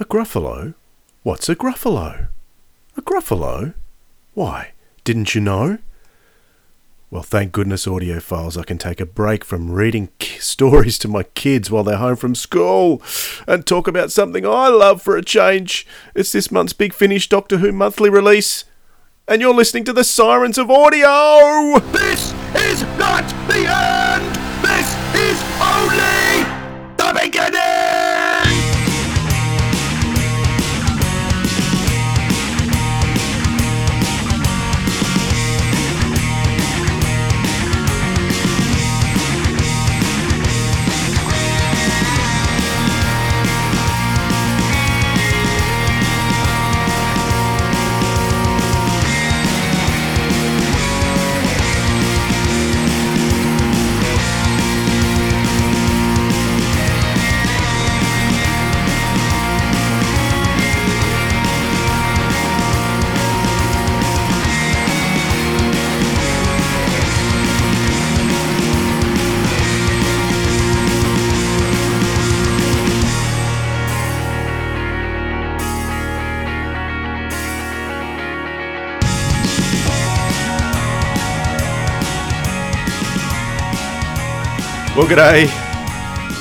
A 0.00 0.04
Gruffalo? 0.04 0.74
What's 1.24 1.48
a 1.48 1.56
Gruffalo? 1.56 2.28
A 2.96 3.02
Gruffalo? 3.02 3.74
Why, 4.34 4.70
didn't 5.02 5.34
you 5.34 5.40
know? 5.40 5.78
Well, 7.10 7.24
thank 7.24 7.50
goodness, 7.50 7.86
audiophiles, 7.86 8.56
I 8.56 8.62
can 8.62 8.78
take 8.78 9.00
a 9.00 9.06
break 9.06 9.44
from 9.44 9.72
reading 9.72 10.10
k- 10.20 10.38
stories 10.40 10.98
to 10.98 11.08
my 11.08 11.24
kids 11.24 11.68
while 11.70 11.82
they're 11.82 11.96
home 11.96 12.16
from 12.16 12.36
school 12.36 13.02
and 13.48 13.66
talk 13.66 13.88
about 13.88 14.12
something 14.12 14.46
I 14.46 14.68
love 14.68 15.02
for 15.02 15.16
a 15.16 15.24
change. 15.24 15.84
It's 16.14 16.30
this 16.30 16.52
month's 16.52 16.74
Big 16.74 16.94
Finish 16.94 17.28
Doctor 17.28 17.58
Who 17.58 17.72
monthly 17.72 18.10
release, 18.10 18.64
and 19.26 19.40
you're 19.40 19.54
listening 19.54 19.84
to 19.84 19.92
the 19.92 20.04
Sirens 20.04 20.58
of 20.58 20.70
Audio! 20.70 21.80
This 21.90 22.32
is 22.54 22.82
not 22.98 23.26
the 23.48 23.66
end! 23.66 24.34
This 24.62 24.94
is 25.16 25.42
only 25.60 26.44
the 26.96 27.20
beginning! 27.20 27.67
Well, 84.98 85.06
g'day. 85.06 85.46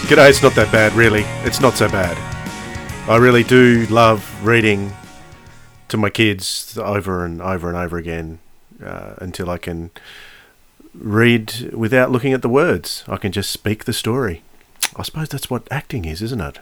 G'day, 0.08 0.30
it's 0.32 0.42
not 0.42 0.56
that 0.56 0.72
bad, 0.72 0.94
really. 0.94 1.22
It's 1.46 1.62
not 1.62 1.76
so 1.78 1.88
bad. 1.90 2.18
I 3.08 3.18
really 3.18 3.44
do 3.44 3.86
love 3.86 4.28
reading 4.44 4.94
to 5.90 5.98
my 5.98 6.10
kids 6.10 6.76
over 6.76 7.24
and 7.24 7.40
over 7.40 7.68
and 7.68 7.78
over 7.78 7.98
again 7.98 8.40
uh, 8.84 9.14
until 9.18 9.52
I 9.52 9.60
can 9.60 9.92
read 10.96 11.70
without 11.72 12.10
looking 12.10 12.34
at 12.34 12.42
the 12.42 12.50
words. 12.50 13.04
I 13.08 13.18
can 13.18 13.32
just 13.32 13.52
speak 13.52 13.86
the 13.86 13.94
story. 13.94 14.42
I 14.96 15.04
suppose 15.04 15.30
that's 15.30 15.52
what 15.52 15.68
acting 15.70 16.06
is, 16.06 16.24
isn't 16.24 16.42
it? 16.42 16.58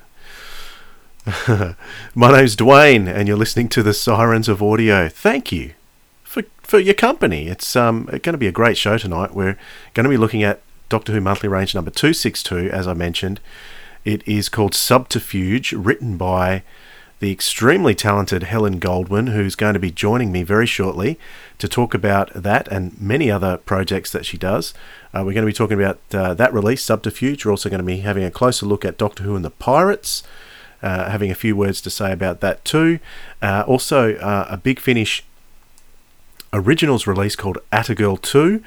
My 2.13 2.37
name's 2.37 2.57
Dwayne, 2.57 3.07
and 3.07 3.25
you're 3.29 3.37
listening 3.37 3.69
to 3.69 3.81
the 3.81 3.93
Sirens 3.93 4.49
of 4.49 4.61
Audio. 4.61 5.07
Thank 5.07 5.53
you 5.53 5.71
for 6.25 6.43
for 6.61 6.77
your 6.77 6.93
company. 6.93 7.47
It's 7.47 7.73
um 7.73 8.07
going 8.07 8.33
to 8.33 8.37
be 8.37 8.47
a 8.47 8.51
great 8.51 8.75
show 8.77 8.97
tonight. 8.97 9.33
We're 9.33 9.57
going 9.93 10.03
to 10.03 10.09
be 10.09 10.17
looking 10.17 10.43
at 10.43 10.59
Doctor 10.89 11.11
Who 11.13 11.21
Monthly 11.21 11.49
Range 11.49 11.73
number 11.73 11.91
262, 11.91 12.69
as 12.71 12.87
I 12.87 12.93
mentioned. 12.93 13.39
It 14.03 14.27
is 14.27 14.49
called 14.49 14.75
Subterfuge, 14.75 15.73
written 15.73 16.17
by 16.17 16.63
the 17.19 17.31
extremely 17.31 17.95
talented 17.95 18.43
Helen 18.43 18.79
Goldwyn, 18.79 19.31
who's 19.31 19.55
going 19.55 19.73
to 19.73 19.79
be 19.79 19.89
joining 19.89 20.31
me 20.31 20.43
very 20.43 20.65
shortly 20.65 21.17
to 21.57 21.67
talk 21.67 21.93
about 21.93 22.31
that 22.33 22.67
and 22.67 22.99
many 23.01 23.31
other 23.31 23.57
projects 23.57 24.11
that 24.11 24.25
she 24.25 24.37
does. 24.37 24.73
Uh, 25.13 25.19
we're 25.25 25.33
going 25.33 25.45
to 25.45 25.45
be 25.45 25.53
talking 25.53 25.81
about 25.81 25.99
uh, 26.13 26.33
that 26.33 26.53
release, 26.53 26.83
Subterfuge. 26.83 27.45
We're 27.45 27.51
also 27.51 27.69
going 27.69 27.79
to 27.79 27.85
be 27.85 27.99
having 27.99 28.23
a 28.23 28.31
closer 28.31 28.65
look 28.65 28.83
at 28.83 28.97
Doctor 28.97 29.23
Who 29.23 29.35
and 29.35 29.45
the 29.45 29.49
Pirates, 29.49 30.23
uh, 30.83 31.09
having 31.09 31.31
a 31.31 31.35
few 31.35 31.55
words 31.55 31.79
to 31.81 31.89
say 31.89 32.11
about 32.11 32.41
that 32.41 32.65
too. 32.65 32.99
Uh, 33.41 33.63
also, 33.65 34.15
uh, 34.17 34.45
a 34.49 34.57
big 34.57 34.79
finish 34.79 35.23
originals 36.51 37.07
release 37.07 37.35
called 37.35 37.57
Atagirl 37.71 38.21
2, 38.21 38.61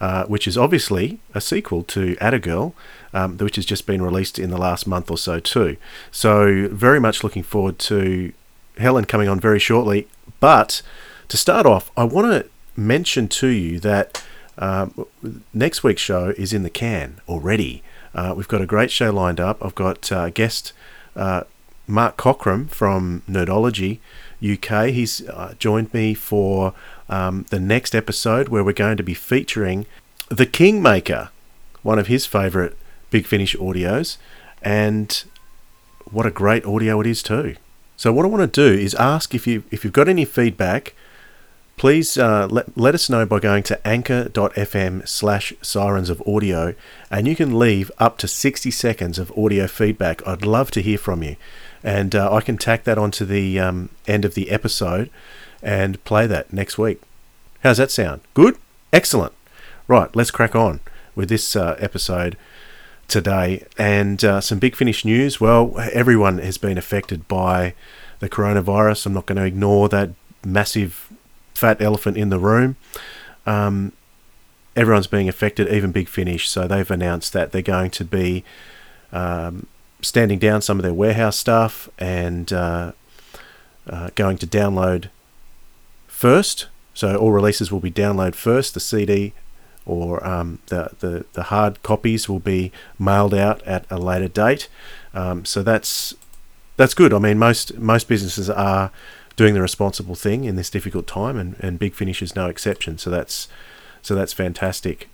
uh, 0.00 0.24
which 0.26 0.46
is 0.46 0.56
obviously 0.56 1.18
a 1.34 1.40
sequel 1.40 1.82
to 1.84 2.14
Atagirl, 2.16 2.72
um, 3.12 3.36
which 3.38 3.56
has 3.56 3.66
just 3.66 3.86
been 3.86 4.02
released 4.02 4.38
in 4.38 4.50
the 4.50 4.58
last 4.58 4.86
month 4.86 5.10
or 5.10 5.18
so 5.18 5.40
too. 5.40 5.76
So 6.10 6.68
very 6.68 7.00
much 7.00 7.24
looking 7.24 7.42
forward 7.42 7.78
to 7.80 8.32
Helen 8.78 9.04
coming 9.04 9.28
on 9.28 9.40
very 9.40 9.58
shortly. 9.58 10.06
But 10.40 10.82
to 11.28 11.36
start 11.36 11.66
off, 11.66 11.90
I 11.96 12.04
want 12.04 12.30
to 12.32 12.48
mention 12.76 13.28
to 13.28 13.48
you 13.48 13.80
that 13.80 14.24
um, 14.56 15.06
next 15.52 15.82
week's 15.82 16.02
show 16.02 16.32
is 16.36 16.52
in 16.52 16.62
the 16.62 16.70
can 16.70 17.20
already. 17.28 17.82
Uh, 18.14 18.34
we've 18.36 18.48
got 18.48 18.60
a 18.60 18.66
great 18.66 18.90
show 18.90 19.10
lined 19.10 19.40
up. 19.40 19.64
I've 19.64 19.74
got 19.74 20.10
uh, 20.10 20.30
guest 20.30 20.72
uh, 21.16 21.44
Mark 21.86 22.16
Cockram 22.16 22.68
from 22.70 23.22
Nerdology 23.28 23.98
UK. 24.42 24.90
He's 24.90 25.26
uh, 25.28 25.54
joined 25.58 25.92
me 25.92 26.14
for 26.14 26.74
um, 27.08 27.46
the 27.50 27.60
next 27.60 27.94
episode 27.94 28.48
where 28.48 28.64
we're 28.64 28.72
going 28.72 28.96
to 28.96 29.02
be 29.02 29.14
featuring 29.14 29.86
the 30.28 30.46
Kingmaker, 30.46 31.30
one 31.82 31.98
of 31.98 32.06
his 32.06 32.26
favourite 32.26 32.74
Big 33.10 33.26
Finish 33.26 33.56
audios, 33.56 34.18
and 34.62 35.24
what 36.10 36.26
a 36.26 36.30
great 36.30 36.64
audio 36.64 37.00
it 37.00 37.06
is 37.06 37.22
too. 37.22 37.56
So 37.96 38.12
what 38.12 38.24
I 38.24 38.28
want 38.28 38.52
to 38.52 38.68
do 38.70 38.78
is 38.78 38.94
ask 38.94 39.34
if 39.34 39.46
you 39.46 39.64
if 39.70 39.84
you've 39.84 39.92
got 39.92 40.08
any 40.08 40.24
feedback, 40.24 40.94
please 41.76 42.18
uh, 42.18 42.46
let, 42.48 42.76
let 42.76 42.94
us 42.94 43.08
know 43.08 43.24
by 43.24 43.38
going 43.38 43.62
to 43.64 43.86
anchor.fm 43.86 45.08
slash 45.08 45.52
sirens 45.62 46.10
of 46.10 46.22
audio 46.26 46.74
and 47.10 47.26
you 47.26 47.34
can 47.34 47.58
leave 47.58 47.90
up 47.98 48.18
to 48.18 48.28
60 48.28 48.70
seconds 48.70 49.18
of 49.18 49.36
audio 49.38 49.66
feedback. 49.66 50.26
I'd 50.26 50.44
love 50.44 50.70
to 50.72 50.82
hear 50.82 50.98
from 50.98 51.22
you. 51.22 51.36
And 51.82 52.14
uh, 52.14 52.32
I 52.32 52.40
can 52.40 52.58
tack 52.58 52.84
that 52.84 52.98
onto 52.98 53.24
the 53.24 53.58
um, 53.60 53.90
end 54.06 54.24
of 54.24 54.34
the 54.34 54.50
episode 54.50 55.08
and 55.62 56.02
play 56.04 56.26
that 56.26 56.52
next 56.52 56.78
week. 56.78 57.00
How's 57.62 57.78
that 57.78 57.90
sound? 57.90 58.20
Good? 58.34 58.56
Excellent. 58.92 59.32
Right, 59.86 60.14
let's 60.14 60.30
crack 60.30 60.54
on 60.54 60.80
with 61.14 61.28
this 61.28 61.56
uh, 61.56 61.76
episode 61.78 62.36
today. 63.08 63.64
And 63.76 64.22
uh, 64.24 64.40
some 64.40 64.58
big 64.58 64.76
finish 64.76 65.04
news. 65.04 65.40
Well, 65.40 65.74
everyone 65.92 66.38
has 66.38 66.58
been 66.58 66.78
affected 66.78 67.26
by 67.26 67.74
the 68.20 68.28
coronavirus. 68.28 69.06
I'm 69.06 69.14
not 69.14 69.26
going 69.26 69.36
to 69.36 69.44
ignore 69.44 69.88
that 69.88 70.10
massive 70.44 71.10
fat 71.54 71.80
elephant 71.82 72.16
in 72.16 72.28
the 72.28 72.38
room. 72.38 72.76
Um, 73.46 73.92
everyone's 74.76 75.06
being 75.06 75.28
affected, 75.28 75.68
even 75.68 75.90
Big 75.90 76.08
Finish. 76.08 76.48
So 76.48 76.68
they've 76.68 76.90
announced 76.90 77.32
that 77.32 77.50
they're 77.50 77.62
going 77.62 77.90
to 77.92 78.04
be 78.04 78.44
um, 79.12 79.66
standing 80.02 80.38
down 80.38 80.62
some 80.62 80.78
of 80.78 80.82
their 80.82 80.94
warehouse 80.94 81.36
stuff 81.36 81.88
and 81.98 82.52
uh, 82.52 82.92
uh, 83.88 84.10
going 84.14 84.38
to 84.38 84.46
download 84.46 85.08
first. 86.18 86.66
So 86.94 87.14
all 87.16 87.30
releases 87.30 87.70
will 87.70 87.78
be 87.78 87.92
download 87.92 88.34
first. 88.34 88.74
The 88.74 88.80
CD 88.80 89.34
or 89.86 90.26
um, 90.26 90.58
the, 90.66 90.90
the 90.98 91.24
the 91.32 91.44
hard 91.44 91.82
copies 91.84 92.28
will 92.28 92.40
be 92.40 92.72
mailed 92.98 93.32
out 93.32 93.62
at 93.62 93.86
a 93.88 93.98
later 93.98 94.26
date. 94.26 94.68
Um, 95.14 95.44
so 95.44 95.62
that's 95.62 96.14
that's 96.76 96.92
good. 96.92 97.14
I 97.14 97.20
mean, 97.20 97.38
most 97.38 97.78
most 97.78 98.08
businesses 98.08 98.50
are 98.50 98.90
doing 99.36 99.54
the 99.54 99.62
responsible 99.62 100.16
thing 100.16 100.42
in 100.42 100.56
this 100.56 100.70
difficult 100.70 101.06
time, 101.06 101.36
and, 101.38 101.54
and 101.60 101.78
Big 101.78 101.94
Finish 101.94 102.20
is 102.20 102.34
no 102.34 102.48
exception. 102.48 102.98
So 102.98 103.10
that's 103.10 103.46
so 104.02 104.16
that's 104.16 104.32
fantastic. 104.32 105.08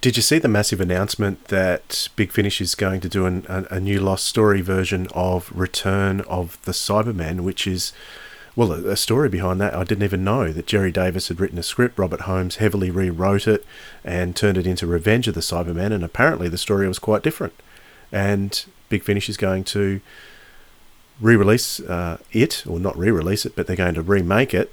Did 0.00 0.16
you 0.16 0.22
see 0.22 0.38
the 0.38 0.48
massive 0.48 0.80
announcement 0.80 1.48
that 1.48 2.08
Big 2.16 2.32
Finish 2.32 2.62
is 2.62 2.74
going 2.74 3.00
to 3.00 3.08
do 3.10 3.26
an, 3.26 3.44
a, 3.48 3.76
a 3.76 3.80
new 3.80 4.00
Lost 4.00 4.26
Story 4.26 4.62
version 4.62 5.06
of 5.14 5.52
Return 5.54 6.22
of 6.22 6.58
the 6.64 6.72
Cybermen, 6.72 7.40
which 7.40 7.66
is 7.66 7.92
well, 8.56 8.72
a, 8.72 8.96
story 8.96 9.28
behind 9.28 9.60
that. 9.60 9.74
I 9.74 9.84
didn't 9.84 10.04
even 10.04 10.24
know 10.24 10.50
that 10.50 10.66
Gerry 10.66 10.90
Davis 10.90 11.28
had 11.28 11.38
written 11.38 11.58
a 11.58 11.62
script. 11.62 11.98
Robert 11.98 12.22
Holmes 12.22 12.56
heavily 12.56 12.90
rewrote 12.90 13.46
it 13.46 13.66
and 14.02 14.34
turned 14.34 14.56
it 14.56 14.66
into 14.66 14.86
Revenge 14.86 15.28
of 15.28 15.34
the 15.34 15.42
Cybermen, 15.42 15.92
and 15.92 16.02
apparently 16.02 16.48
the 16.48 16.56
story 16.56 16.88
was 16.88 16.98
quite 16.98 17.22
different. 17.22 17.52
And 18.10 18.64
Big 18.88 19.04
Finish 19.04 19.28
is 19.28 19.36
going 19.36 19.64
to 19.64 20.00
re-release 21.20 21.80
uh, 21.80 22.16
it, 22.32 22.66
or 22.66 22.80
not 22.80 22.96
re-release 22.96 23.44
it, 23.44 23.54
but 23.54 23.66
they're 23.66 23.76
going 23.76 23.94
to 23.94 24.02
remake 24.02 24.54
it, 24.54 24.72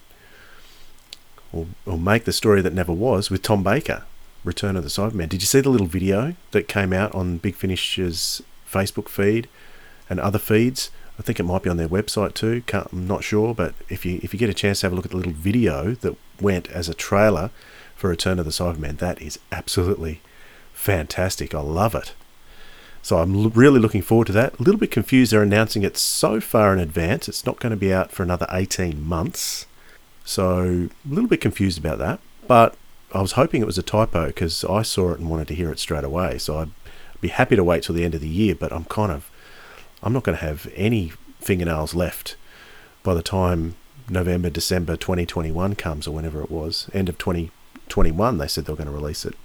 or, 1.52 1.68
or 1.86 2.00
make 2.00 2.24
the 2.24 2.32
story 2.32 2.62
that 2.62 2.74
never 2.74 2.94
was 2.94 3.30
with 3.30 3.42
Tom 3.42 3.64
Baker, 3.64 4.06
Return 4.46 4.78
of 4.78 4.84
the 4.84 4.90
Cybermen. 4.90 5.28
Did 5.28 5.42
you 5.42 5.48
see 5.48 5.60
the 5.60 5.70
little 5.70 5.88
video 5.88 6.36
that 6.52 6.70
came 6.70 6.94
out 6.94 7.14
on 7.14 7.38
Big 7.38 7.56
Finish's 7.56 8.42
Facebook 8.66 9.10
feed 9.10 9.50
and 10.10 10.22
other 10.22 10.40
feeds? 10.40 10.90
I 11.20 11.22
think 11.22 11.40
it 11.40 11.44
might 11.44 11.64
be 11.64 11.70
on 11.70 11.78
their 11.78 11.88
website 11.88 12.34
too. 12.34 12.64
Can't, 12.66 12.88
I'm 12.92 13.08
not 13.08 13.24
sure, 13.24 13.54
but 13.54 13.76
if 13.90 14.06
you 14.06 14.20
if 14.24 14.34
you 14.34 14.40
get 14.40 14.50
a 14.50 14.54
chance 14.54 14.80
to 14.80 14.88
have 14.88 14.94
a 14.94 14.96
look 14.96 15.06
at 15.06 15.12
the 15.12 15.18
little 15.18 15.32
video 15.32 15.92
that 15.96 16.16
went 16.42 16.70
as 16.72 16.90
a 16.90 16.94
trailer 16.94 17.52
for 17.96 18.10
Return 18.10 18.40
of 18.40 18.46
the 18.46 18.52
Cybermen, 18.52 18.98
that 18.98 19.22
is 19.22 19.40
absolutely 19.52 20.22
fantastic. 20.74 21.54
I 21.54 21.62
love 21.62 21.96
it. 21.96 22.14
So 23.04 23.18
I'm 23.18 23.50
really 23.50 23.80
looking 23.80 24.02
forward 24.02 24.28
to 24.28 24.34
that. 24.34 24.60
A 24.60 24.64
little 24.64 24.80
bit 24.80 24.90
confused 24.90 25.34
they're 25.34 25.44
announcing 25.44 25.84
it 25.84 25.98
so 25.98 26.40
far 26.40 26.74
in 26.74 26.80
advance. 26.80 27.28
It's 27.28 27.46
not 27.46 27.60
going 27.60 27.72
to 27.72 27.78
be 27.78 27.94
out 27.94 28.12
for 28.12 28.24
another 28.24 28.48
18 28.50 29.04
months. 29.04 29.66
So 30.24 30.90
a 30.90 31.14
little 31.14 31.30
bit 31.30 31.42
confused 31.42 31.78
about 31.78 32.00
that. 32.00 32.22
But 32.48 32.76
I 33.14 33.22
was 33.22 33.34
hoping 33.34 33.62
it 33.62 33.66
was 33.66 33.78
a 33.78 33.84
typo 33.84 34.28
because 34.28 34.64
I 34.64 34.82
saw 34.84 35.12
it 35.12 35.20
and 35.20 35.30
wanted 35.30 35.50
to 35.50 35.56
hear 35.56 35.70
it 35.70 35.80
straight 35.80 36.06
away. 36.06 36.38
So 36.38 36.60
I'd 36.60 36.72
be 37.20 37.28
happy 37.28 37.58
to 37.58 37.64
wait 37.64 37.84
till 37.84 37.94
the 37.94 38.06
end 38.06 38.16
of 38.16 38.22
the 38.22 38.30
year, 38.30 38.56
but 38.56 38.72
I'm 38.72 38.86
kind 38.86 39.12
of 39.12 39.30
I'm 40.04 40.14
not 40.14 40.24
going 40.24 40.38
to 40.38 40.46
have 40.46 40.72
any 40.76 41.14
fingernails 41.40 41.96
left 41.96 42.36
by 43.02 43.14
the 43.14 43.24
time 43.24 43.76
November, 44.10 44.50
December 44.50 44.96
2021 44.96 45.76
comes 45.76 46.08
or 46.08 46.12
whenever 46.12 46.42
it 46.42 46.52
was. 46.52 46.90
End 46.94 47.10
of 47.10 47.18
2021 47.18 48.38
they 48.38 48.48
said 48.48 48.66
they 48.66 48.74
were 48.74 48.78
going 48.78 48.88
to 48.88 48.94
release 48.94 49.26
it. 49.26 49.36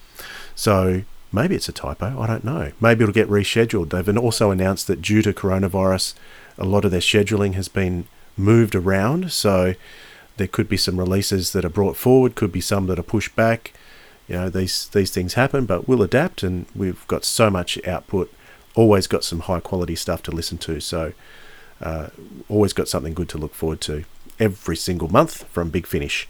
So 0.54 1.02
maybe 1.32 1.54
it's 1.54 1.68
a 1.68 1.72
typo, 1.72 2.20
I 2.20 2.26
don't 2.26 2.44
know. 2.44 2.72
Maybe 2.80 3.04
it'll 3.04 3.12
get 3.12 3.28
rescheduled. 3.28 3.90
They've 3.90 4.18
also 4.18 4.50
announced 4.50 4.86
that 4.88 5.02
due 5.02 5.22
to 5.22 5.32
coronavirus, 5.32 6.14
a 6.56 6.64
lot 6.64 6.84
of 6.84 6.90
their 6.90 7.00
scheduling 7.00 7.54
has 7.54 7.68
been 7.68 8.06
moved 8.36 8.74
around, 8.74 9.32
so 9.32 9.74
there 10.36 10.46
could 10.46 10.68
be 10.68 10.76
some 10.76 10.98
releases 10.98 11.52
that 11.52 11.64
are 11.64 11.70
brought 11.70 11.96
forward, 11.96 12.34
could 12.34 12.52
be 12.52 12.60
some 12.60 12.86
that 12.86 12.98
are 12.98 13.04
pushed 13.04 13.34
back. 13.36 13.72
You 14.26 14.36
know, 14.36 14.48
these 14.50 14.88
these 14.88 15.10
things 15.10 15.34
happen, 15.34 15.66
but 15.66 15.88
we'll 15.88 16.02
adapt, 16.02 16.42
and 16.42 16.66
we've 16.74 17.06
got 17.08 17.24
so 17.24 17.50
much 17.50 17.84
output. 17.86 18.32
Always 18.78 19.08
got 19.08 19.24
some 19.24 19.40
high 19.40 19.58
quality 19.58 19.96
stuff 19.96 20.22
to 20.22 20.30
listen 20.30 20.56
to, 20.58 20.78
so 20.78 21.12
uh, 21.80 22.10
always 22.48 22.72
got 22.72 22.86
something 22.86 23.12
good 23.12 23.28
to 23.30 23.36
look 23.36 23.52
forward 23.52 23.80
to 23.80 24.04
every 24.38 24.76
single 24.76 25.08
month 25.08 25.42
from 25.48 25.70
Big 25.70 25.84
Finish. 25.84 26.28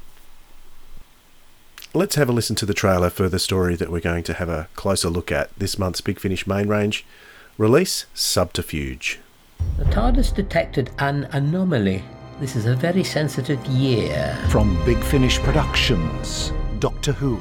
Let's 1.92 2.14
have 2.14 2.30
a 2.30 2.32
listen 2.32 2.56
to 2.56 2.64
the 2.64 2.72
trailer 2.72 3.10
for 3.10 3.28
the 3.28 3.38
story 3.38 3.76
that 3.76 3.90
we're 3.92 4.00
going 4.00 4.22
to 4.24 4.32
have 4.32 4.48
a 4.48 4.68
closer 4.76 5.10
look 5.10 5.30
at 5.30 5.54
this 5.58 5.78
month's 5.78 6.00
Big 6.00 6.18
Finish 6.18 6.46
main 6.46 6.68
range 6.68 7.04
release 7.58 8.06
Subterfuge. 8.14 9.18
The 9.76 9.84
TARDIS 9.84 10.34
detected 10.34 10.90
an 11.00 11.24
anomaly. 11.32 12.02
This 12.40 12.56
is 12.56 12.64
a 12.64 12.74
very 12.74 13.04
sensitive 13.04 13.62
year. 13.66 14.38
From 14.48 14.82
Big 14.86 15.04
Finish 15.04 15.38
Productions, 15.40 16.50
Doctor 16.78 17.12
Who, 17.12 17.38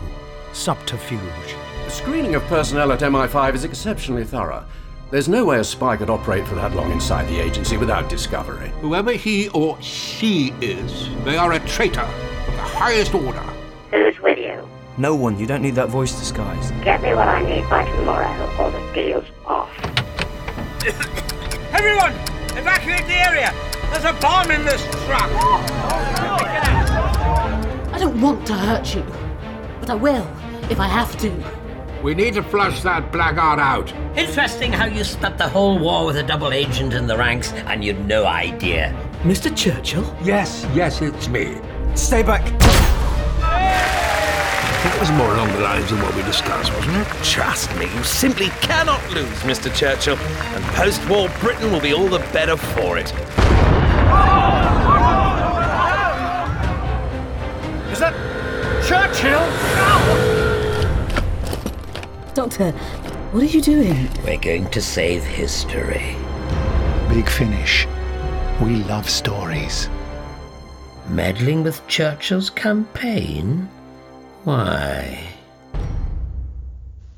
Subterfuge. 0.52 1.56
The 1.86 1.92
screening 1.92 2.36
of 2.36 2.44
personnel 2.48 2.92
at 2.92 3.00
MI5 3.00 3.56
is 3.56 3.64
exceptionally 3.64 4.26
thorough. 4.26 4.66
There's 5.10 5.30
no 5.30 5.46
way 5.46 5.60
a 5.60 5.64
spy 5.64 5.96
could 5.96 6.10
operate 6.10 6.46
for 6.46 6.56
that 6.56 6.76
long 6.76 6.92
inside 6.92 7.30
the 7.30 7.40
agency 7.40 7.78
without 7.78 8.10
discovery. 8.10 8.74
Whoever 8.82 9.14
he 9.14 9.48
or 9.50 9.82
she 9.82 10.54
is, 10.60 11.08
they 11.24 11.38
are 11.38 11.54
a 11.54 11.60
traitor 11.60 12.02
of 12.02 12.54
the 12.54 12.62
highest 12.62 13.16
order. 13.16 13.40
Who's 13.90 14.20
with 14.20 14.38
you? 14.38 14.68
No 14.98 15.16
one. 15.16 15.40
You 15.40 15.48
don't 15.48 15.62
need 15.62 15.76
that 15.76 15.88
voice 15.88 16.12
disguised. 16.12 16.74
Get 16.84 17.02
me 17.02 17.14
what 17.14 17.30
I 17.30 17.42
need 17.42 17.70
by 17.70 17.90
tomorrow, 17.90 18.28
or 18.60 18.70
the 18.70 18.82
deal's 18.94 19.24
off. 19.46 19.70
Everyone, 21.74 22.12
evacuate 22.58 23.06
the 23.08 23.16
area. 23.30 23.54
There's 23.92 24.04
a 24.04 24.12
bomb 24.20 24.52
in 24.52 24.66
this 24.66 24.84
truck. 25.06 25.32
I 27.94 27.98
don't 27.98 28.20
want 28.20 28.46
to 28.48 28.54
hurt 28.54 28.94
you, 28.94 29.06
but 29.80 29.90
I 29.90 29.96
will 29.96 30.28
if 30.70 30.82
I 30.82 30.88
have 30.88 31.18
to. 31.20 31.67
We 32.04 32.14
need 32.14 32.36
to 32.36 32.44
flush 32.44 32.82
that 32.84 33.12
blackguard 33.12 33.60
out. 33.60 33.92
Interesting 34.16 34.72
how 34.72 34.86
you 34.86 35.04
spent 35.04 35.38
the 35.38 35.50
whole 35.50 35.80
war 35.80 36.06
with 36.06 36.18
a 36.18 36.24
double 36.24 36.54
agent 36.54 36.94
in 36.94 37.08
the 37.08 37.18
ranks 37.18 37.52
and 37.54 37.84
you'd 37.84 38.06
no 38.06 38.26
idea. 38.26 38.96
Mr. 39.24 39.56
Churchill? 39.56 40.16
Yes, 40.24 40.68
yes, 40.74 41.02
it's 41.02 41.28
me. 41.28 41.58
Stay 41.96 42.22
back. 42.22 42.44
I 43.42 44.80
think 44.84 44.96
it 44.96 45.00
was 45.00 45.12
more 45.12 45.34
along 45.34 45.52
the 45.54 45.60
lines 45.60 45.92
of 45.92 46.02
what 46.02 46.16
we 46.16 46.22
discussed, 46.22 46.72
wasn't 46.74 46.98
it? 46.98 47.08
Trust 47.24 47.76
me, 47.78 47.92
you 47.94 48.04
simply 48.04 48.50
cannot 48.62 49.02
lose, 49.12 49.40
Mr. 49.40 49.74
Churchill, 49.76 50.18
and 50.18 50.64
post-war 50.76 51.30
Britain 51.40 51.72
will 51.72 51.82
be 51.82 51.94
all 51.94 52.08
the 52.08 52.20
better 52.32 52.56
for 52.56 52.98
it. 53.00 53.12
Is 57.92 58.00
that 58.00 58.14
Churchill? 58.88 59.67
Doctor, 62.38 62.70
what 63.32 63.42
are 63.42 63.48
you 63.48 63.64
doing? 63.64 64.08
We're 64.24 64.38
going 64.38 64.70
to 64.70 64.80
save 64.80 65.24
history. 65.24 66.16
Big 67.10 67.28
Finish. 67.28 67.88
We 68.62 68.76
love 68.84 69.10
stories. 69.10 69.90
Meddling 71.10 71.64
with 71.64 71.82
Churchill's 71.88 72.52
campaign? 72.52 73.68
Why? 74.44 75.18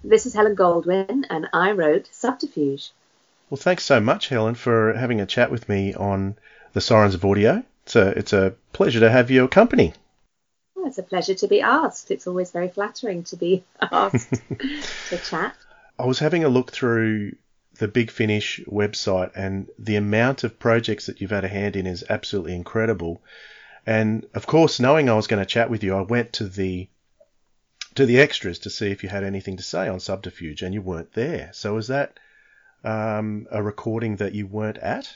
This 0.05 0.25
is 0.25 0.33
Helen 0.33 0.55
Goldwyn, 0.55 1.25
and 1.29 1.49
I 1.51 1.73
wrote 1.73 2.07
Subterfuge. 2.13 2.91
Well, 3.49 3.57
thanks 3.57 3.83
so 3.83 3.99
much, 3.99 4.29
Helen, 4.29 4.55
for 4.55 4.93
having 4.93 5.19
a 5.19 5.25
chat 5.25 5.51
with 5.51 5.67
me 5.67 5.93
on 5.95 6.37
the 6.71 6.79
Sirens 6.79 7.13
of 7.13 7.25
Audio. 7.25 7.61
It's 7.83 7.97
a, 7.97 8.17
it's 8.17 8.31
a 8.31 8.53
pleasure 8.71 9.01
to 9.01 9.11
have 9.11 9.29
your 9.29 9.49
company. 9.49 9.91
Oh, 10.81 10.87
it's 10.87 10.97
a 10.97 11.03
pleasure 11.03 11.35
to 11.35 11.47
be 11.47 11.59
asked. 11.59 12.09
It's 12.09 12.25
always 12.25 12.51
very 12.51 12.69
flattering 12.69 13.23
to 13.23 13.35
be 13.35 13.63
asked 13.81 14.31
to 15.09 15.17
chat. 15.17 15.55
I 15.97 16.05
was 16.05 16.19
having 16.19 16.45
a 16.45 16.49
look 16.49 16.71
through 16.71 17.33
the 17.79 17.89
Big 17.89 18.09
Finish 18.09 18.61
website, 18.65 19.31
and 19.35 19.69
the 19.77 19.97
amount 19.97 20.45
of 20.45 20.57
projects 20.57 21.07
that 21.07 21.19
you've 21.19 21.31
had 21.31 21.43
a 21.43 21.49
hand 21.49 21.75
in 21.75 21.85
is 21.85 22.05
absolutely 22.09 22.55
incredible. 22.55 23.21
And 23.85 24.25
of 24.33 24.47
course, 24.47 24.79
knowing 24.79 25.09
I 25.09 25.15
was 25.15 25.27
going 25.27 25.43
to 25.43 25.45
chat 25.45 25.69
with 25.69 25.83
you, 25.83 25.95
I 25.95 26.01
went 26.01 26.33
to 26.33 26.47
the 26.47 26.87
to 27.95 28.05
the 28.05 28.21
extras 28.21 28.59
to 28.59 28.69
see 28.69 28.91
if 28.91 29.03
you 29.03 29.09
had 29.09 29.25
anything 29.25 29.57
to 29.57 29.63
say 29.63 29.89
on 29.89 29.99
Subterfuge, 29.99 30.61
and 30.61 30.73
you 30.73 30.81
weren't 30.81 31.11
there. 31.11 31.49
So 31.53 31.75
is 31.75 31.87
that 31.87 32.17
um, 32.85 33.47
a 33.51 33.61
recording 33.61 34.15
that 34.17 34.33
you 34.33 34.47
weren't 34.47 34.77
at? 34.77 35.13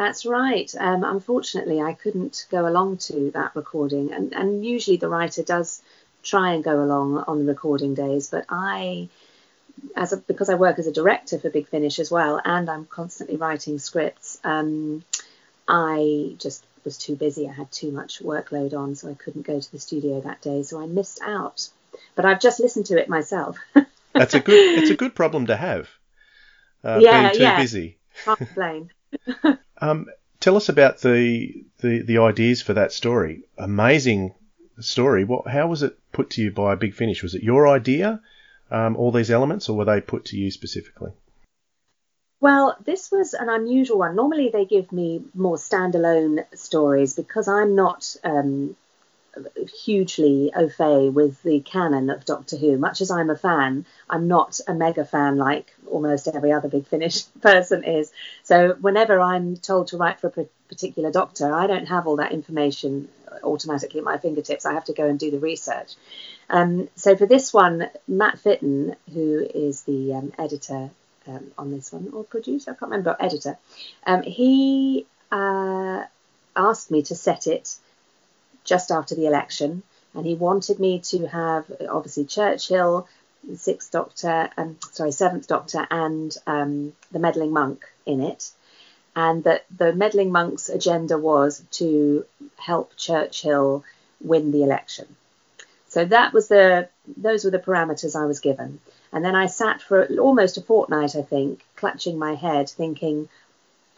That's 0.00 0.24
right. 0.24 0.74
Um, 0.80 1.04
unfortunately, 1.04 1.82
I 1.82 1.92
couldn't 1.92 2.46
go 2.50 2.66
along 2.66 2.96
to 3.08 3.32
that 3.32 3.54
recording, 3.54 4.14
and, 4.14 4.32
and 4.32 4.64
usually 4.64 4.96
the 4.96 5.10
writer 5.10 5.42
does 5.42 5.82
try 6.22 6.54
and 6.54 6.64
go 6.64 6.82
along 6.82 7.18
on 7.18 7.40
the 7.40 7.44
recording 7.44 7.92
days, 7.92 8.30
but 8.30 8.46
I, 8.48 9.10
as 9.94 10.14
a, 10.14 10.16
because 10.16 10.48
I 10.48 10.54
work 10.54 10.78
as 10.78 10.86
a 10.86 10.92
director 10.92 11.38
for 11.38 11.50
Big 11.50 11.68
Finish 11.68 11.98
as 11.98 12.10
well, 12.10 12.40
and 12.42 12.70
I'm 12.70 12.86
constantly 12.86 13.36
writing 13.36 13.78
scripts, 13.78 14.40
um, 14.42 15.04
I 15.68 16.34
just 16.38 16.64
was 16.82 16.96
too 16.96 17.14
busy. 17.14 17.46
I 17.46 17.52
had 17.52 17.70
too 17.70 17.90
much 17.90 18.22
workload 18.22 18.72
on, 18.72 18.94
so 18.94 19.10
I 19.10 19.14
couldn't 19.22 19.46
go 19.46 19.60
to 19.60 19.70
the 19.70 19.78
studio 19.78 20.22
that 20.22 20.40
day. 20.40 20.62
So 20.62 20.80
I 20.80 20.86
missed 20.86 21.20
out. 21.22 21.68
But 22.14 22.24
I've 22.24 22.40
just 22.40 22.58
listened 22.58 22.86
to 22.86 22.98
it 22.98 23.10
myself. 23.10 23.58
That's 24.14 24.32
a 24.32 24.40
good. 24.40 24.78
It's 24.78 24.88
a 24.88 24.96
good 24.96 25.14
problem 25.14 25.48
to 25.48 25.56
have. 25.56 25.90
Uh, 26.82 27.00
Yeah, 27.02 27.20
being 27.20 27.36
too 27.36 27.42
yeah. 27.42 27.56
busy. 27.58 27.98
Can't 28.24 28.38
complain. 28.38 28.90
Um, 29.80 30.06
tell 30.40 30.56
us 30.56 30.68
about 30.68 30.98
the, 30.98 31.64
the 31.78 32.02
the 32.02 32.18
ideas 32.18 32.62
for 32.62 32.74
that 32.74 32.92
story. 32.92 33.42
Amazing 33.58 34.34
story. 34.80 35.24
What? 35.24 35.48
How 35.48 35.66
was 35.68 35.82
it 35.82 35.98
put 36.12 36.30
to 36.30 36.42
you 36.42 36.50
by 36.50 36.74
Big 36.74 36.94
Finish? 36.94 37.22
Was 37.22 37.34
it 37.34 37.42
your 37.42 37.68
idea? 37.68 38.20
Um, 38.70 38.96
all 38.96 39.10
these 39.10 39.30
elements, 39.30 39.68
or 39.68 39.76
were 39.76 39.84
they 39.84 40.00
put 40.00 40.26
to 40.26 40.38
you 40.38 40.50
specifically? 40.50 41.10
Well, 42.40 42.76
this 42.84 43.10
was 43.10 43.34
an 43.34 43.48
unusual 43.48 43.98
one. 43.98 44.16
Normally, 44.16 44.48
they 44.50 44.64
give 44.64 44.92
me 44.92 45.22
more 45.34 45.56
standalone 45.56 46.44
stories 46.54 47.14
because 47.14 47.48
I'm 47.48 47.74
not 47.74 48.16
um, 48.24 48.76
hugely 49.84 50.52
au 50.54 50.68
fait 50.68 51.10
with 51.10 51.42
the 51.42 51.60
canon 51.60 52.10
of 52.10 52.24
Doctor 52.24 52.56
Who. 52.56 52.76
Much 52.76 53.00
as 53.00 53.10
I'm 53.10 53.30
a 53.30 53.36
fan, 53.36 53.86
I'm 54.08 54.28
not 54.28 54.60
a 54.66 54.74
mega 54.74 55.04
fan 55.04 55.36
like 55.36 55.74
almost 55.86 56.28
every 56.28 56.52
other 56.52 56.68
Big 56.68 56.86
Finish 56.86 57.22
person 57.40 57.84
is. 57.84 58.12
So, 58.42 58.76
whenever 58.80 59.20
I'm 59.20 59.56
told 59.56 59.88
to 59.88 59.96
write 59.96 60.20
for 60.20 60.28
a 60.28 60.46
particular 60.68 61.10
Doctor, 61.10 61.52
I 61.52 61.66
don't 61.66 61.86
have 61.86 62.06
all 62.06 62.16
that 62.16 62.32
information 62.32 63.08
automatically 63.42 64.00
at 64.00 64.04
my 64.04 64.18
fingertips. 64.18 64.66
I 64.66 64.74
have 64.74 64.84
to 64.86 64.92
go 64.92 65.06
and 65.06 65.18
do 65.18 65.30
the 65.30 65.38
research. 65.38 65.94
Um, 66.48 66.88
so, 66.96 67.16
for 67.16 67.26
this 67.26 67.52
one, 67.52 67.88
Matt 68.08 68.38
Fitton, 68.38 68.96
who 69.12 69.46
is 69.54 69.82
the 69.82 70.14
um, 70.14 70.32
editor 70.38 70.90
um, 71.26 71.52
on 71.56 71.70
this 71.70 71.92
one, 71.92 72.10
or 72.12 72.24
producer, 72.24 72.72
I 72.72 72.74
can't 72.74 72.90
remember, 72.90 73.16
editor. 73.20 73.58
Um, 74.06 74.22
he 74.22 75.06
uh, 75.30 76.04
asked 76.56 76.90
me 76.90 77.02
to 77.02 77.14
set 77.14 77.46
it 77.46 77.76
just 78.64 78.90
after 78.90 79.14
the 79.14 79.26
election, 79.26 79.82
and 80.14 80.26
he 80.26 80.34
wanted 80.34 80.78
me 80.78 81.00
to 81.00 81.26
have 81.26 81.70
obviously 81.88 82.24
Churchill, 82.24 83.08
Sixth 83.54 83.90
Doctor, 83.90 84.50
um, 84.56 84.76
sorry, 84.92 85.12
Seventh 85.12 85.46
Doctor, 85.46 85.86
and 85.90 86.36
um, 86.46 86.92
the 87.10 87.18
meddling 87.18 87.52
monk 87.52 87.84
in 88.06 88.20
it, 88.20 88.50
and 89.16 89.44
that 89.44 89.64
the 89.76 89.92
meddling 89.92 90.32
monk's 90.32 90.68
agenda 90.68 91.16
was 91.18 91.64
to 91.72 92.24
help 92.56 92.96
Churchill 92.96 93.84
win 94.20 94.50
the 94.50 94.62
election. 94.62 95.16
So 95.88 96.04
that 96.04 96.32
was 96.32 96.48
the 96.48 96.88
those 97.16 97.44
were 97.44 97.50
the 97.50 97.58
parameters 97.58 98.14
I 98.14 98.26
was 98.26 98.40
given. 98.40 98.80
And 99.12 99.24
then 99.24 99.34
I 99.34 99.46
sat 99.46 99.82
for 99.82 100.06
almost 100.18 100.56
a 100.56 100.62
fortnight, 100.62 101.16
I 101.16 101.22
think, 101.22 101.64
clutching 101.74 102.16
my 102.18 102.34
head, 102.34 102.68
thinking, 102.68 103.28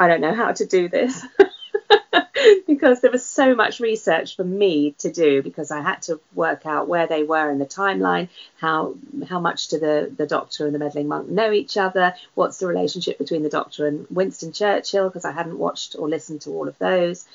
I 0.00 0.08
don't 0.08 0.22
know 0.22 0.34
how 0.34 0.52
to 0.52 0.64
do 0.64 0.88
this. 0.88 1.22
because 2.66 3.00
there 3.00 3.10
was 3.10 3.24
so 3.24 3.54
much 3.54 3.80
research 3.80 4.36
for 4.36 4.44
me 4.44 4.92
to 4.98 5.10
do 5.10 5.42
because 5.42 5.70
I 5.70 5.80
had 5.80 6.02
to 6.02 6.20
work 6.34 6.66
out 6.66 6.88
where 6.88 7.06
they 7.06 7.22
were 7.22 7.50
in 7.50 7.58
the 7.58 7.66
timeline, 7.66 8.28
how 8.58 8.94
how 9.28 9.40
much 9.40 9.68
do 9.68 9.78
the, 9.78 10.12
the 10.16 10.26
doctor 10.26 10.66
and 10.66 10.74
the 10.74 10.78
meddling 10.78 11.08
monk 11.08 11.28
know 11.28 11.52
each 11.52 11.76
other, 11.76 12.14
what's 12.34 12.58
the 12.58 12.66
relationship 12.66 13.18
between 13.18 13.42
the 13.42 13.48
doctor 13.48 13.86
and 13.86 14.06
Winston 14.10 14.52
Churchill 14.52 15.08
because 15.08 15.24
I 15.24 15.32
hadn't 15.32 15.58
watched 15.58 15.96
or 15.98 16.08
listened 16.08 16.42
to 16.42 16.50
all 16.50 16.68
of 16.68 16.78
those. 16.78 17.26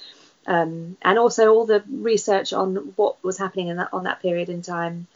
Um, 0.45 0.95
and 1.01 1.19
also 1.19 1.53
all 1.53 1.65
the 1.65 1.83
research 1.89 2.53
on 2.53 2.93
what 2.95 3.21
was 3.21 3.37
happening 3.37 3.67
in 3.67 3.77
that, 3.77 3.89
on 3.91 4.05
that 4.05 4.21
period 4.21 4.47
in 4.47 4.61
time 4.61 5.07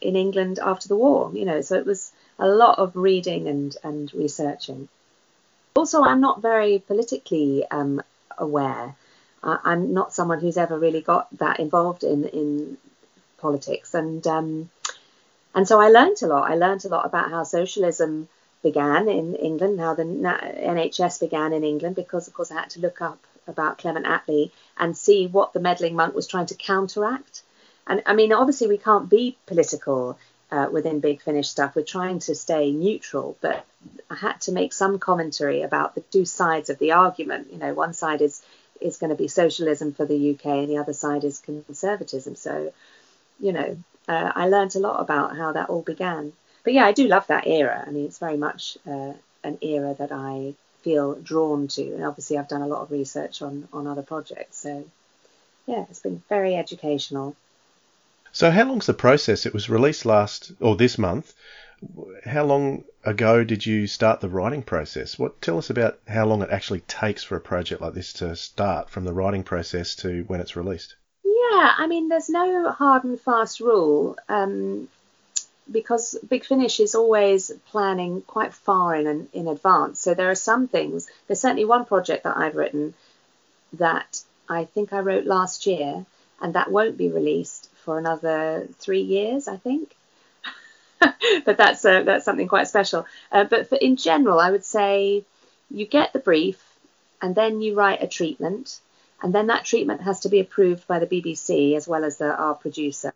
in 0.00 0.14
England 0.14 0.60
after 0.62 0.86
the 0.86 0.96
war, 0.96 1.32
you 1.34 1.44
know, 1.44 1.60
so 1.60 1.76
it 1.76 1.86
was 1.86 2.12
a 2.38 2.46
lot 2.46 2.78
of 2.78 2.94
reading 2.94 3.48
and, 3.48 3.76
and 3.82 4.12
researching. 4.14 4.88
Also, 5.74 6.02
I'm 6.02 6.20
not 6.20 6.40
very 6.40 6.78
politically 6.78 7.64
um, 7.70 8.00
aware. 8.38 8.94
I, 9.42 9.72
am 9.72 9.92
not 9.92 10.12
someone 10.12 10.40
who's 10.40 10.56
ever 10.56 10.78
really 10.78 11.00
got 11.00 11.28
that 11.38 11.60
involved 11.60 12.04
in 12.04 12.24
in 12.24 12.78
politics, 13.38 13.94
and 13.94 14.26
um, 14.26 14.70
and 15.54 15.66
so 15.66 15.80
I 15.80 15.88
learned 15.88 16.22
a 16.22 16.26
lot. 16.26 16.50
I 16.50 16.54
learned 16.54 16.84
a 16.84 16.88
lot 16.88 17.06
about 17.06 17.30
how 17.30 17.42
socialism 17.44 18.28
began 18.62 19.08
in 19.08 19.34
England, 19.36 19.78
how 19.80 19.94
the 19.94 20.02
NHS 20.02 21.20
began 21.20 21.52
in 21.52 21.64
England, 21.64 21.96
because 21.96 22.26
of 22.26 22.34
course 22.34 22.50
I 22.50 22.60
had 22.60 22.70
to 22.70 22.80
look 22.80 23.00
up 23.00 23.18
about 23.46 23.78
Clement 23.78 24.06
Attlee 24.06 24.50
and 24.76 24.96
see 24.96 25.26
what 25.26 25.52
the 25.52 25.60
meddling 25.60 25.94
monk 25.94 26.14
was 26.14 26.26
trying 26.26 26.46
to 26.46 26.54
counteract. 26.54 27.42
And 27.86 28.02
I 28.06 28.14
mean, 28.14 28.32
obviously 28.32 28.66
we 28.66 28.78
can't 28.78 29.08
be 29.08 29.36
political 29.46 30.18
uh, 30.50 30.68
within 30.70 31.00
Big 31.00 31.22
Finish 31.22 31.48
stuff. 31.48 31.74
We're 31.74 31.82
trying 31.82 32.18
to 32.20 32.34
stay 32.34 32.72
neutral, 32.72 33.36
but 33.40 33.64
I 34.10 34.16
had 34.16 34.40
to 34.42 34.52
make 34.52 34.72
some 34.72 34.98
commentary 34.98 35.62
about 35.62 35.94
the 35.94 36.00
two 36.00 36.24
sides 36.24 36.70
of 36.70 36.78
the 36.78 36.92
argument. 36.92 37.52
You 37.52 37.58
know, 37.58 37.74
one 37.74 37.92
side 37.92 38.20
is 38.20 38.42
is 38.80 38.98
going 38.98 39.10
to 39.10 39.16
be 39.16 39.28
socialism 39.28 39.92
for 39.92 40.04
the 40.04 40.32
UK, 40.32 40.46
and 40.46 40.68
the 40.68 40.78
other 40.78 40.92
side 40.92 41.24
is 41.24 41.40
conservatism. 41.40 42.34
So, 42.34 42.72
you 43.40 43.52
know, 43.52 43.76
uh, 44.08 44.32
I 44.34 44.48
learned 44.48 44.74
a 44.76 44.80
lot 44.80 45.00
about 45.00 45.36
how 45.36 45.52
that 45.52 45.68
all 45.68 45.82
began. 45.82 46.32
But 46.64 46.72
yeah, 46.72 46.84
I 46.84 46.92
do 46.92 47.06
love 47.06 47.26
that 47.28 47.46
era. 47.46 47.84
I 47.86 47.90
mean, 47.90 48.06
it's 48.06 48.18
very 48.18 48.36
much 48.36 48.78
uh, 48.86 49.12
an 49.44 49.58
era 49.62 49.94
that 49.98 50.12
I 50.12 50.54
feel 50.82 51.14
drawn 51.14 51.68
to, 51.68 51.82
and 51.82 52.04
obviously 52.04 52.38
I've 52.38 52.48
done 52.48 52.62
a 52.62 52.66
lot 52.66 52.82
of 52.82 52.90
research 52.90 53.42
on 53.42 53.68
on 53.72 53.86
other 53.86 54.02
projects. 54.02 54.58
So, 54.58 54.84
yeah, 55.66 55.84
it's 55.90 56.00
been 56.00 56.22
very 56.28 56.54
educational. 56.54 57.36
So, 58.32 58.50
how 58.50 58.64
long's 58.64 58.86
the 58.86 58.94
process? 58.94 59.46
It 59.46 59.54
was 59.54 59.70
released 59.70 60.04
last 60.04 60.52
or 60.60 60.76
this 60.76 60.98
month. 60.98 61.34
How 62.24 62.44
long 62.44 62.84
ago 63.04 63.44
did 63.44 63.66
you 63.66 63.86
start 63.86 64.20
the 64.20 64.28
writing 64.28 64.62
process? 64.62 65.18
What 65.18 65.40
tell 65.42 65.58
us 65.58 65.70
about 65.70 65.98
how 66.08 66.26
long 66.26 66.42
it 66.42 66.50
actually 66.50 66.80
takes 66.80 67.22
for 67.22 67.36
a 67.36 67.40
project 67.40 67.82
like 67.82 67.92
this 67.92 68.14
to 68.14 68.34
start 68.34 68.88
from 68.88 69.04
the 69.04 69.12
writing 69.12 69.44
process 69.44 69.94
to 69.96 70.24
when 70.26 70.40
it's 70.40 70.56
released? 70.56 70.96
Yeah, 71.24 71.74
I 71.76 71.86
mean, 71.86 72.08
there's 72.08 72.30
no 72.30 72.70
hard 72.70 73.04
and 73.04 73.20
fast 73.20 73.60
rule 73.60 74.16
um, 74.28 74.88
because 75.70 76.18
Big 76.26 76.44
Finish 76.44 76.80
is 76.80 76.94
always 76.94 77.52
planning 77.66 78.22
quite 78.22 78.54
far 78.54 78.94
in 78.94 79.28
in 79.32 79.46
advance. 79.46 80.00
So 80.00 80.14
there 80.14 80.30
are 80.30 80.34
some 80.34 80.68
things. 80.68 81.08
There's 81.26 81.40
certainly 81.40 81.64
one 81.64 81.84
project 81.84 82.24
that 82.24 82.36
I've 82.36 82.56
written 82.56 82.94
that 83.74 84.22
I 84.48 84.64
think 84.64 84.92
I 84.92 85.00
wrote 85.00 85.26
last 85.26 85.66
year, 85.66 86.06
and 86.40 86.54
that 86.54 86.70
won't 86.70 86.96
be 86.96 87.10
released 87.10 87.68
for 87.84 87.98
another 87.98 88.68
three 88.78 89.02
years, 89.02 89.46
I 89.46 89.56
think. 89.56 89.94
but 91.44 91.56
that's 91.56 91.84
uh, 91.84 92.02
that's 92.02 92.24
something 92.24 92.48
quite 92.48 92.68
special. 92.68 93.06
Uh, 93.30 93.44
but 93.44 93.68
for, 93.68 93.76
in 93.76 93.96
general, 93.96 94.40
I 94.40 94.50
would 94.50 94.64
say 94.64 95.24
you 95.70 95.86
get 95.86 96.12
the 96.12 96.18
brief, 96.18 96.62
and 97.20 97.34
then 97.34 97.60
you 97.60 97.74
write 97.74 98.02
a 98.02 98.06
treatment, 98.06 98.80
and 99.22 99.34
then 99.34 99.48
that 99.48 99.64
treatment 99.64 100.02
has 100.02 100.20
to 100.20 100.28
be 100.28 100.40
approved 100.40 100.86
by 100.86 100.98
the 100.98 101.06
BBC 101.06 101.76
as 101.76 101.86
well 101.86 102.04
as 102.04 102.18
the, 102.18 102.34
our 102.34 102.54
producer. 102.54 103.12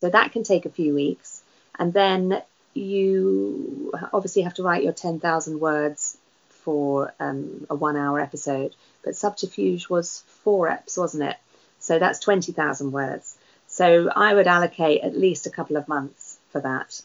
So 0.00 0.10
that 0.10 0.32
can 0.32 0.42
take 0.42 0.66
a 0.66 0.70
few 0.70 0.94
weeks, 0.94 1.42
and 1.78 1.92
then 1.92 2.42
you 2.74 3.92
obviously 4.12 4.42
have 4.42 4.54
to 4.54 4.62
write 4.62 4.82
your 4.82 4.92
10,000 4.92 5.60
words 5.60 6.18
for 6.48 7.14
um, 7.20 7.66
a 7.70 7.74
one-hour 7.74 8.18
episode. 8.20 8.74
But 9.04 9.16
Subterfuge 9.16 9.88
was 9.88 10.24
four 10.42 10.68
eps, 10.68 10.98
wasn't 10.98 11.24
it? 11.24 11.36
So 11.78 11.98
that's 11.98 12.18
20,000 12.18 12.90
words. 12.90 13.36
So 13.66 14.10
I 14.14 14.34
would 14.34 14.46
allocate 14.46 15.02
at 15.02 15.16
least 15.16 15.46
a 15.46 15.50
couple 15.50 15.76
of 15.76 15.88
months 15.88 16.38
for 16.50 16.60
that 16.60 17.00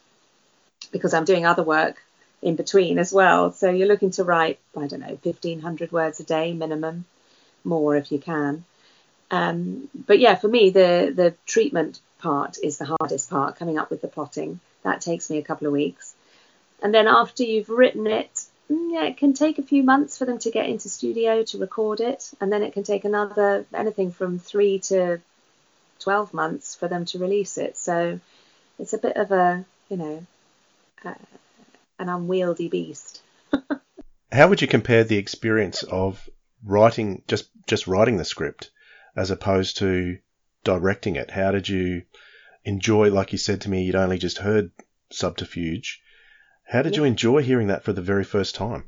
because 0.92 1.14
I'm 1.14 1.26
doing 1.26 1.46
other 1.46 1.64
work 1.64 2.02
in 2.42 2.56
between 2.56 3.00
as 3.00 3.12
well. 3.12 3.52
So 3.52 3.70
you're 3.70 3.88
looking 3.88 4.12
to 4.12 4.24
write, 4.24 4.60
I 4.76 4.88
don't 4.88 5.02
know, 5.02 5.20
1500 5.22 5.92
words 5.92 6.20
a 6.20 6.24
day 6.24 6.54
minimum, 6.54 7.06
more 7.64 7.96
if 7.96 8.12
you 8.12 8.20
can. 8.20 8.64
Um, 9.32 9.90
but 9.94 10.20
yeah, 10.20 10.36
for 10.36 10.48
me, 10.48 10.70
the, 10.70 11.12
the 11.16 11.36
treatment 11.46 12.00
part 12.20 12.58
is 12.64 12.78
the 12.78 12.86
hardest 12.86 13.30
part, 13.30 13.58
coming 13.58 13.78
up 13.78 13.90
with 13.90 14.02
the 14.02 14.08
plotting. 14.08 14.60
That 14.84 15.02
takes 15.02 15.30
me 15.30 15.38
a 15.38 15.44
couple 15.44 15.68
of 15.68 15.74
weeks. 15.74 16.16
And 16.82 16.94
then 16.94 17.08
after 17.08 17.44
you've 17.44 17.70
written 17.70 18.08
it, 18.08 18.46
mm, 18.72 18.94
yeah, 18.94 19.04
it 19.04 19.18
can 19.18 19.34
take 19.34 19.60
a 19.60 19.64
few 19.64 19.84
months 19.84 20.18
for 20.18 20.26
them 20.26 20.40
to 20.40 20.52
get 20.52 20.70
into 20.70 20.90
studio 20.90 21.44
to 21.44 21.58
record 21.58 22.00
it. 22.00 22.32
And 22.40 22.52
then 22.52 22.64
it 22.64 22.74
can 22.74 22.84
take 22.84 23.06
another, 23.06 23.66
anything 23.74 24.12
from 24.12 24.40
three 24.40 24.80
to 24.80 25.20
12 26.00 26.34
months 26.34 26.76
for 26.76 26.88
them 26.88 27.06
to 27.06 27.20
release 27.20 27.58
it. 27.58 27.78
So 27.78 28.20
it's 28.80 28.94
a 28.94 28.98
bit 28.98 29.18
of 29.18 29.32
a, 29.32 29.66
you 29.90 29.98
know, 29.98 30.26
uh, 31.06 31.14
an 31.98 32.10
unwieldy 32.10 32.70
beast. 32.70 33.22
How 34.32 34.48
would 34.48 34.62
you 34.62 34.68
compare 34.68 35.04
the 35.04 35.18
experience 35.18 35.84
of 35.84 36.30
writing 36.64 37.24
just 37.28 37.50
just 37.68 37.88
writing 37.88 38.18
the 38.18 38.26
script 38.26 38.72
as 39.16 39.32
opposed 39.32 39.78
to 39.78 40.18
directing 40.64 41.16
it? 41.16 41.32
How 41.32 41.52
did 41.52 41.68
you 41.68 42.04
enjoy 42.66 43.10
like 43.10 43.32
you 43.32 43.38
said 43.38 43.62
to 43.62 43.70
me 43.70 43.84
you'd 43.84 43.96
only 43.96 44.18
just 44.18 44.38
heard 44.40 44.72
Subterfuge. 45.12 46.02
How 46.64 46.84
did 46.84 46.94
yeah. 46.94 47.00
you 47.00 47.06
enjoy 47.06 47.42
hearing 47.42 47.68
that 47.68 47.84
for 47.84 47.94
the 47.94 48.02
very 48.02 48.24
first 48.24 48.56
time? 48.56 48.88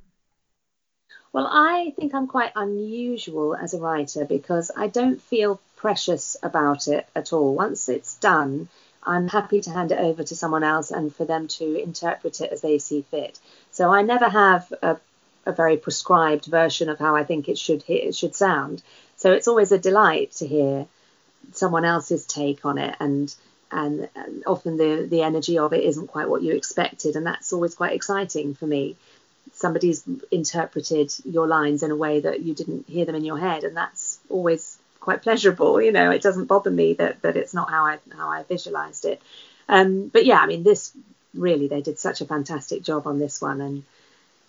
Well, 1.34 1.48
I 1.50 1.94
think 1.98 2.14
I'm 2.14 2.28
quite 2.28 2.52
unusual 2.56 3.56
as 3.56 3.74
a 3.74 3.80
writer 3.80 4.26
because 4.26 4.70
I 4.76 4.88
don't 4.88 5.22
feel 5.22 5.60
precious 5.78 6.38
about 6.44 6.88
it 6.88 7.08
at 7.16 7.34
all. 7.34 7.56
Once 7.56 7.90
it's 7.90 8.16
done, 8.18 8.68
I'm 9.04 9.28
happy 9.28 9.62
to 9.62 9.72
hand 9.72 9.92
it 9.92 10.00
over 10.00 10.24
to 10.24 10.36
someone 10.36 10.64
else 10.64 10.92
and 10.92 11.14
for 11.14 11.26
them 11.26 11.48
to 11.48 11.82
interpret 11.82 12.42
it 12.42 12.52
as 12.52 12.62
they 12.62 12.78
see 12.78 13.02
fit. 13.10 13.40
So 13.72 13.92
I 13.92 14.02
never 14.04 14.30
have 14.30 14.72
a, 14.82 14.98
a 15.46 15.52
very 15.52 15.78
prescribed 15.78 16.46
version 16.46 16.90
of 16.90 17.00
how 17.00 17.16
I 17.16 17.24
think 17.24 17.50
it 17.50 17.58
should 17.58 17.84
it 17.88 18.16
should 18.16 18.36
sound. 18.36 18.84
So 19.18 19.32
it's 19.34 19.48
always 19.48 19.72
a 19.72 19.80
delight 19.80 20.32
to 20.34 20.48
hear 20.48 20.88
someone 21.54 21.86
else's 21.86 22.26
take 22.26 22.66
on 22.66 22.78
it 22.78 22.96
and 23.00 23.34
and, 23.72 24.10
and 24.16 24.44
often 24.46 24.78
the 24.78 25.08
the 25.10 25.24
energy 25.24 25.58
of 25.58 25.74
it 25.74 25.84
isn't 25.84 26.08
quite 26.08 26.30
what 26.30 26.44
you 26.44 26.54
expected 26.54 27.16
and 27.16 27.26
that's 27.26 27.54
always 27.54 27.74
quite 27.74 27.94
exciting 27.94 28.54
for 28.54 28.68
me 28.68 28.96
somebody's 29.54 30.04
interpreted 30.30 31.12
your 31.26 31.48
lines 31.48 31.84
in 31.84 31.92
a 31.92 31.96
way 31.96 32.20
that 32.20 32.42
you 32.42 32.54
didn't 32.54 32.88
hear 32.88 33.06
them 33.06 33.16
in 33.16 33.26
your 33.26 33.38
head 33.38 33.64
and 33.64 33.76
that's 33.76 34.20
always 34.30 34.71
quite 35.02 35.22
pleasurable. 35.22 35.82
You 35.82 35.92
know, 35.92 36.12
it 36.12 36.22
doesn't 36.22 36.46
bother 36.46 36.72
me 36.72 36.94
that 36.94 37.22
that 37.24 37.36
it's 37.36 37.54
not 37.54 37.70
how 37.70 37.86
I 37.86 37.98
how 38.16 38.30
I 38.30 38.44
visualized 38.44 39.04
it. 39.04 39.22
Um, 39.68 40.08
but 40.08 40.26
yeah, 40.26 40.38
I 40.38 40.46
mean, 40.46 40.64
this 40.64 40.94
really 41.34 41.68
they 41.68 41.82
did 41.82 42.00
such 42.00 42.22
a 42.22 42.26
fantastic 42.26 42.84
job 42.84 43.08
on 43.08 43.20
this 43.20 43.42
one, 43.42 43.62
and 43.62 43.84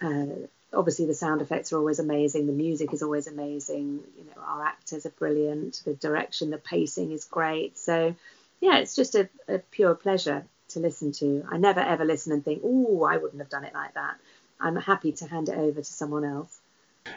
uh, 0.00 0.46
obviously 0.72 1.06
the 1.06 1.14
sound 1.14 1.42
effects 1.42 1.72
are 1.72 1.78
always 1.78 1.98
amazing. 1.98 2.46
The 2.46 2.52
music 2.52 2.92
is 2.92 3.02
always 3.02 3.26
amazing. 3.26 4.04
You 4.16 4.24
know, 4.24 4.42
our 4.46 4.64
actors 4.64 5.06
are 5.06 5.10
brilliant. 5.10 5.82
The 5.84 5.94
direction, 5.94 6.50
the 6.50 6.58
pacing 6.58 7.10
is 7.10 7.24
great. 7.24 7.78
So 7.78 8.14
yeah, 8.60 8.78
it's 8.78 8.94
just 8.94 9.14
a, 9.16 9.28
a 9.48 9.58
pure 9.58 9.94
pleasure 9.94 10.44
to 10.68 10.80
listen 10.80 11.12
to. 11.12 11.44
I 11.50 11.56
never 11.58 11.80
ever 11.80 12.04
listen 12.04 12.32
and 12.32 12.44
think, 12.44 12.62
oh, 12.64 13.02
I 13.04 13.16
wouldn't 13.16 13.40
have 13.40 13.50
done 13.50 13.64
it 13.64 13.74
like 13.74 13.94
that. 13.94 14.16
I'm 14.60 14.76
happy 14.76 15.12
to 15.12 15.26
hand 15.26 15.48
it 15.48 15.58
over 15.58 15.80
to 15.80 15.84
someone 15.84 16.24
else. 16.24 16.60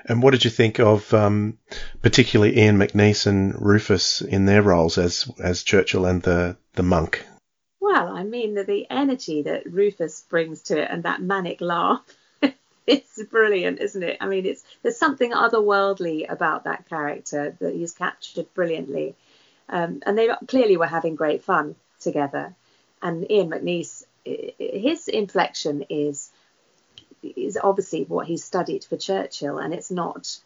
And 0.06 0.22
what 0.22 0.32
did 0.32 0.44
you 0.44 0.52
think 0.52 0.80
of 0.80 1.14
um, 1.14 1.58
particularly 2.02 2.60
Ian 2.60 2.78
McNeice 2.78 3.28
and 3.28 3.60
Rufus 3.60 4.22
in 4.22 4.46
their 4.46 4.62
roles 4.62 4.98
as 4.98 5.30
as 5.44 5.64
Churchill 5.64 6.06
and 6.06 6.22
the 6.22 6.58
the 6.74 6.84
monk? 6.84 7.26
Well, 7.80 8.16
I 8.16 8.24
mean 8.24 8.56
the, 8.56 8.64
the 8.64 8.88
energy 8.90 9.44
that 9.44 9.72
Rufus 9.72 10.22
brings 10.30 10.62
to 10.64 10.82
it 10.82 10.90
and 10.90 11.04
that 11.04 11.22
manic 11.22 11.62
laugh. 11.62 12.04
it's 12.88 13.22
brilliant, 13.24 13.80
isn't 13.80 14.04
it? 14.04 14.18
I 14.22 14.28
mean, 14.28 14.46
it's 14.46 14.64
there's 14.82 14.98
something 14.98 15.32
otherworldly 15.32 16.30
about 16.30 16.64
that 16.64 16.88
character 16.90 17.56
that 17.60 17.74
he's 17.74 17.92
captured 17.92 18.54
brilliantly, 18.54 19.16
um, 19.70 20.02
and 20.06 20.18
they 20.18 20.30
clearly 20.48 20.78
were 20.78 20.88
having 20.88 21.16
great 21.16 21.44
fun 21.44 21.76
together. 22.00 22.56
And 23.02 23.30
Ian 23.30 23.50
McNeice, 23.50 24.04
his 24.26 25.08
inflection 25.08 25.86
is 25.90 26.32
is 27.36 27.58
obviously 27.62 28.04
what 28.04 28.28
he 28.28 28.38
studied 28.38 28.84
for 28.84 28.98
Churchill, 28.98 29.58
and 29.58 29.74
it's 29.74 29.92
not 29.92 30.38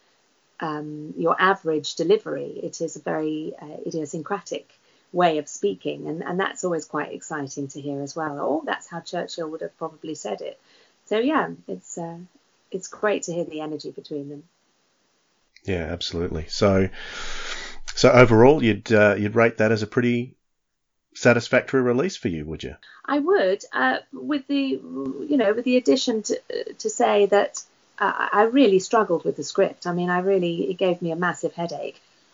um, 0.60 1.14
your 1.18 1.36
average 1.40 1.96
delivery. 1.96 2.60
It 2.64 2.82
is 2.82 2.96
a 2.96 3.02
very 3.02 3.54
uh, 3.62 3.78
idiosyncratic 3.86 4.72
way 5.12 5.38
of 5.38 5.48
speaking, 5.48 6.08
and, 6.08 6.24
and 6.24 6.40
that's 6.40 6.64
always 6.64 6.86
quite 6.86 7.14
exciting 7.14 7.68
to 7.70 7.82
hear 7.82 8.02
as 8.02 8.16
well. 8.16 8.38
Oh, 8.40 8.64
that's 8.66 8.88
how 8.88 9.00
Churchill 9.00 9.50
would 9.50 9.62
have 9.62 9.78
probably 9.78 10.16
said 10.16 10.42
it. 10.42 10.60
So 11.06 11.18
yeah, 11.20 11.50
it's 11.68 11.98
uh, 11.98 12.18
it's 12.72 12.88
great 12.88 13.24
to 13.24 13.34
hear 13.34 13.46
the 13.46 13.62
energy 13.62 13.92
between 13.92 14.30
them. 14.30 14.44
Yeah, 15.66 15.88
absolutely. 15.92 16.46
So 16.48 16.90
So 18.00 18.10
overall, 18.12 18.64
you'd 18.64 18.92
uh, 18.94 19.16
you'd 19.18 19.36
rate 19.36 19.58
that 19.58 19.74
as 19.74 19.84
a 19.84 19.88
pretty 19.88 20.38
satisfactory 21.20 21.82
release 21.82 22.16
for 22.16 22.30
you, 22.30 22.46
would 22.46 22.64
you? 22.64 22.76
I 23.06 23.20
would, 23.20 23.64
uh, 23.74 23.98
with 24.14 24.48
the 24.48 24.56
you 24.58 25.38
know 25.38 25.54
with 25.54 25.66
the 25.66 25.78
addition 25.78 26.24
to 26.24 26.74
to 26.78 26.90
say 26.90 27.26
that 27.28 27.64
uh, 28.00 28.30
I 28.32 28.44
really 28.44 28.80
struggled 28.80 29.26
with 29.26 29.36
the 29.36 29.44
script. 29.44 29.86
I 29.86 29.94
mean, 29.94 30.10
I 30.10 30.20
really 30.20 30.70
it 30.72 30.78
gave 30.78 31.02
me 31.02 31.12
a 31.12 31.16
massive 31.16 31.54
headache. 31.54 32.02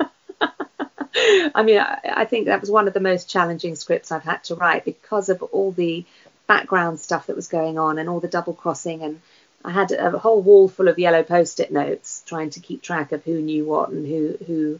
I 1.56 1.64
mean, 1.64 1.80
I, 1.80 2.00
I 2.04 2.26
think 2.26 2.46
that 2.46 2.62
was 2.62 2.70
one 2.70 2.88
of 2.88 2.94
the 2.94 3.00
most 3.00 3.30
challenging 3.30 3.76
scripts 3.76 4.12
I've 4.12 4.24
had 4.24 4.44
to 4.46 4.56
write 4.56 4.86
because 4.86 5.30
of 5.30 5.42
all 5.42 5.72
the 5.72 6.06
background 6.48 7.00
stuff 7.00 7.28
that 7.28 7.36
was 7.36 7.48
going 7.48 7.80
on 7.80 7.98
and 7.98 8.08
all 8.08 8.20
the 8.20 8.28
double 8.28 8.54
crossing 8.54 9.02
and 9.02 9.20
I 9.64 9.72
had 9.72 9.92
a 9.92 10.12
whole 10.12 10.44
wall 10.44 10.68
full 10.68 10.88
of 10.88 11.00
yellow 11.00 11.24
post-it 11.24 11.72
notes 11.72 12.22
trying 12.28 12.52
to 12.52 12.60
keep 12.60 12.84
track 12.84 13.12
of 13.12 13.24
who 13.24 13.42
knew 13.42 13.66
what 13.66 13.90
and 13.90 14.06
who 14.06 14.38
who 14.46 14.80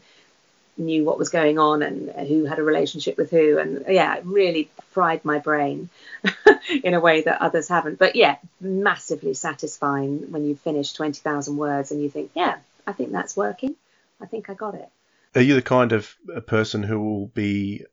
knew 0.78 1.04
what 1.04 1.18
was 1.18 1.30
going 1.30 1.58
on 1.58 1.82
and 1.82 2.10
who 2.28 2.44
had 2.44 2.58
a 2.58 2.62
relationship 2.62 3.16
with 3.16 3.30
who. 3.30 3.58
And 3.58 3.84
yeah 3.88 4.16
it 4.16 4.24
really 4.24 4.70
fried 4.90 5.24
my 5.24 5.38
brain 5.38 5.88
in 6.82 6.94
a 6.94 7.00
way 7.00 7.22
that 7.22 7.40
others 7.40 7.68
haven't. 7.68 7.98
But 7.98 8.16
yeah 8.16 8.36
massively 8.60 9.34
satisfying 9.34 10.30
when 10.30 10.44
you 10.44 10.56
finish 10.56 10.92
20,000 10.92 11.56
words 11.56 11.90
and 11.90 12.02
you 12.02 12.10
think 12.10 12.30
yeah 12.34 12.58
I 12.86 12.92
think 12.92 13.12
that's 13.12 13.36
working. 13.36 13.74
I 14.20 14.26
think 14.26 14.48
I 14.48 14.54
got 14.54 14.74
it. 14.74 14.88
Are 15.34 15.42
you 15.42 15.54
the 15.54 15.62
kind 15.62 15.92
of 15.92 16.14
a 16.34 16.40
person 16.40 16.82
who 16.82 17.00
will 17.00 17.26
be 17.26 17.84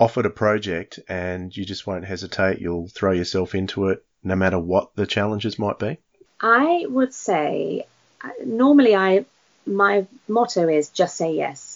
offered 0.00 0.26
a 0.26 0.30
project 0.30 0.98
and 1.08 1.56
you 1.56 1.64
just 1.64 1.86
won't 1.86 2.04
hesitate? 2.04 2.60
You'll 2.60 2.88
throw 2.88 3.12
yourself 3.12 3.54
into 3.54 3.88
it 3.88 4.04
no 4.22 4.34
matter 4.34 4.58
what 4.58 4.94
the 4.94 5.06
challenges 5.06 5.58
might 5.58 5.78
be? 5.78 5.98
I 6.40 6.84
would 6.88 7.14
say 7.14 7.86
uh, 8.22 8.30
normally 8.44 8.94
I 8.94 9.24
my 9.66 10.06
motto 10.26 10.68
is 10.68 10.88
just 10.88 11.16
say 11.16 11.34
yes 11.34 11.67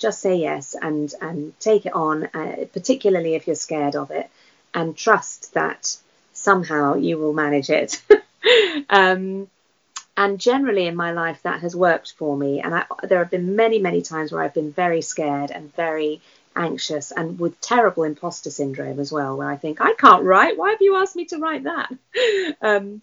just 0.00 0.20
say 0.20 0.36
yes 0.36 0.74
and 0.80 1.12
and 1.20 1.58
take 1.60 1.86
it 1.86 1.92
on, 1.92 2.24
uh, 2.34 2.64
particularly 2.72 3.34
if 3.34 3.46
you're 3.46 3.54
scared 3.54 3.94
of 3.94 4.10
it, 4.10 4.28
and 4.74 4.96
trust 4.96 5.54
that 5.54 5.96
somehow 6.32 6.94
you 6.94 7.18
will 7.18 7.32
manage 7.32 7.70
it. 7.70 8.02
um, 8.90 9.48
and 10.16 10.38
generally 10.38 10.86
in 10.86 10.96
my 10.96 11.12
life 11.12 11.42
that 11.42 11.60
has 11.60 11.74
worked 11.76 12.12
for 12.12 12.36
me. 12.36 12.60
And 12.60 12.74
I, 12.74 12.84
there 13.04 13.20
have 13.20 13.30
been 13.30 13.56
many, 13.56 13.78
many 13.78 14.02
times 14.02 14.32
where 14.32 14.42
I've 14.42 14.54
been 14.54 14.72
very 14.72 15.02
scared 15.02 15.50
and 15.50 15.74
very 15.74 16.20
anxious 16.56 17.12
and 17.12 17.38
with 17.38 17.60
terrible 17.60 18.02
imposter 18.02 18.50
syndrome 18.50 18.98
as 18.98 19.12
well, 19.12 19.36
where 19.36 19.50
I 19.50 19.56
think 19.56 19.80
I 19.80 19.94
can't 19.94 20.24
write. 20.24 20.58
Why 20.58 20.70
have 20.70 20.82
you 20.82 20.96
asked 20.96 21.16
me 21.16 21.26
to 21.26 21.38
write 21.38 21.64
that? 21.64 21.90
um, 22.60 23.02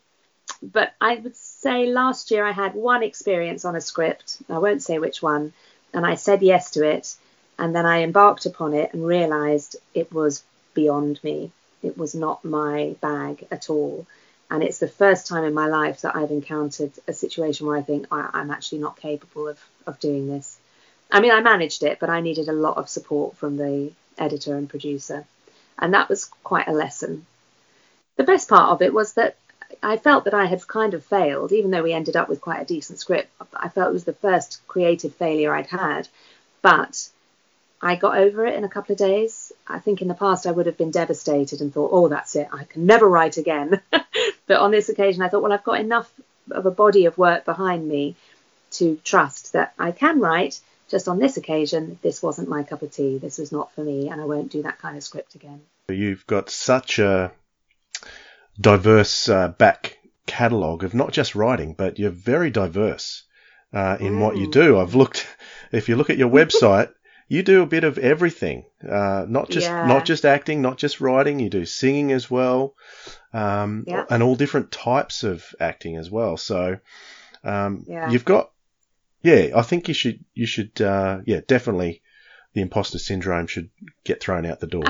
but 0.62 0.94
I 1.00 1.16
would 1.16 1.36
say 1.36 1.88
last 1.88 2.32
year 2.32 2.46
I 2.46 2.51
had 2.51 2.74
one 2.74 3.04
experience 3.04 3.66
on 3.66 3.75
a 3.75 3.82
script. 3.82 4.38
I 4.50 4.58
won't 4.58 4.84
say 4.84 5.00
which 5.00 5.22
one, 5.22 5.54
and 5.94 6.06
I 6.06 6.15
said 6.15 6.41
yes 6.41 6.72
to 6.72 6.88
it. 6.88 7.15
And 7.60 7.75
then 7.75 7.86
I 7.86 8.03
embarked 8.03 8.46
upon 8.46 8.74
it 8.74 8.94
and 8.94 9.06
realized 9.06 9.77
it 9.94 10.13
was 10.13 10.44
beyond 10.74 11.24
me. 11.24 11.51
It 11.82 11.98
was 11.98 12.13
not 12.13 12.46
my 12.46 12.96
bag 13.01 13.48
at 13.50 13.70
all. 13.70 14.06
And 14.50 14.63
it's 14.63 14.77
the 14.77 14.88
first 14.88 15.27
time 15.27 15.44
in 15.44 15.53
my 15.53 15.67
life 15.67 16.01
that 16.01 16.15
I've 16.15 16.32
encountered 16.32 16.91
a 17.08 17.13
situation 17.13 17.67
where 17.67 17.77
I 17.77 17.82
think 17.82 18.08
I, 18.12 18.29
am 18.34 18.51
actually 18.51 18.79
not 18.79 19.00
capable 19.00 19.48
of, 19.48 19.60
of 19.86 20.00
doing 20.00 20.27
this. 20.27 20.58
I 21.12 21.20
mean, 21.20 21.32
I 21.32 21.41
managed 21.41 21.84
it, 21.84 22.00
but 22.00 22.10
I 22.10 22.22
needed 22.22 22.48
a 22.48 22.53
lot 22.53 22.77
of 22.77 22.89
support 22.89 23.36
from 23.38 23.58
the 23.58 23.91
editor 24.17 24.56
and 24.56 24.70
producer. 24.70 25.25
And 25.79 25.94
that 25.94 26.10
was 26.10 26.25
quite 26.25 26.67
a 26.67 26.74
lesson. 26.74 27.25
The 28.15 28.24
best 28.24 28.50
part 28.50 28.72
of 28.72 28.82
it 28.82 28.94
was 28.94 29.13
that 29.13 29.38
I 29.83 29.97
felt 29.97 30.25
that 30.25 30.33
I 30.33 30.45
had 30.45 30.65
kind 30.67 30.93
of 30.93 31.05
failed, 31.05 31.51
even 31.51 31.71
though 31.71 31.83
we 31.83 31.93
ended 31.93 32.15
up 32.15 32.29
with 32.29 32.41
quite 32.41 32.62
a 32.62 32.65
decent 32.65 33.00
script. 33.00 33.29
I 33.53 33.69
felt 33.69 33.89
it 33.89 33.93
was 33.93 34.05
the 34.05 34.13
first 34.13 34.65
creative 34.67 35.15
failure 35.15 35.53
I'd 35.53 35.67
had, 35.67 36.07
but 36.62 37.09
I 37.81 37.95
got 37.95 38.17
over 38.17 38.45
it 38.45 38.55
in 38.55 38.63
a 38.63 38.69
couple 38.69 38.93
of 38.93 39.00
days. 39.00 39.51
I 39.67 39.79
think 39.79 40.01
in 40.01 40.07
the 40.07 40.13
past 40.13 40.47
I 40.47 40.51
would 40.51 40.65
have 40.65 40.77
been 40.77 40.91
devastated 40.91 41.62
and 41.62 41.74
thought, 41.74 41.91
oh, 41.93 42.07
that's 42.07 42.36
it, 42.36 42.47
I 42.51 42.63
can 42.63 42.86
never 42.86 43.07
write 43.07 43.38
again. 43.38 43.81
but 43.91 44.57
on 44.57 44.71
this 44.71 44.89
occasion, 44.89 45.21
I 45.21 45.29
thought, 45.29 45.43
well, 45.43 45.53
I've 45.53 45.63
got 45.63 45.79
enough 45.79 46.12
of 46.51 46.65
a 46.65 46.71
body 46.71 47.05
of 47.05 47.17
work 47.17 47.45
behind 47.45 47.88
me 47.88 48.15
to 48.71 49.00
trust 49.03 49.53
that 49.53 49.74
I 49.77 49.91
can 49.91 50.19
write. 50.19 50.59
Just 50.89 51.07
on 51.07 51.19
this 51.19 51.36
occasion, 51.36 52.00
this 52.01 52.24
wasn't 52.24 52.47
my 52.47 52.63
cup 52.63 52.81
of 52.81 52.91
tea. 52.91 53.17
This 53.17 53.38
was 53.38 53.51
not 53.51 53.74
for 53.74 53.83
me, 53.83 54.09
and 54.09 54.21
I 54.21 54.25
won't 54.25 54.51
do 54.51 54.63
that 54.63 54.79
kind 54.79 54.95
of 54.95 55.03
script 55.03 55.36
again. 55.36 55.62
You've 55.89 56.25
got 56.27 56.49
such 56.49 56.99
a 56.99 57.32
diverse 58.60 59.30
uh, 59.30 59.50
back 59.50 59.98
catalogue 60.26 60.84
of 60.84 60.93
not 60.93 61.12
just 61.12 61.36
writing, 61.36 61.74
but 61.74 62.00
you're 62.00 62.12
very 62.12 62.50
diverse 62.50 63.24
uh, 63.74 63.98
in 64.00 64.13
mm. 64.13 64.20
what 64.22 64.38
you 64.38 64.48
mm. 64.48 64.52
do. 64.52 64.80
I've 64.80 64.96
looked, 64.96 65.28
if 65.72 65.89
you 65.89 65.96
look 65.96 66.10
at 66.10 66.17
your 66.17 66.30
website, 66.30 66.91
you 67.28 67.43
do 67.43 67.62
a 67.62 67.67
bit 67.67 67.84
of 67.84 67.98
everything, 67.98 68.65
uh, 68.88 69.26
not 69.28 69.50
just 69.50 69.67
yeah. 69.67 69.86
not 69.86 70.06
just 70.06 70.26
acting, 70.26 70.62
not 70.62 70.78
just 70.78 71.02
writing. 71.02 71.39
You 71.39 71.50
do 71.50 71.65
singing 71.65 72.12
as 72.12 72.32
well, 72.32 72.76
um, 73.34 73.84
yeah. 73.88 74.06
and 74.10 74.24
all 74.24 74.36
different 74.36 74.72
types 74.72 75.24
of 75.24 75.46
acting 75.60 75.98
as 75.98 76.10
well. 76.10 76.38
So 76.38 76.78
um, 77.43 77.86
yeah. 77.88 78.10
you've 78.10 78.26
got, 78.26 78.52
yeah. 79.24 79.52
I 79.56 79.62
think 79.62 79.89
you 79.89 79.93
should 79.93 80.24
you 80.34 80.46
should 80.46 80.80
uh, 80.82 81.20
yeah 81.26 81.41
definitely 81.46 82.02
the 82.54 82.62
imposter 82.62 82.98
syndrome 82.98 83.48
should 83.48 83.70
get 84.06 84.22
thrown 84.22 84.46
out 84.46 84.62
the 84.62 84.67
door 84.67 84.86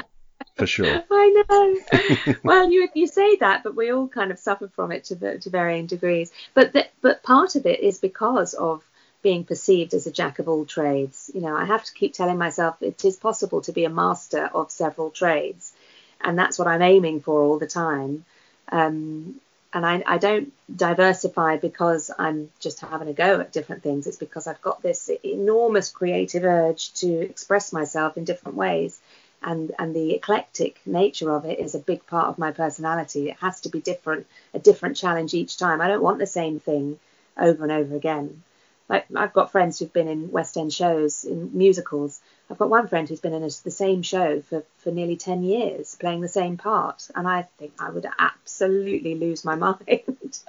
for 0.58 0.68
sure. 0.68 1.04
I 1.12 1.44
know. 1.50 2.36
well, 2.44 2.72
you 2.72 2.90
you 2.94 3.08
say 3.08 3.36
that, 3.38 3.64
but 3.64 3.76
we 3.76 3.92
all 3.92 4.08
kind 4.08 4.32
of 4.32 4.40
suffer 4.40 4.68
from 4.68 4.92
it 4.92 5.06
to 5.06 5.38
to 5.38 5.50
varying 5.50 5.86
degrees. 5.86 6.32
But 6.54 6.74
the, 6.74 6.88
but 7.02 7.24
part 7.24 7.56
of 7.56 7.66
it 7.66 7.80
is 7.80 8.00
because 8.00 8.54
of 8.54 8.84
being 9.22 9.44
perceived 9.44 9.94
as 9.94 10.08
a 10.08 10.12
jack 10.12 10.40
of 10.40 10.48
all 10.48 10.66
trades. 10.66 11.32
You 11.34 11.42
know, 11.42 11.56
I 11.56 11.66
have 11.66 11.84
to 11.84 11.94
keep 11.94 12.14
telling 12.14 12.38
myself 12.38 12.78
it 12.82 13.04
is 13.06 13.18
possible 13.18 13.62
to 13.62 13.72
be 13.72 13.86
a 13.86 13.90
master 13.90 14.50
of 14.54 14.72
several 14.72 15.12
trades, 15.12 15.74
and 16.22 16.38
that's 16.38 16.58
what 16.58 16.68
I'm 16.68 16.82
aiming 16.82 17.22
for 17.22 17.42
all 17.42 17.60
the 17.60 17.68
time. 17.68 18.26
Um, 18.72 19.40
and 19.74 19.86
I, 19.86 20.02
I 20.06 20.18
don't 20.18 20.54
diversify 20.74 21.58
because 21.58 22.10
I'm 22.18 22.50
just 22.60 22.80
having 22.80 23.10
a 23.10 23.14
go 23.14 23.42
at 23.42 23.52
different 23.52 23.84
things. 23.84 24.08
It's 24.08 24.18
because 24.18 24.48
I've 24.48 24.62
got 24.62 24.82
this 24.82 25.10
enormous 25.24 25.92
creative 25.92 26.46
urge 26.46 26.94
to 26.94 27.22
express 27.22 27.74
myself 27.74 28.18
in 28.18 28.24
different 28.24 28.58
ways 28.58 29.00
and 29.44 29.74
and 29.80 29.96
the 29.96 30.14
eclectic 30.14 30.80
nature 30.86 31.32
of 31.32 31.46
it 31.46 31.60
is 31.60 31.76
a 31.76 31.80
big 31.80 32.06
part 32.06 32.28
of 32.28 32.38
my 32.38 32.52
personality. 32.52 33.30
It 33.30 33.38
has 33.40 33.62
to 33.62 33.70
be 33.70 33.82
different, 33.82 34.28
a 34.54 34.60
different 34.60 34.98
challenge 34.98 35.34
each 35.34 35.58
time. 35.58 35.82
I 35.82 35.88
don't 35.88 36.04
want 36.04 36.20
the 36.20 36.28
same 36.28 36.60
thing 36.60 37.00
over 37.38 37.64
and 37.64 37.72
over 37.72 37.96
again. 37.96 38.44
Like 38.90 39.06
I've 39.16 39.34
got 39.34 39.52
friends 39.52 39.80
who've 39.80 39.92
been 39.92 40.08
in 40.08 40.32
West 40.32 40.58
End 40.58 40.72
shows, 40.74 41.26
in 41.26 41.58
musicals. 41.58 42.22
I've 42.50 42.58
got 42.58 42.70
one 42.70 42.88
friend 42.88 43.08
who's 43.08 43.20
been 43.20 43.34
in 43.34 43.44
a, 43.44 43.50
the 43.64 43.72
same 43.72 44.02
show 44.02 44.42
for, 44.42 44.64
for 44.78 44.92
nearly 44.92 45.18
10 45.18 45.44
years, 45.44 45.96
playing 46.00 46.22
the 46.22 46.30
same 46.30 46.56
part. 46.56 47.10
And 47.14 47.28
I 47.28 47.44
think 47.58 47.74
I 47.80 47.90
would 47.90 48.06
absolutely 48.18 49.16
lose 49.16 49.44
my 49.44 49.56
mind. 49.56 50.40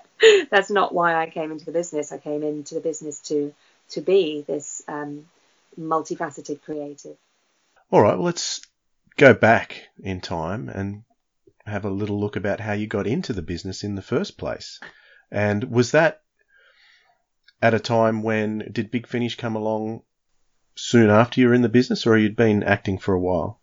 That's 0.50 0.70
not 0.70 0.94
why 0.94 1.20
I 1.20 1.28
came 1.30 1.50
into 1.50 1.64
the 1.64 1.72
business. 1.72 2.12
I 2.12 2.18
came 2.18 2.44
into 2.44 2.74
the 2.74 2.80
business 2.80 3.18
to, 3.22 3.52
to 3.90 4.00
be 4.00 4.44
this 4.46 4.82
um, 4.86 5.26
multifaceted 5.78 6.62
creative. 6.62 7.16
All 7.90 8.02
right, 8.02 8.16
well, 8.16 8.26
let's 8.26 8.60
go 9.18 9.34
back 9.34 9.88
in 10.00 10.20
time 10.20 10.68
and 10.68 11.02
have 11.66 11.84
a 11.84 11.90
little 11.90 12.18
look 12.18 12.36
about 12.36 12.60
how 12.60 12.72
you 12.72 12.86
got 12.86 13.06
into 13.06 13.32
the 13.32 13.42
business 13.42 13.84
in 13.84 13.96
the 13.96 14.02
first 14.02 14.38
place. 14.38 14.80
And 15.30 15.64
was 15.64 15.90
that 15.90 16.22
at 17.60 17.74
a 17.74 17.80
time 17.80 18.22
when 18.22 18.70
did 18.72 18.90
Big 18.90 19.06
Finish 19.06 19.36
come 19.36 19.56
along 19.56 20.02
soon 20.76 21.10
after 21.10 21.40
you 21.40 21.48
were 21.48 21.54
in 21.54 21.62
the 21.62 21.68
business, 21.68 22.06
or 22.06 22.16
you'd 22.16 22.36
been 22.36 22.62
acting 22.62 22.98
for 22.98 23.12
a 23.12 23.20
while? 23.20 23.60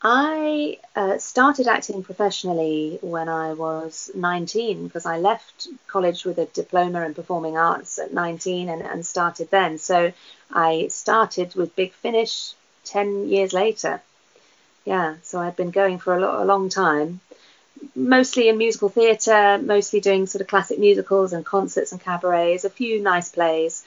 I 0.00 0.78
uh, 0.96 1.18
started 1.18 1.66
acting 1.66 2.02
professionally 2.02 2.98
when 3.02 3.28
I 3.28 3.52
was 3.52 4.10
19 4.14 4.86
because 4.86 5.06
I 5.06 5.18
left 5.18 5.68
college 5.86 6.24
with 6.24 6.38
a 6.38 6.46
diploma 6.46 7.04
in 7.04 7.14
performing 7.14 7.56
arts 7.56 7.98
at 7.98 8.12
19 8.12 8.68
and, 8.70 8.82
and 8.82 9.04
started 9.04 9.50
then. 9.50 9.78
So 9.78 10.12
I 10.50 10.88
started 10.88 11.54
with 11.54 11.76
Big 11.76 11.92
Finish 11.92 12.54
10 12.84 13.28
years 13.28 13.52
later 13.52 14.02
yeah, 14.84 15.16
so 15.22 15.38
I'd 15.40 15.56
been 15.56 15.70
going 15.70 15.98
for 15.98 16.14
a, 16.16 16.20
lo- 16.20 16.42
a 16.42 16.44
long 16.44 16.68
time, 16.68 17.20
mostly 17.94 18.48
in 18.48 18.58
musical 18.58 18.88
theatre, 18.88 19.58
mostly 19.58 20.00
doing 20.00 20.26
sort 20.26 20.42
of 20.42 20.48
classic 20.48 20.78
musicals 20.78 21.32
and 21.32 21.44
concerts 21.44 21.92
and 21.92 22.00
cabarets, 22.00 22.64
a 22.64 22.70
few 22.70 23.00
nice 23.00 23.28
plays, 23.30 23.84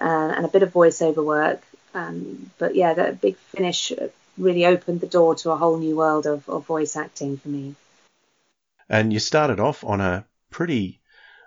uh, 0.00 0.04
and 0.04 0.44
a 0.44 0.48
bit 0.48 0.62
of 0.62 0.72
voiceover 0.72 1.24
work. 1.24 1.62
Um, 1.94 2.50
but 2.58 2.74
yeah, 2.74 2.94
that 2.94 3.20
big 3.20 3.36
finish 3.36 3.92
really 4.38 4.64
opened 4.64 5.00
the 5.00 5.06
door 5.06 5.34
to 5.36 5.50
a 5.50 5.56
whole 5.56 5.76
new 5.76 5.96
world 5.96 6.26
of, 6.26 6.48
of 6.48 6.66
voice 6.66 6.96
acting 6.96 7.36
for 7.36 7.48
me. 7.48 7.74
And 8.88 9.12
you 9.12 9.18
started 9.18 9.60
off 9.60 9.84
on 9.84 10.00
a 10.00 10.24
pretty 10.50 11.00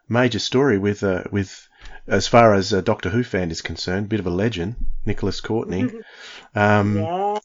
major 0.08 0.40
story 0.40 0.78
with 0.78 1.04
uh, 1.04 1.24
with 1.32 1.68
as 2.08 2.28
far 2.28 2.54
as 2.54 2.72
a 2.72 2.82
Doctor 2.82 3.10
Who 3.10 3.24
fan 3.24 3.52
is 3.52 3.62
concerned, 3.62 4.10
bit 4.10 4.20
of 4.20 4.28
a 4.28 4.30
legend, 4.30 4.76
Nicholas 5.06 5.42
Courtney. 5.42 5.90
um, 6.56 6.98
yeah. 6.98 7.40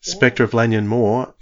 Spectre 0.00 0.44
of 0.44 0.54
Lanyon 0.54 0.88
Moor. 0.88 1.34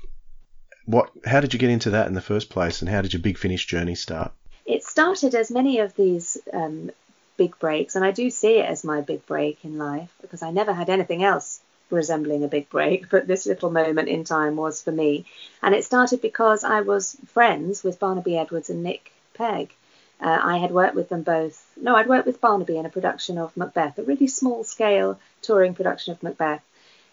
What? 0.84 1.10
How 1.24 1.40
did 1.40 1.52
you 1.52 1.58
get 1.58 1.70
into 1.70 1.90
that 1.90 2.08
in 2.08 2.14
the 2.14 2.20
first 2.20 2.50
place, 2.50 2.80
and 2.80 2.88
how 2.88 3.02
did 3.02 3.12
your 3.12 3.22
big 3.22 3.38
finish 3.38 3.66
journey 3.66 3.94
start? 3.94 4.32
It 4.66 4.84
started 4.84 5.34
as 5.34 5.50
many 5.50 5.78
of 5.78 5.94
these 5.94 6.38
um, 6.52 6.90
big 7.36 7.58
breaks, 7.58 7.94
and 7.94 8.04
I 8.04 8.10
do 8.10 8.30
see 8.30 8.58
it 8.58 8.66
as 8.66 8.84
my 8.84 9.00
big 9.00 9.24
break 9.26 9.64
in 9.64 9.78
life 9.78 10.12
because 10.20 10.42
I 10.42 10.50
never 10.50 10.72
had 10.72 10.90
anything 10.90 11.22
else 11.22 11.60
resembling 11.90 12.44
a 12.44 12.48
big 12.48 12.68
break, 12.68 13.08
but 13.10 13.26
this 13.26 13.46
little 13.46 13.70
moment 13.70 14.08
in 14.08 14.24
time 14.24 14.56
was 14.56 14.82
for 14.82 14.92
me. 14.92 15.24
And 15.62 15.74
it 15.74 15.84
started 15.84 16.20
because 16.20 16.64
I 16.64 16.80
was 16.80 17.16
friends 17.28 17.82
with 17.82 17.98
Barnaby 17.98 18.36
Edwards 18.36 18.70
and 18.70 18.82
Nick 18.82 19.12
Pegg. 19.34 19.72
Uh, 20.20 20.38
I 20.42 20.58
had 20.58 20.72
worked 20.72 20.96
with 20.96 21.08
them 21.08 21.22
both. 21.22 21.64
No, 21.80 21.94
I'd 21.94 22.08
worked 22.08 22.26
with 22.26 22.40
Barnaby 22.40 22.76
in 22.76 22.86
a 22.86 22.90
production 22.90 23.38
of 23.38 23.56
Macbeth, 23.56 23.98
a 23.98 24.02
really 24.02 24.26
small 24.26 24.64
scale 24.64 25.18
touring 25.42 25.74
production 25.74 26.12
of 26.12 26.22
Macbeth. 26.22 26.60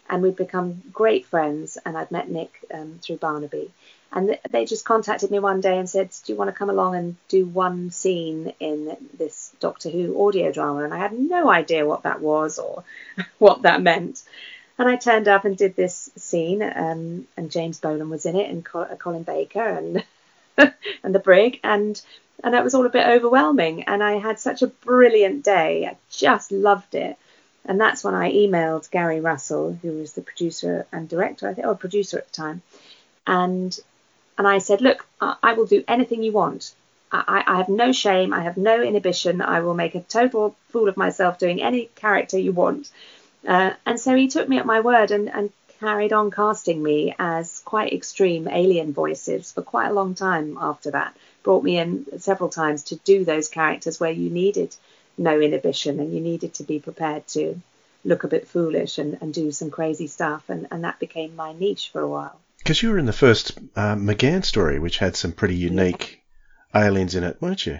And 0.09 0.21
we'd 0.21 0.35
become 0.35 0.83
great 0.93 1.25
friends, 1.25 1.77
and 1.85 1.97
I'd 1.97 2.11
met 2.11 2.29
Nick 2.29 2.53
um, 2.73 2.99
through 3.01 3.17
Barnaby. 3.17 3.71
And 4.11 4.29
th- 4.29 4.39
they 4.49 4.65
just 4.65 4.85
contacted 4.85 5.31
me 5.31 5.39
one 5.39 5.61
day 5.61 5.77
and 5.77 5.89
said, 5.89 6.09
Do 6.23 6.31
you 6.31 6.37
want 6.37 6.49
to 6.49 6.57
come 6.57 6.69
along 6.69 6.95
and 6.95 7.15
do 7.27 7.45
one 7.45 7.91
scene 7.91 8.53
in 8.59 8.95
this 9.17 9.53
Doctor 9.59 9.89
Who 9.89 10.27
audio 10.27 10.51
drama? 10.51 10.83
And 10.83 10.93
I 10.93 10.97
had 10.97 11.17
no 11.17 11.49
idea 11.49 11.85
what 11.85 12.03
that 12.03 12.21
was 12.21 12.59
or 12.59 12.83
what 13.39 13.63
that 13.63 13.81
meant. 13.81 14.23
And 14.77 14.89
I 14.89 14.95
turned 14.95 15.27
up 15.27 15.45
and 15.45 15.57
did 15.57 15.75
this 15.75 16.11
scene, 16.17 16.61
um, 16.61 17.27
and 17.37 17.49
James 17.51 17.79
Bolam 17.79 18.09
was 18.09 18.25
in 18.25 18.35
it, 18.35 18.49
and 18.49 18.63
Colin 18.63 19.23
Baker, 19.23 19.63
and 19.63 20.03
and 21.03 21.15
the 21.15 21.19
brig, 21.19 21.59
and 21.63 22.01
and 22.43 22.53
it 22.53 22.63
was 22.63 22.75
all 22.75 22.85
a 22.85 22.89
bit 22.89 23.07
overwhelming. 23.07 23.83
And 23.83 24.03
I 24.03 24.19
had 24.19 24.39
such 24.39 24.61
a 24.61 24.67
brilliant 24.67 25.43
day. 25.43 25.87
I 25.87 25.97
just 26.09 26.51
loved 26.51 26.93
it. 26.95 27.17
And 27.65 27.81
that's 27.81 28.03
when 28.03 28.13
I 28.13 28.31
emailed 28.31 28.91
Gary 28.91 29.19
Russell, 29.19 29.77
who 29.81 29.93
was 29.93 30.13
the 30.13 30.21
producer 30.21 30.85
and 30.91 31.09
director, 31.09 31.49
I 31.49 31.53
think, 31.53 31.67
or 31.67 31.75
producer 31.75 32.19
at 32.19 32.27
the 32.27 32.33
time, 32.33 32.61
and 33.25 33.77
and 34.37 34.47
I 34.47 34.57
said, 34.59 34.81
look, 34.81 35.05
I, 35.21 35.35
I 35.41 35.53
will 35.53 35.65
do 35.65 35.83
anything 35.87 36.21
you 36.21 36.31
want. 36.31 36.73
I, 37.11 37.43
I, 37.47 37.57
have 37.57 37.69
no 37.69 37.91
shame. 37.91 38.33
I 38.33 38.43
have 38.43 38.57
no 38.57 38.81
inhibition. 38.81 39.41
I 39.41 39.61
will 39.61 39.73
make 39.73 39.95
a 39.95 40.01
total 40.01 40.55
fool 40.69 40.89
of 40.89 40.97
myself 40.97 41.39
doing 41.39 41.61
any 41.61 41.89
character 41.95 42.37
you 42.37 42.51
want. 42.51 42.91
Uh, 43.47 43.71
and 43.85 43.99
so 43.99 44.15
he 44.15 44.27
took 44.27 44.49
me 44.49 44.57
at 44.57 44.65
my 44.65 44.81
word 44.81 45.11
and, 45.11 45.29
and 45.29 45.51
carried 45.79 46.13
on 46.13 46.31
casting 46.31 46.81
me 46.81 47.15
as 47.19 47.59
quite 47.59 47.93
extreme 47.93 48.47
alien 48.47 48.91
voices 48.91 49.51
for 49.51 49.61
quite 49.61 49.87
a 49.87 49.93
long 49.93 50.15
time 50.15 50.57
after 50.59 50.91
that. 50.91 51.15
Brought 51.43 51.63
me 51.63 51.77
in 51.77 52.19
several 52.19 52.49
times 52.49 52.83
to 52.85 52.95
do 52.97 53.23
those 53.23 53.47
characters 53.47 53.99
where 53.99 54.11
you 54.11 54.29
needed 54.29 54.75
no 55.17 55.39
inhibition 55.39 55.99
and 55.99 56.13
you 56.13 56.21
needed 56.21 56.53
to 56.55 56.63
be 56.63 56.79
prepared 56.79 57.27
to 57.27 57.61
look 58.03 58.23
a 58.23 58.27
bit 58.27 58.47
foolish 58.47 58.97
and, 58.97 59.17
and 59.21 59.33
do 59.33 59.51
some 59.51 59.71
crazy 59.71 60.07
stuff. 60.07 60.49
And, 60.49 60.67
and 60.71 60.83
that 60.83 60.99
became 60.99 61.35
my 61.35 61.53
niche 61.53 61.89
for 61.91 62.01
a 62.01 62.07
while. 62.07 62.39
Because 62.59 62.81
you 62.81 62.89
were 62.89 62.97
in 62.97 63.05
the 63.05 63.13
first 63.13 63.57
uh, 63.75 63.95
McGann 63.95 64.43
story, 64.43 64.79
which 64.79 64.97
had 64.97 65.15
some 65.15 65.31
pretty 65.31 65.55
unique 65.55 66.23
yeah. 66.73 66.85
aliens 66.85 67.15
in 67.15 67.23
it, 67.23 67.41
weren't 67.41 67.65
you? 67.65 67.79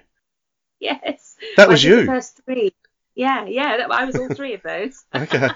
Yes. 0.80 1.36
That 1.58 1.70
was 1.70 1.84
you. 1.84 2.02
The 2.02 2.06
first 2.06 2.42
three. 2.46 2.74
Yeah, 3.16 3.46
yeah. 3.46 3.88
I 3.90 4.06
was 4.06 4.16
all 4.16 4.30
three 4.30 4.54
of 4.54 4.62
those. 4.62 5.04
okay. 5.16 5.50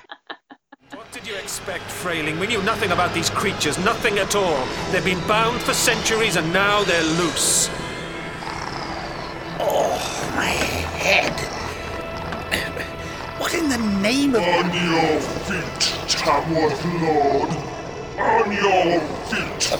What 0.93 1.11
did 1.11 1.27
you 1.27 1.35
expect, 1.35 1.83
Frayling? 1.83 2.39
We 2.39 2.47
knew 2.47 2.63
nothing 2.63 2.91
about 2.91 3.13
these 3.13 3.29
creatures, 3.29 3.77
nothing 3.77 4.17
at 4.17 4.35
all. 4.35 4.65
They've 4.91 5.05
been 5.05 5.25
bound 5.27 5.61
for 5.61 5.73
centuries 5.73 6.35
and 6.35 6.51
now 6.51 6.83
they're 6.83 7.03
loose. 7.03 7.69
Oh, 9.59 10.31
my 10.35 10.45
head. 10.45 11.58
What 13.49 13.63
in 13.63 13.69
the 13.69 13.77
name 13.99 14.35
of. 14.35 14.41
On 14.43 14.65
your 14.69 15.21
feet, 15.49 15.81
Tamworth 16.07 16.85
Lord. 17.01 17.49
On 18.19 18.51
your 18.51 18.99
feet. 19.25 19.73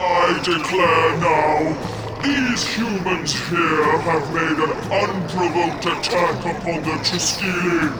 I 0.00 0.40
declare 0.42 1.16
now, 1.22 2.22
these 2.24 2.66
humans 2.74 3.34
here 3.48 3.98
have 3.98 4.34
made 4.34 4.58
an 4.58 4.72
unprovoked 4.90 5.86
attack 5.86 6.40
upon 6.40 6.82
the 6.82 6.98
Triskele. 7.06 7.92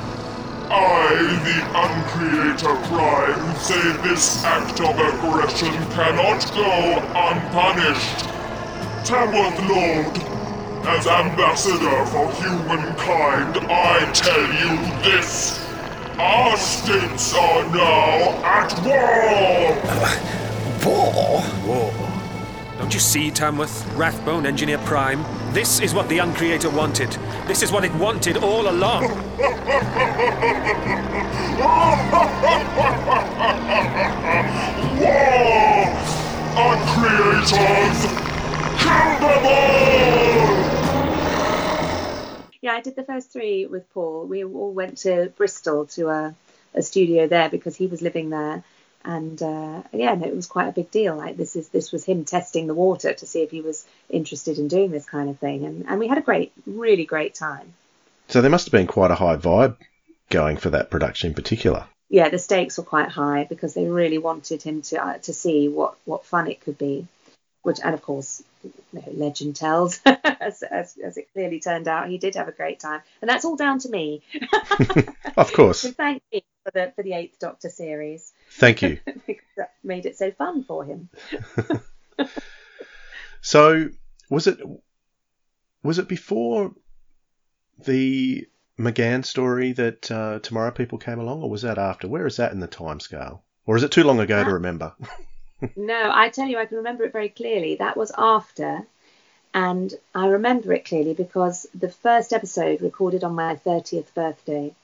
I, 0.69 1.15
the 1.47 1.59
Uncreator 1.79 2.77
Prime, 2.89 3.57
say 3.59 3.93
this 4.03 4.43
act 4.43 4.81
of 4.81 4.99
aggression 4.99 5.75
cannot 5.93 6.45
go 6.57 6.99
unpunished. 7.15 8.27
Tamworth 9.05 9.61
Lord, 9.71 10.36
as 10.87 11.07
ambassador 11.09 12.07
for 12.07 12.31
humankind, 12.35 13.59
I 13.69 14.09
tell 14.13 14.41
you 14.41 14.77
this. 15.03 15.61
Our 16.17 16.57
states 16.57 17.35
are 17.35 17.65
now 17.75 18.41
at 18.45 18.73
war! 18.85 19.75
Uh, 19.85 20.17
war? 20.85 21.43
War. 21.67 21.93
Don't 22.79 22.95
you 22.95 23.01
see, 23.01 23.33
Tamworth, 23.33 23.85
Rathbone, 23.97 24.47
Engineer 24.47 24.79
Prime? 24.79 25.25
This 25.53 25.81
is 25.81 25.93
what 25.93 26.09
the 26.09 26.19
Uncreator 26.19 26.73
wanted. 26.73 27.11
This 27.49 27.63
is 27.65 27.73
what 27.73 27.85
it 27.85 27.93
wanted 27.95 28.37
all 28.37 28.69
along. 28.71 29.03
war! 35.01 35.37
Uncreators! 36.57 38.26
I 42.77 42.83
did 42.83 42.95
the 42.95 43.05
first 43.05 43.33
three 43.33 43.65
with 43.65 43.91
Paul. 43.95 44.27
We 44.27 44.45
all 44.45 44.71
went 44.71 44.99
to 44.99 45.33
Bristol 45.35 45.87
to 45.97 46.09
a, 46.09 46.35
a 46.75 46.83
studio 46.83 47.27
there 47.27 47.49
because 47.49 47.75
he 47.75 47.87
was 47.87 48.03
living 48.03 48.29
there, 48.29 48.63
and 49.03 49.41
uh, 49.41 49.83
yeah, 49.95 50.15
it 50.23 50.37
was 50.37 50.47
quite 50.47 50.69
a 50.69 50.73
big 50.73 50.91
deal. 50.91 51.17
Like 51.17 51.39
this 51.39 51.57
is 51.57 51.71
this 51.71 51.91
was 51.91 52.05
him 52.05 52.27
testing 52.27 52.67
the 52.67 52.75
water 52.75 53.15
to 53.15 53.27
see 53.27 53.41
if 53.41 53.51
he 53.51 53.63
was 53.63 53.87
interested 54.11 54.59
in 54.59 54.69
doing 54.69 54.91
this 54.91 55.07
kind 55.07 55.31
of 55.31 55.39
thing, 55.39 55.65
and 55.65 55.87
and 55.89 55.99
we 55.99 56.07
had 56.07 56.19
a 56.19 56.21
great, 56.21 56.53
really 56.67 57.07
great 57.07 57.35
time. 57.35 57.73
So 58.29 58.43
there 58.43 58.51
must 58.51 58.67
have 58.67 58.73
been 58.73 58.87
quite 58.87 59.11
a 59.11 59.15
high 59.15 59.37
vibe 59.37 59.77
going 60.29 60.59
for 60.59 60.69
that 60.69 60.91
production 60.91 61.29
in 61.29 61.35
particular. 61.35 61.87
Yeah, 62.11 62.29
the 62.29 62.39
stakes 62.39 62.77
were 62.77 62.85
quite 62.85 63.09
high 63.09 63.45
because 63.45 63.73
they 63.73 63.87
really 63.87 64.19
wanted 64.19 64.63
him 64.63 64.83
to 64.83 65.03
uh, 65.03 65.19
to 65.21 65.33
see 65.33 65.69
what 65.69 65.97
what 66.05 66.27
fun 66.27 66.47
it 66.47 66.61
could 66.61 66.77
be 66.77 67.07
which 67.67 67.81
and 67.83 67.95
of 67.95 68.03
course 68.03 68.45
legend 69.13 69.57
tells 69.57 70.01
as, 70.07 70.63
as, 70.63 70.97
as, 71.03 71.17
it 71.17 71.27
clearly 71.33 71.59
turned 71.59 71.89
out 71.89 72.09
he 72.09 72.17
did 72.17 72.37
have 72.37 72.47
a 72.47 72.53
great 72.53 72.79
time 72.79 73.01
and 73.21 73.29
that's 73.29 73.45
all 73.45 73.57
down 73.57 73.81
to 73.81 73.89
me 73.89 74.23
of 75.37 75.53
course 75.53 75.81
so 75.81 75.91
thank 75.91 76.23
you 76.31 76.41
for 76.63 76.71
the 76.71 76.93
for 76.95 77.03
the 77.03 77.13
eighth 77.13 77.41
doctor 77.41 77.69
series 77.69 78.33
thank 78.53 78.83
you 78.83 79.01
that 79.57 79.73
made 79.83 80.07
it 80.07 80.17
so 80.17 80.31
fun 80.31 80.63
for 80.63 80.85
him 80.85 81.09
so 83.41 83.89
was 84.31 84.47
it 84.47 84.61
was 85.83 85.99
it 85.99 86.07
before 86.07 86.73
the 87.85 88.47
McGann 88.79 89.25
story 89.25 89.73
that 89.73 90.11
uh, 90.11 90.39
Tomorrow 90.41 90.71
People 90.71 90.99
came 90.99 91.19
along, 91.19 91.43
or 91.43 91.49
was 91.49 91.63
that 91.63 91.79
after? 91.79 92.09
Where 92.09 92.27
is 92.27 92.37
that 92.37 92.53
in 92.53 92.61
the 92.61 92.67
time 92.67 93.01
scale? 93.01 93.43
Or 93.65 93.77
is 93.77 93.83
it 93.83 93.91
too 93.91 94.05
long 94.05 94.21
ago 94.21 94.45
to 94.45 94.53
remember? 94.53 94.95
No, 95.77 96.11
I 96.13 96.29
tell 96.31 96.49
you, 96.49 96.59
I 96.59 96.67
can 96.67 96.79
remember 96.79 97.05
it 97.05 97.13
very 97.13 97.29
clearly. 97.29 97.77
That 97.77 97.97
was 97.97 98.13
after, 98.17 98.87
and 99.55 99.95
I 100.15 100.27
remember 100.29 100.73
it 100.73 100.85
clearly 100.85 101.15
because 101.15 101.67
the 101.75 101.91
first 101.91 102.33
episode 102.33 102.81
recorded 102.83 103.25
on 103.25 103.35
my 103.35 103.57
30th 103.57 104.13
birthday, 104.15 104.75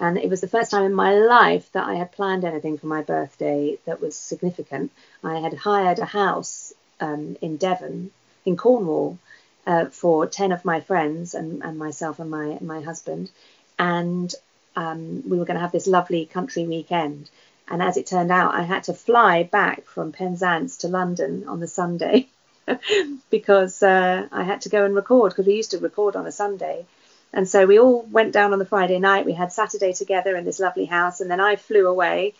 and 0.00 0.18
it 0.18 0.28
was 0.30 0.40
the 0.40 0.48
first 0.48 0.70
time 0.70 0.84
in 0.84 0.94
my 0.94 1.14
life 1.14 1.70
that 1.72 1.86
I 1.86 1.94
had 1.94 2.12
planned 2.12 2.44
anything 2.44 2.78
for 2.78 2.86
my 2.86 3.02
birthday 3.02 3.78
that 3.86 4.00
was 4.00 4.16
significant. 4.16 4.92
I 5.24 5.38
had 5.38 5.54
hired 5.54 5.98
a 5.98 6.04
house 6.04 6.72
um, 7.00 7.36
in 7.40 7.56
Devon, 7.56 8.10
in 8.44 8.56
Cornwall, 8.56 9.18
uh, 9.66 9.86
for 9.86 10.26
10 10.26 10.52
of 10.52 10.64
my 10.64 10.80
friends 10.80 11.34
and, 11.34 11.62
and 11.62 11.78
myself 11.78 12.18
and 12.20 12.30
my, 12.30 12.58
my 12.60 12.80
husband, 12.82 13.30
and 13.78 14.34
um, 14.76 15.22
we 15.28 15.38
were 15.38 15.44
going 15.44 15.56
to 15.56 15.60
have 15.60 15.72
this 15.72 15.86
lovely 15.86 16.26
country 16.26 16.66
weekend. 16.66 17.30
And 17.68 17.82
as 17.82 17.96
it 17.96 18.06
turned 18.06 18.30
out, 18.30 18.54
I 18.54 18.62
had 18.62 18.84
to 18.84 18.94
fly 18.94 19.42
back 19.42 19.86
from 19.86 20.12
Penzance 20.12 20.78
to 20.78 20.88
London 20.88 21.44
on 21.48 21.60
the 21.60 21.66
Sunday 21.66 22.28
because 23.30 23.82
uh, 23.82 24.28
I 24.30 24.44
had 24.44 24.60
to 24.62 24.68
go 24.68 24.84
and 24.84 24.94
record 24.94 25.32
because 25.32 25.46
we 25.46 25.56
used 25.56 25.72
to 25.72 25.78
record 25.78 26.14
on 26.14 26.26
a 26.26 26.32
Sunday. 26.32 26.86
And 27.32 27.48
so 27.48 27.66
we 27.66 27.78
all 27.78 28.02
went 28.02 28.32
down 28.32 28.52
on 28.52 28.58
the 28.58 28.64
Friday 28.64 28.98
night. 28.98 29.26
We 29.26 29.32
had 29.32 29.52
Saturday 29.52 29.92
together 29.92 30.36
in 30.36 30.44
this 30.44 30.60
lovely 30.60 30.84
house. 30.84 31.20
And 31.20 31.30
then 31.30 31.40
I 31.40 31.56
flew 31.56 31.86
away. 31.86 32.34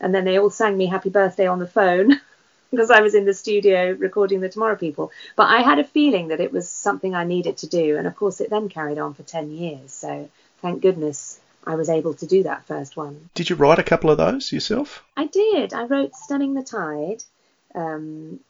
And 0.00 0.14
then 0.14 0.24
they 0.24 0.38
all 0.38 0.50
sang 0.50 0.76
me 0.76 0.86
happy 0.86 1.10
birthday 1.10 1.46
on 1.46 1.58
the 1.58 1.66
phone 1.66 2.20
because 2.70 2.90
I 2.90 3.02
was 3.02 3.14
in 3.14 3.26
the 3.26 3.34
studio 3.34 3.92
recording 3.92 4.40
the 4.40 4.48
Tomorrow 4.48 4.76
People. 4.76 5.12
But 5.36 5.48
I 5.50 5.60
had 5.60 5.78
a 5.78 5.84
feeling 5.84 6.28
that 6.28 6.40
it 6.40 6.50
was 6.50 6.68
something 6.68 7.14
I 7.14 7.24
needed 7.24 7.58
to 7.58 7.66
do. 7.68 7.98
And 7.98 8.06
of 8.06 8.16
course, 8.16 8.40
it 8.40 8.50
then 8.50 8.70
carried 8.70 8.98
on 8.98 9.12
for 9.12 9.22
10 9.22 9.50
years. 9.52 9.92
So 9.92 10.30
thank 10.62 10.80
goodness 10.80 11.31
I 11.64 11.76
was 11.76 11.88
able 11.88 12.14
to 12.14 12.26
do 12.26 12.42
that 12.42 12.66
first 12.66 12.96
one. 12.96 13.30
Did 13.34 13.50
you 13.50 13.56
write 13.56 13.78
a 13.78 13.84
couple 13.84 14.10
of 14.10 14.18
those 14.18 14.52
yourself? 14.52 15.04
I 15.16 15.26
did. 15.26 15.72
I 15.72 15.84
wrote 15.84 16.14
Stunning 16.14 16.54
the 16.54 16.62
Tide. 16.62 17.22
Um, 17.74 18.40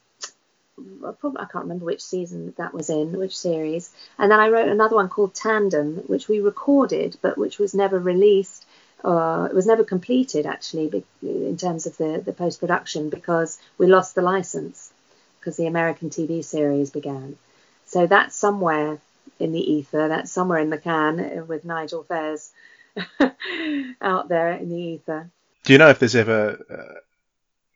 probably, 1.19 1.39
I 1.39 1.45
can't 1.45 1.65
remember 1.65 1.85
which 1.85 2.03
season 2.03 2.53
that 2.57 2.73
was 2.73 2.89
in, 2.89 3.17
which 3.17 3.37
series. 3.37 3.91
And 4.17 4.31
then 4.31 4.39
I 4.39 4.49
wrote 4.49 4.67
another 4.67 4.95
one 4.95 5.09
called 5.09 5.35
Tandem, 5.35 5.97
which 6.07 6.27
we 6.27 6.39
recorded, 6.39 7.17
but 7.21 7.37
which 7.37 7.59
was 7.59 7.73
never 7.73 7.99
released. 7.99 8.65
Uh, 9.03 9.47
it 9.49 9.55
was 9.55 9.67
never 9.67 9.83
completed 9.83 10.45
actually 10.45 11.03
in 11.21 11.57
terms 11.57 11.85
of 11.85 11.97
the, 11.97 12.21
the 12.25 12.33
post 12.33 12.59
production 12.59 13.09
because 13.09 13.59
we 13.77 13.85
lost 13.85 14.15
the 14.15 14.21
license 14.21 14.91
because 15.39 15.57
the 15.57 15.67
American 15.67 16.09
TV 16.09 16.43
series 16.43 16.89
began. 16.89 17.37
So 17.85 18.07
that's 18.07 18.35
somewhere 18.35 18.99
in 19.39 19.51
the 19.51 19.71
ether, 19.73 20.07
that's 20.07 20.31
somewhere 20.31 20.59
in 20.59 20.69
the 20.69 20.77
can 20.77 21.47
with 21.47 21.65
Nigel 21.65 22.03
Fairs 22.03 22.51
out 24.01 24.29
there 24.29 24.53
in 24.53 24.69
the 24.69 24.77
ether. 24.77 25.29
Do 25.63 25.73
you 25.73 25.79
know 25.79 25.89
if 25.89 25.99
there's 25.99 26.15
ever 26.15 26.59
uh, 26.69 26.99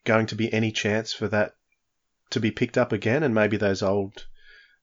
going 0.04 0.26
to 0.26 0.34
be 0.34 0.52
any 0.52 0.72
chance 0.72 1.12
for 1.12 1.28
that 1.28 1.54
to 2.30 2.40
be 2.40 2.50
picked 2.50 2.78
up 2.78 2.92
again 2.92 3.22
and 3.22 3.34
maybe 3.34 3.56
those 3.56 3.82
old 3.82 4.26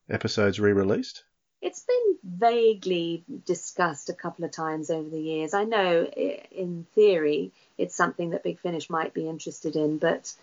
episodes 0.10 0.60
re-released? 0.60 1.24
It's 1.62 1.82
been 1.82 2.18
vaguely 2.24 3.24
discussed 3.46 4.10
a 4.10 4.14
couple 4.14 4.46
of 4.46 4.52
times 4.52 4.90
over 4.90 5.10
the 5.10 5.22
years. 5.22 5.54
I 5.54 5.64
know 5.64 6.06
in 6.06 6.86
theory 6.94 7.52
it's 7.78 7.96
something 7.96 8.32
that 8.32 8.44
Big 8.44 8.60
Finish 8.60 8.90
might 8.90 9.14
be 9.14 9.28
interested 9.28 9.76
in, 9.76 9.98
but 9.98 10.34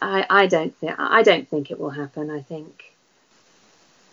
I, 0.00 0.26
I 0.28 0.46
don't 0.46 0.76
think 0.76 0.94
I 0.98 1.22
don't 1.22 1.48
think 1.48 1.70
it 1.70 1.78
will 1.78 1.90
happen. 1.90 2.30
I 2.30 2.40
think 2.40 2.96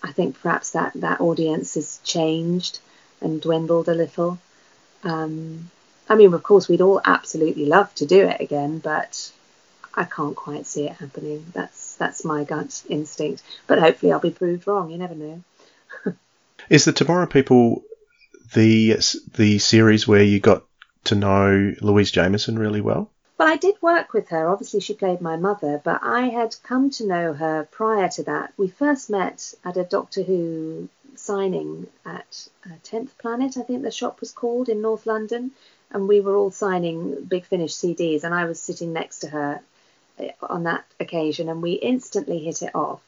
I 0.03 0.11
think 0.11 0.39
perhaps 0.41 0.71
that, 0.71 0.93
that 0.95 1.21
audience 1.21 1.75
has 1.75 1.99
changed 2.03 2.79
and 3.23 3.41
dwindled 3.41 3.89
a 3.89 3.93
little. 3.93 4.39
Um, 5.03 5.69
I 6.09 6.15
mean, 6.15 6.33
of 6.33 6.43
course, 6.43 6.67
we'd 6.67 6.81
all 6.81 7.01
absolutely 7.03 7.65
love 7.65 7.93
to 7.95 8.05
do 8.05 8.27
it 8.27 8.41
again, 8.41 8.79
but 8.79 9.31
I 9.95 10.03
can't 10.05 10.35
quite 10.35 10.65
see 10.65 10.85
it 10.85 10.93
happening. 10.93 11.45
That's 11.53 11.95
that's 11.95 12.25
my 12.25 12.43
gut 12.43 12.83
instinct. 12.89 13.43
But 13.67 13.79
hopefully, 13.79 14.11
I'll 14.11 14.19
be 14.19 14.31
proved 14.31 14.67
wrong. 14.67 14.89
You 14.89 14.97
never 14.97 15.15
know. 15.15 15.43
Is 16.69 16.85
the 16.85 16.93
Tomorrow 16.93 17.27
People 17.27 17.83
the 18.53 18.97
the 19.35 19.59
series 19.59 20.07
where 20.07 20.23
you 20.23 20.39
got 20.39 20.63
to 21.05 21.15
know 21.15 21.73
Louise 21.81 22.11
Jameson 22.11 22.57
really 22.57 22.81
well? 22.81 23.09
Well, 23.37 23.47
I 23.47 23.57
did 23.57 23.81
work 23.81 24.13
with 24.13 24.29
her. 24.29 24.47
Obviously, 24.47 24.79
she 24.79 24.93
played 24.93 25.19
my 25.19 25.35
mother, 25.37 25.81
but 25.83 26.01
I 26.03 26.27
had 26.27 26.55
come 26.63 26.89
to 26.91 27.07
know 27.07 27.33
her 27.33 27.67
prior 27.71 28.07
to 28.09 28.23
that. 28.23 28.53
We 28.57 28.67
first 28.67 29.09
met 29.09 29.53
at 29.65 29.75
a 29.75 29.83
Doctor 29.83 30.23
Who 30.23 30.87
signing 31.15 31.87
at 32.05 32.47
uh, 32.65 32.75
10th 32.83 33.17
Planet, 33.17 33.57
I 33.57 33.61
think 33.61 33.83
the 33.83 33.91
shop 33.91 34.19
was 34.19 34.31
called, 34.31 34.69
in 34.69 34.81
North 34.81 35.05
London. 35.05 35.51
And 35.91 36.07
we 36.07 36.21
were 36.21 36.35
all 36.35 36.51
signing 36.51 37.23
Big 37.25 37.45
Finish 37.45 37.73
CDs, 37.73 38.23
and 38.23 38.33
I 38.33 38.45
was 38.45 38.59
sitting 38.59 38.93
next 38.93 39.19
to 39.19 39.29
her 39.29 39.61
uh, 40.19 40.23
on 40.41 40.63
that 40.63 40.85
occasion, 40.99 41.49
and 41.49 41.61
we 41.61 41.73
instantly 41.73 42.39
hit 42.39 42.61
it 42.61 42.73
off. 42.73 43.01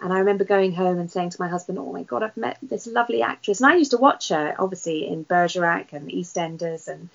And 0.00 0.12
I 0.12 0.18
remember 0.18 0.44
going 0.44 0.72
home 0.72 0.98
and 0.98 1.10
saying 1.10 1.30
to 1.30 1.40
my 1.40 1.48
husband, 1.48 1.78
"Oh 1.78 1.92
my 1.92 2.02
God, 2.02 2.22
I've 2.22 2.36
met 2.36 2.58
this 2.62 2.86
lovely 2.86 3.22
actress." 3.22 3.60
And 3.60 3.70
I 3.70 3.76
used 3.76 3.92
to 3.92 3.98
watch 3.98 4.30
her, 4.30 4.54
obviously, 4.58 5.06
in 5.06 5.24
Bergerac 5.24 5.92
and 5.92 6.10
EastEnders, 6.10 6.88
and 6.88 7.10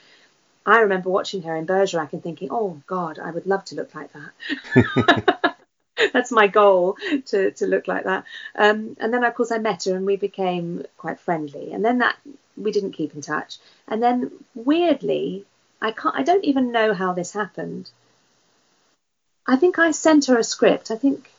I 0.66 0.82
remember 0.82 1.10
watching 1.10 1.42
her 1.44 1.56
in 1.56 1.66
Bergerac 1.66 2.14
and 2.14 2.24
thinking, 2.24 2.50
"Oh 2.52 2.82
God, 2.88 3.20
I 3.20 3.32
would 3.32 3.48
love 3.48 3.66
to 3.66 3.76
look 3.76 3.94
like 3.96 4.12
that." 4.14 5.40
That's 6.14 6.32
my 6.32 6.48
goal 6.48 6.98
to 7.28 7.52
to 7.52 7.68
look 7.68 7.88
like 7.88 8.06
that. 8.06 8.26
Um, 8.56 8.96
and 9.00 9.14
then, 9.14 9.24
of 9.24 9.34
course, 9.34 9.52
I 9.52 9.58
met 9.58 9.86
her 9.86 9.96
and 9.96 10.06
we 10.06 10.16
became 10.16 10.86
quite 10.98 11.20
friendly. 11.20 11.72
And 11.74 11.84
then 11.84 12.00
that 12.00 12.18
we 12.58 12.72
didn't 12.72 12.94
keep 12.94 13.14
in 13.16 13.22
touch. 13.22 13.58
And 13.88 14.02
then, 14.04 14.32
weirdly, 14.56 15.46
I 15.82 15.92
can't. 15.92 16.16
I 16.16 16.24
don't 16.24 16.46
even 16.46 16.72
know 16.72 16.94
how 16.94 17.14
this 17.14 17.32
happened. 17.32 17.90
I 19.48 19.56
think 19.56 19.80
I 19.80 19.92
sent 19.92 20.26
her 20.26 20.38
a 20.38 20.44
script. 20.44 20.92
I 20.92 20.96
think 20.96 21.32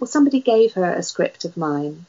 well, 0.00 0.08
somebody 0.08 0.40
gave 0.40 0.74
her 0.74 0.92
a 0.92 1.02
script 1.02 1.44
of 1.44 1.56
mine. 1.56 2.06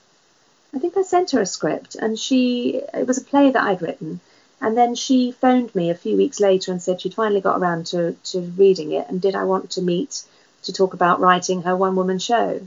I 0.74 0.80
think 0.80 0.96
I 0.96 1.02
sent 1.02 1.32
her 1.32 1.42
a 1.42 1.46
script, 1.46 1.96
and 1.96 2.20
she 2.20 2.82
it 2.94 3.08
was 3.08 3.18
a 3.18 3.24
play 3.24 3.50
that 3.52 3.64
I'd 3.64 3.82
written, 3.82 4.20
and 4.62 4.78
then 4.78 4.94
she 4.94 5.32
phoned 5.32 5.74
me 5.74 5.90
a 5.90 5.96
few 5.96 6.16
weeks 6.16 6.40
later 6.40 6.72
and 6.72 6.82
said 6.82 7.02
she'd 7.02 7.16
finally 7.16 7.42
got 7.42 7.60
around 7.60 7.88
to 7.88 8.14
to 8.32 8.42
reading 8.42 8.92
it, 8.92 9.10
and 9.10 9.20
did 9.20 9.36
I 9.36 9.46
want 9.46 9.72
to 9.72 9.82
meet 9.82 10.24
to 10.64 10.74
talk 10.74 10.94
about 10.94 11.20
writing 11.20 11.64
her 11.64 11.76
one 11.76 11.96
woman 11.96 12.20
show. 12.20 12.62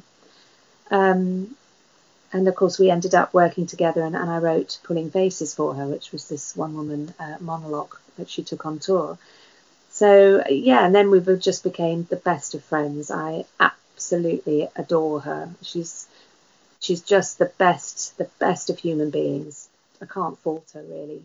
Um, 0.90 1.57
and 2.33 2.48
of 2.48 2.55
course, 2.55 2.78
we 2.78 2.90
ended 2.90 3.14
up 3.14 3.35
working 3.35 3.66
together, 3.66 4.02
and, 4.02 4.16
and 4.16 4.31
I 4.31 4.38
wrote 4.38 4.78
Pulling 4.85 5.11
Faces 5.11 5.55
for 5.55 5.74
her, 5.74 5.87
which 5.87 6.12
was 6.12 6.28
this 6.28 6.57
one 6.57 6.74
woman 6.74 7.14
uh, 7.18 7.37
monologue 7.40 7.96
that 8.16 8.31
she 8.31 8.42
took 8.42 8.64
on 8.64 8.78
tour. 8.78 9.18
So, 9.90 10.42
yeah, 10.48 10.87
and 10.87 10.94
then 10.94 11.11
we 11.11 11.20
just 11.37 11.62
became 11.62 12.07
the 12.09 12.16
best 12.16 12.55
of 12.55 12.64
friends. 12.64 13.11
I 13.11 13.44
absolutely 13.61 14.68
adore 14.74 15.20
her. 15.20 15.50
She's 15.61 16.07
she's 16.81 17.02
just 17.02 17.38
the 17.38 17.52
best, 17.59 18.16
the 18.16 18.28
best 18.38 18.70
of 18.70 18.78
human 18.78 19.11
beings. 19.11 19.68
I 20.00 20.07
can't 20.07 20.38
fault 20.38 20.70
her 20.74 20.83
really. 20.83 21.22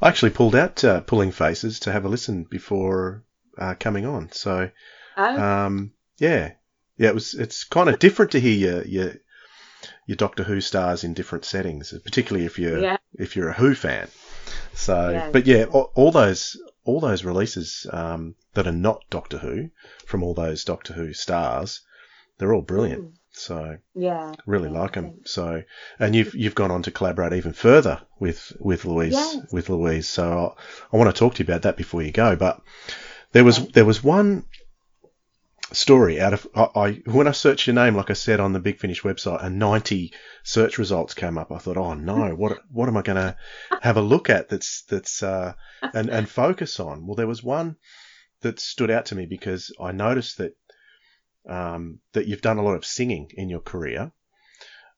I 0.00 0.08
actually 0.08 0.30
pulled 0.30 0.54
out 0.54 0.82
uh, 0.82 1.02
Pulling 1.02 1.30
Faces 1.30 1.80
to 1.80 1.92
have 1.92 2.04
a 2.04 2.08
listen 2.08 2.44
before 2.44 3.22
uh, 3.56 3.74
coming 3.78 4.06
on. 4.06 4.32
So, 4.32 4.70
Oh. 5.18 5.42
um, 5.42 5.92
yeah, 6.18 6.52
yeah, 6.96 7.08
it 7.08 7.14
was. 7.14 7.34
It's 7.34 7.64
kind 7.64 7.88
of 7.88 7.98
different 7.98 8.32
to 8.32 8.40
hear 8.40 8.54
your, 8.54 8.84
your 8.86 9.12
your 10.06 10.16
Doctor 10.16 10.42
Who 10.44 10.60
stars 10.60 11.04
in 11.04 11.14
different 11.14 11.44
settings, 11.44 11.92
particularly 12.04 12.46
if 12.46 12.58
you're 12.58 12.78
Yeah. 12.80 12.96
if 13.14 13.36
you're 13.36 13.48
a 13.50 13.54
Who 13.54 13.74
fan. 13.74 14.08
So, 14.74 15.10
Yeah. 15.10 15.30
but 15.32 15.46
yeah, 15.46 15.64
all, 15.64 15.90
all 15.94 16.12
those 16.12 16.56
all 16.84 17.00
those 17.00 17.24
releases 17.24 17.86
um, 17.92 18.34
that 18.54 18.66
are 18.66 18.72
not 18.72 19.04
Doctor 19.10 19.38
Who 19.38 19.70
from 20.06 20.22
all 20.22 20.34
those 20.34 20.64
Doctor 20.64 20.94
Who 20.94 21.12
stars, 21.12 21.82
they're 22.38 22.54
all 22.54 22.62
brilliant. 22.62 23.04
Mm. 23.04 23.12
So 23.30 23.78
Yeah. 23.94 24.34
really 24.46 24.68
like 24.70 24.94
them. 24.94 25.20
So, 25.24 25.62
and 26.00 26.14
you've 26.16 26.34
you've 26.34 26.54
gone 26.54 26.70
on 26.70 26.82
to 26.84 26.90
collaborate 26.90 27.32
even 27.34 27.52
further 27.52 28.00
with 28.18 28.52
with 28.58 28.84
Louise 28.84 29.12
Yes. 29.14 29.38
with 29.52 29.68
Louise. 29.68 30.08
So 30.08 30.56
I, 30.56 30.94
I 30.94 30.96
want 30.96 31.14
to 31.14 31.18
talk 31.18 31.34
to 31.34 31.42
you 31.42 31.44
about 31.44 31.62
that 31.62 31.76
before 31.76 32.02
you 32.02 32.10
go. 32.12 32.34
But 32.36 32.60
there 33.32 33.44
was 33.44 33.68
there 33.68 33.84
was 33.84 34.02
one 34.02 34.44
story 35.72 36.20
out 36.20 36.32
of 36.34 36.46
I, 36.54 36.68
I 36.74 36.92
when 37.06 37.28
I 37.28 37.32
searched 37.32 37.66
your 37.66 37.74
name, 37.74 37.94
like 37.94 38.10
I 38.10 38.14
said 38.14 38.40
on 38.40 38.52
the 38.52 38.60
Big 38.60 38.78
Finish 38.78 39.02
website, 39.02 39.44
and 39.44 39.58
ninety 39.58 40.12
search 40.42 40.78
results 40.78 41.14
came 41.14 41.38
up. 41.38 41.50
I 41.52 41.58
thought, 41.58 41.76
oh 41.76 41.94
no, 41.94 42.30
what 42.36 42.58
what 42.70 42.88
am 42.88 42.96
I 42.96 43.02
going 43.02 43.16
to 43.16 43.36
have 43.82 43.96
a 43.96 44.02
look 44.02 44.30
at? 44.30 44.48
That's 44.48 44.82
that's 44.82 45.22
uh, 45.22 45.54
and 45.94 46.08
and 46.10 46.28
focus 46.28 46.80
on. 46.80 47.06
Well, 47.06 47.16
there 47.16 47.26
was 47.26 47.42
one 47.42 47.76
that 48.40 48.60
stood 48.60 48.90
out 48.90 49.06
to 49.06 49.14
me 49.16 49.26
because 49.26 49.74
I 49.80 49.92
noticed 49.92 50.38
that 50.38 50.52
um, 51.48 52.00
that 52.12 52.26
you've 52.26 52.42
done 52.42 52.58
a 52.58 52.62
lot 52.62 52.74
of 52.76 52.84
singing 52.86 53.30
in 53.34 53.48
your 53.48 53.60
career. 53.60 54.12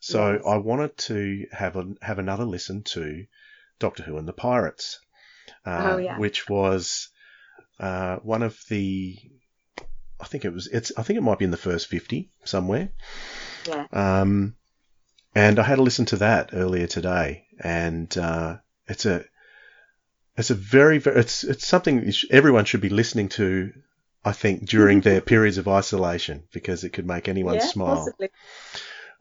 So 0.01 0.33
Yes. 0.33 0.43
I 0.47 0.57
wanted 0.57 0.97
to 0.99 1.47
have 1.53 1.77
a 1.77 1.85
have 2.01 2.19
another 2.19 2.45
listen 2.45 2.83
to 2.85 3.25
Doctor 3.79 4.03
Who 4.03 4.17
and 4.19 4.27
the 4.27 4.33
Pirates, 4.33 4.99
uh, 5.67 5.93
Oh, 5.95 5.99
yeah. 5.99 6.19
which 6.19 6.49
was 6.49 7.09
uh, 7.79 8.17
one 8.17 8.43
of 8.43 8.59
the. 8.69 9.17
I 10.21 10.27
think 10.27 10.45
it 10.45 10.53
was. 10.53 10.67
It's. 10.67 10.93
I 10.97 11.03
think 11.03 11.17
it 11.17 11.23
might 11.23 11.39
be 11.39 11.45
in 11.45 11.51
the 11.51 11.57
first 11.57 11.87
fifty 11.87 12.31
somewhere. 12.45 12.91
Yeah. 13.67 13.87
Um, 13.93 14.57
and 15.35 15.59
I 15.59 15.63
had 15.63 15.79
a 15.79 15.83
listen 15.83 16.07
to 16.07 16.17
that 16.17 16.51
earlier 16.53 16.87
today, 16.87 17.47
and 17.59 18.17
uh, 18.19 18.59
it's 18.87 19.07
a 19.07 19.25
it's 20.37 20.51
a 20.51 20.55
very, 20.55 20.99
very 20.99 21.21
it's 21.21 21.45
it's 21.45 21.67
something 21.67 22.13
everyone 22.31 22.65
should 22.65 22.81
be 22.81 22.89
listening 22.89 23.29
to. 23.31 23.73
I 24.23 24.33
think 24.33 24.69
during 24.69 25.01
their 25.01 25.23
periods 25.23 25.57
of 25.57 25.67
isolation 25.67 26.43
because 26.53 26.85
it 26.85 26.91
could 26.91 27.07
make 27.07 27.27
anyone 27.27 27.55
yeah, 27.55 27.65
smile. 27.65 27.97
possibly. 27.97 28.29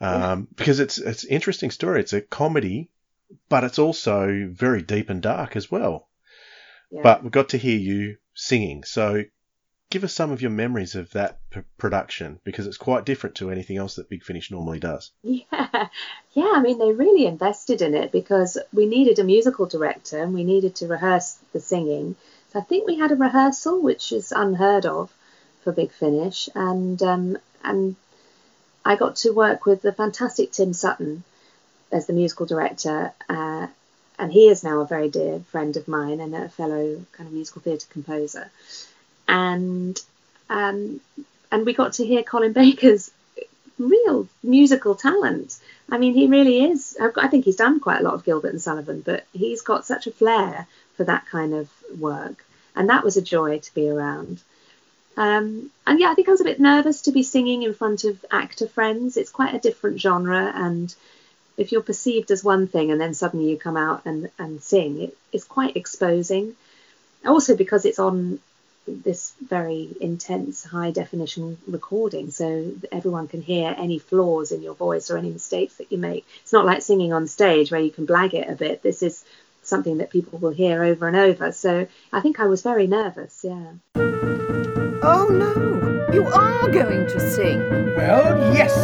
Um, 0.01 0.47
because 0.55 0.81
it's 0.81 0.97
it's 0.97 1.23
an 1.23 1.29
interesting 1.29 1.71
story. 1.71 2.01
It's 2.01 2.13
a 2.13 2.21
comedy, 2.21 2.89
but 3.47 3.63
it's 3.63 3.79
also 3.79 4.49
very 4.51 4.81
deep 4.81 5.09
and 5.09 5.21
dark 5.21 5.55
as 5.55 5.71
well. 5.71 6.09
Yeah. 6.91 7.01
But 7.03 7.23
we 7.23 7.29
got 7.29 7.49
to 7.49 7.57
hear 7.57 7.77
you 7.77 8.17
singing, 8.33 8.83
so 8.83 9.23
give 9.89 10.03
us 10.03 10.13
some 10.13 10.31
of 10.31 10.41
your 10.41 10.51
memories 10.51 10.95
of 10.95 11.11
that 11.11 11.39
p- 11.49 11.61
production 11.77 12.39
because 12.43 12.67
it's 12.67 12.77
quite 12.77 13.05
different 13.05 13.35
to 13.35 13.49
anything 13.49 13.77
else 13.77 13.95
that 13.95 14.09
Big 14.09 14.23
Finish 14.23 14.51
normally 14.51 14.79
does. 14.79 15.11
Yeah, 15.23 15.43
yeah. 16.33 16.51
I 16.55 16.61
mean, 16.61 16.77
they 16.77 16.91
really 16.91 17.25
invested 17.25 17.81
in 17.81 17.95
it 17.95 18.11
because 18.11 18.57
we 18.71 18.85
needed 18.85 19.19
a 19.19 19.23
musical 19.23 19.65
director 19.65 20.21
and 20.21 20.33
we 20.33 20.43
needed 20.43 20.75
to 20.75 20.87
rehearse 20.87 21.37
the 21.53 21.59
singing. 21.59 22.15
So 22.51 22.59
I 22.59 22.63
think 22.63 22.87
we 22.87 22.97
had 22.97 23.11
a 23.11 23.15
rehearsal, 23.15 23.81
which 23.81 24.11
is 24.11 24.31
unheard 24.31 24.85
of 24.85 25.11
for 25.63 25.71
Big 25.71 25.91
Finish, 25.91 26.49
and 26.55 27.01
um, 27.03 27.37
and 27.63 27.95
I 28.85 28.95
got 28.95 29.17
to 29.17 29.31
work 29.31 29.65
with 29.65 29.81
the 29.81 29.91
fantastic 29.91 30.51
Tim 30.51 30.73
Sutton 30.73 31.23
as 31.91 32.05
the 32.05 32.13
musical 32.13 32.45
director, 32.45 33.11
uh, 33.27 33.67
and 34.17 34.31
he 34.31 34.47
is 34.47 34.63
now 34.63 34.81
a 34.81 34.87
very 34.87 35.09
dear 35.09 35.41
friend 35.51 35.75
of 35.77 35.87
mine 35.87 36.19
and 36.19 36.35
a 36.35 36.49
fellow 36.49 37.05
kind 37.11 37.27
of 37.27 37.33
musical 37.33 37.61
theatre 37.61 37.87
composer. 37.89 38.49
And 39.29 39.97
um, 40.49 40.99
and 41.51 41.65
we 41.65 41.73
got 41.73 41.93
to 41.93 42.05
hear 42.05 42.23
Colin 42.23 42.51
Baker's 42.53 43.11
real 43.77 44.27
musical 44.43 44.95
talent. 44.95 45.57
I 45.89 45.97
mean, 45.97 46.13
he 46.13 46.27
really 46.27 46.65
is. 46.65 46.97
I 46.99 47.27
think 47.27 47.45
he's 47.45 47.55
done 47.55 47.79
quite 47.79 48.01
a 48.01 48.03
lot 48.03 48.15
of 48.15 48.25
Gilbert 48.25 48.51
and 48.51 48.61
Sullivan, 48.61 49.01
but 49.01 49.25
he's 49.31 49.61
got 49.61 49.85
such 49.85 50.07
a 50.07 50.11
flair 50.11 50.67
for 50.95 51.03
that 51.05 51.27
kind 51.27 51.53
of 51.53 51.69
work, 51.97 52.43
and 52.75 52.89
that 52.89 53.03
was 53.03 53.17
a 53.17 53.21
joy 53.21 53.59
to 53.59 53.73
be 53.73 53.87
around. 53.87 54.41
Um, 55.15 55.69
and 55.85 55.99
yeah, 55.99 56.11
I 56.11 56.15
think 56.15 56.27
I 56.27 56.31
was 56.31 56.41
a 56.41 56.45
bit 56.45 56.59
nervous 56.59 57.01
to 57.03 57.11
be 57.11 57.23
singing 57.23 57.63
in 57.63 57.73
front 57.73 58.03
of 58.03 58.23
actor 58.31 58.67
friends. 58.67 59.15
It's 59.15 59.31
quite 59.31 59.53
a 59.53 59.59
different 59.59 59.99
genre, 59.99 60.51
and 60.55 60.93
if 61.57 61.71
you're 61.71 61.81
perceived 61.81 62.31
as 62.31 62.43
one 62.43 62.67
thing 62.67 62.89
and 62.89 63.01
then 63.01 63.13
suddenly 63.13 63.49
you 63.49 63.57
come 63.57 63.75
out 63.77 64.05
and, 64.05 64.29
and 64.39 64.61
sing, 64.63 65.01
it, 65.01 65.17
it's 65.33 65.43
quite 65.43 65.75
exposing. 65.75 66.55
Also, 67.25 67.55
because 67.55 67.83
it's 67.85 67.99
on 67.99 68.39
this 69.03 69.33
very 69.41 69.89
intense 70.01 70.63
high 70.63 70.91
definition 70.91 71.57
recording 71.67 72.31
so 72.31 72.63
that 72.81 72.93
everyone 72.93 73.27
can 73.27 73.41
hear 73.41 73.75
any 73.77 73.99
flaws 73.99 74.51
in 74.51 74.61
your 74.61 74.75
voice 74.75 75.09
or 75.09 75.17
any 75.17 75.29
mistakes 75.29 75.75
that 75.75 75.91
you 75.91 75.97
make 75.97 76.25
it's 76.41 76.53
not 76.53 76.65
like 76.65 76.81
singing 76.81 77.13
on 77.13 77.27
stage 77.27 77.71
where 77.71 77.81
you 77.81 77.91
can 77.91 78.07
blag 78.07 78.33
it 78.33 78.49
a 78.49 78.55
bit 78.55 78.81
this 78.81 79.01
is 79.01 79.23
something 79.69 79.99
that 79.99 80.09
people 80.09 80.39
will 80.39 80.51
hear 80.51 80.83
over 80.83 81.07
and 81.07 81.15
over. 81.15 81.51
So 81.51 81.87
I 82.11 82.21
think 82.21 82.39
I 82.39 82.47
was 82.47 82.61
very 82.61 82.87
nervous. 82.87 83.41
Yeah. 83.43 83.73
Oh 83.95 85.27
no, 85.29 86.13
you 86.13 86.25
are 86.25 86.69
going 86.69 87.07
to 87.07 87.19
sing. 87.19 87.59
Well, 87.95 88.53
yes, 88.53 88.75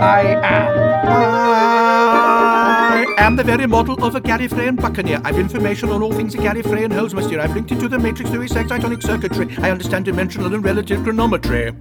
I 0.00 0.22
am. 0.42 0.78
Ah. 1.06 2.67
I 2.88 3.04
am 3.18 3.36
the 3.36 3.44
very 3.44 3.66
model 3.66 4.02
of 4.02 4.14
a 4.14 4.20
Gallifreyan 4.20 4.80
buccaneer. 4.80 5.20
I've 5.22 5.38
information 5.38 5.90
on 5.90 6.02
all 6.02 6.10
things 6.10 6.34
a 6.34 6.38
Gallifreyan 6.38 6.90
holds, 6.90 7.12
monsieur. 7.12 7.38
I've 7.38 7.54
linked 7.54 7.70
it 7.70 7.80
to 7.80 7.88
the 7.88 7.98
matrix 7.98 8.30
through 8.30 8.40
its 8.40 8.54
excitonic 8.54 9.02
circuitry. 9.02 9.46
I 9.58 9.70
understand 9.70 10.06
dimensional 10.06 10.54
and 10.54 10.64
relative 10.64 11.00
chronometry. 11.00 11.76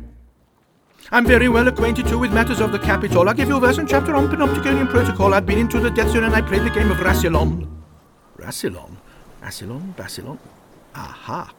I'm 1.10 1.26
very 1.26 1.48
well 1.48 1.66
acquainted 1.70 2.08
too 2.08 2.20
with 2.20 2.34
matters 2.34 2.60
of 2.60 2.74
the 2.74 2.80
capital. 2.80 3.30
I'll 3.30 3.34
give 3.34 3.48
you 3.48 3.56
a 3.56 3.60
verse 3.62 3.78
and 3.78 3.88
chapter 3.88 4.18
on 4.18 4.28
Panopticonian 4.28 4.90
protocol. 4.90 5.34
I've 5.34 5.46
been 5.46 5.60
into 5.60 5.80
the 5.80 5.90
Death 5.90 6.12
Zone 6.12 6.26
and 6.26 6.36
I 6.36 6.42
played 6.42 6.64
the 6.64 6.72
game 6.72 6.92
of 6.92 6.98
Rassilon. 6.98 7.70
Rassilon? 8.38 8.98
Rassilon? 9.42 9.96
Rassilon? 9.96 10.38
Aha. 10.94 11.54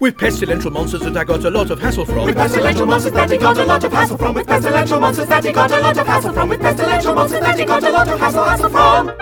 With 0.00 0.18
pestilential 0.18 0.70
monsters 0.70 1.02
that 1.02 1.16
I 1.16 1.24
got 1.24 1.44
a 1.44 1.50
lot 1.50 1.70
of 1.70 1.80
hassle 1.80 2.04
from. 2.04 2.26
With 2.26 2.36
pestilential 2.36 2.86
monsters 2.86 3.12
that 3.12 3.30
he 3.30 3.38
got 3.38 3.56
a 3.58 3.64
lot 3.64 3.84
of 3.84 3.92
hassle 3.92 4.18
from. 4.18 4.34
With 4.34 4.46
pestilential 4.46 5.00
monsters 5.00 5.28
that 5.28 5.44
he 5.44 5.52
got 5.52 5.70
a 5.70 5.80
lot 5.80 5.96
of 5.96 6.06
hassle 6.06 6.32
from. 6.32 6.48
With 6.48 6.60
pestilential 6.60 7.14
monsters 7.14 7.40
that 7.40 7.58
he 7.58 7.64
got 7.64 7.82
a 7.82 7.90
lot 7.90 8.08
of 8.08 8.18
hassle, 8.18 8.44
hassle 8.44 8.70
from. 8.70 9.12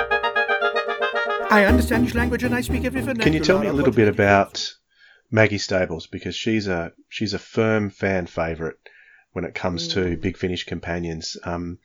I 1.51 1.67
understand 1.67 2.07
your 2.07 2.15
language 2.15 2.45
and 2.45 2.55
I 2.55 2.63
speak 2.63 2.85
every 2.85 3.01
vernacular. 3.03 3.25
Can 3.25 3.33
you 3.35 3.41
tell 3.41 3.59
me 3.59 3.67
a 3.67 3.73
little 3.73 3.93
bit 3.93 4.09
about 4.09 4.75
Maggie 5.31 5.59
Stables 5.59 6.07
because 6.07 6.35
she's 6.35 6.69
a 6.69 6.93
she's 7.09 7.35
a 7.35 7.39
firm 7.39 7.91
fan 7.91 8.27
favourite 8.27 8.77
when 9.33 9.45
it 9.45 9.55
comes 9.55 9.89
mm. 9.89 9.93
to 9.95 10.17
Big 10.17 10.37
Finish 10.37 10.65
companions. 10.65 11.37
Um, 11.43 11.79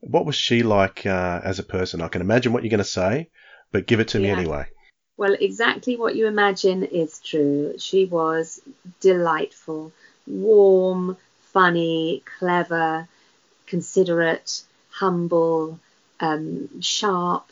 what 0.00 0.26
was 0.26 0.34
she 0.34 0.62
like 0.64 1.06
uh, 1.06 1.40
as 1.44 1.60
a 1.60 1.64
person? 1.64 2.02
I 2.02 2.08
can 2.08 2.20
imagine 2.20 2.52
what 2.52 2.64
you're 2.64 2.70
going 2.70 2.78
to 2.78 2.84
say, 2.84 3.30
but 3.70 3.86
give 3.86 4.00
it 4.00 4.08
to 4.08 4.20
yeah. 4.20 4.34
me 4.34 4.40
anyway. 4.40 4.66
Well, 5.16 5.34
exactly 5.40 5.96
what 5.96 6.16
you 6.16 6.26
imagine 6.26 6.84
is 6.84 7.18
true. 7.20 7.76
She 7.78 8.04
was 8.04 8.60
delightful, 9.00 9.92
warm, 10.26 11.16
funny, 11.52 12.22
clever, 12.38 13.08
considerate, 13.66 14.62
humble, 14.90 15.78
um, 16.20 16.80
sharp. 16.82 17.50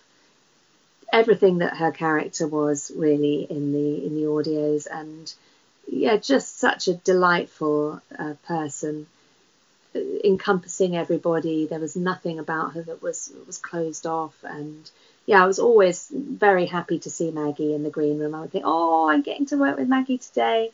Everything 1.13 1.59
that 1.59 1.77
her 1.77 1.93
character 1.93 2.47
was 2.47 2.91
really 2.95 3.43
in 3.51 3.73
the 3.73 4.05
in 4.07 4.15
the 4.15 4.23
audios, 4.29 4.87
and 4.91 5.33
yeah, 5.87 6.17
just 6.17 6.59
such 6.59 6.89
a 6.89 6.95
delightful 6.95 8.01
uh, 8.19 8.35
person, 8.47 9.07
encompassing 10.25 10.97
everybody. 10.97 11.67
There 11.67 11.81
was 11.81 11.97
nothing 11.97 12.39
about 12.39 12.73
her 12.75 12.83
that 12.83 13.03
was 13.03 13.33
was 13.47 13.59
closed 13.59 14.07
off, 14.07 14.35
and 14.45 14.91
yeah, 15.31 15.45
I 15.45 15.47
was 15.47 15.61
always 15.61 16.11
very 16.13 16.67
happy 16.67 16.99
to 16.99 17.09
see 17.09 17.31
Maggie 17.31 17.73
in 17.73 17.85
the 17.85 17.91
green 17.91 18.19
room. 18.19 18.35
I 18.35 18.41
would 18.41 18.51
think, 18.51 18.65
oh, 18.67 19.09
I'm 19.09 19.23
getting 19.23 19.47
to 19.47 19.57
work 19.57 19.79
with 19.79 19.87
Maggie 19.87 20.19
today. 20.19 20.73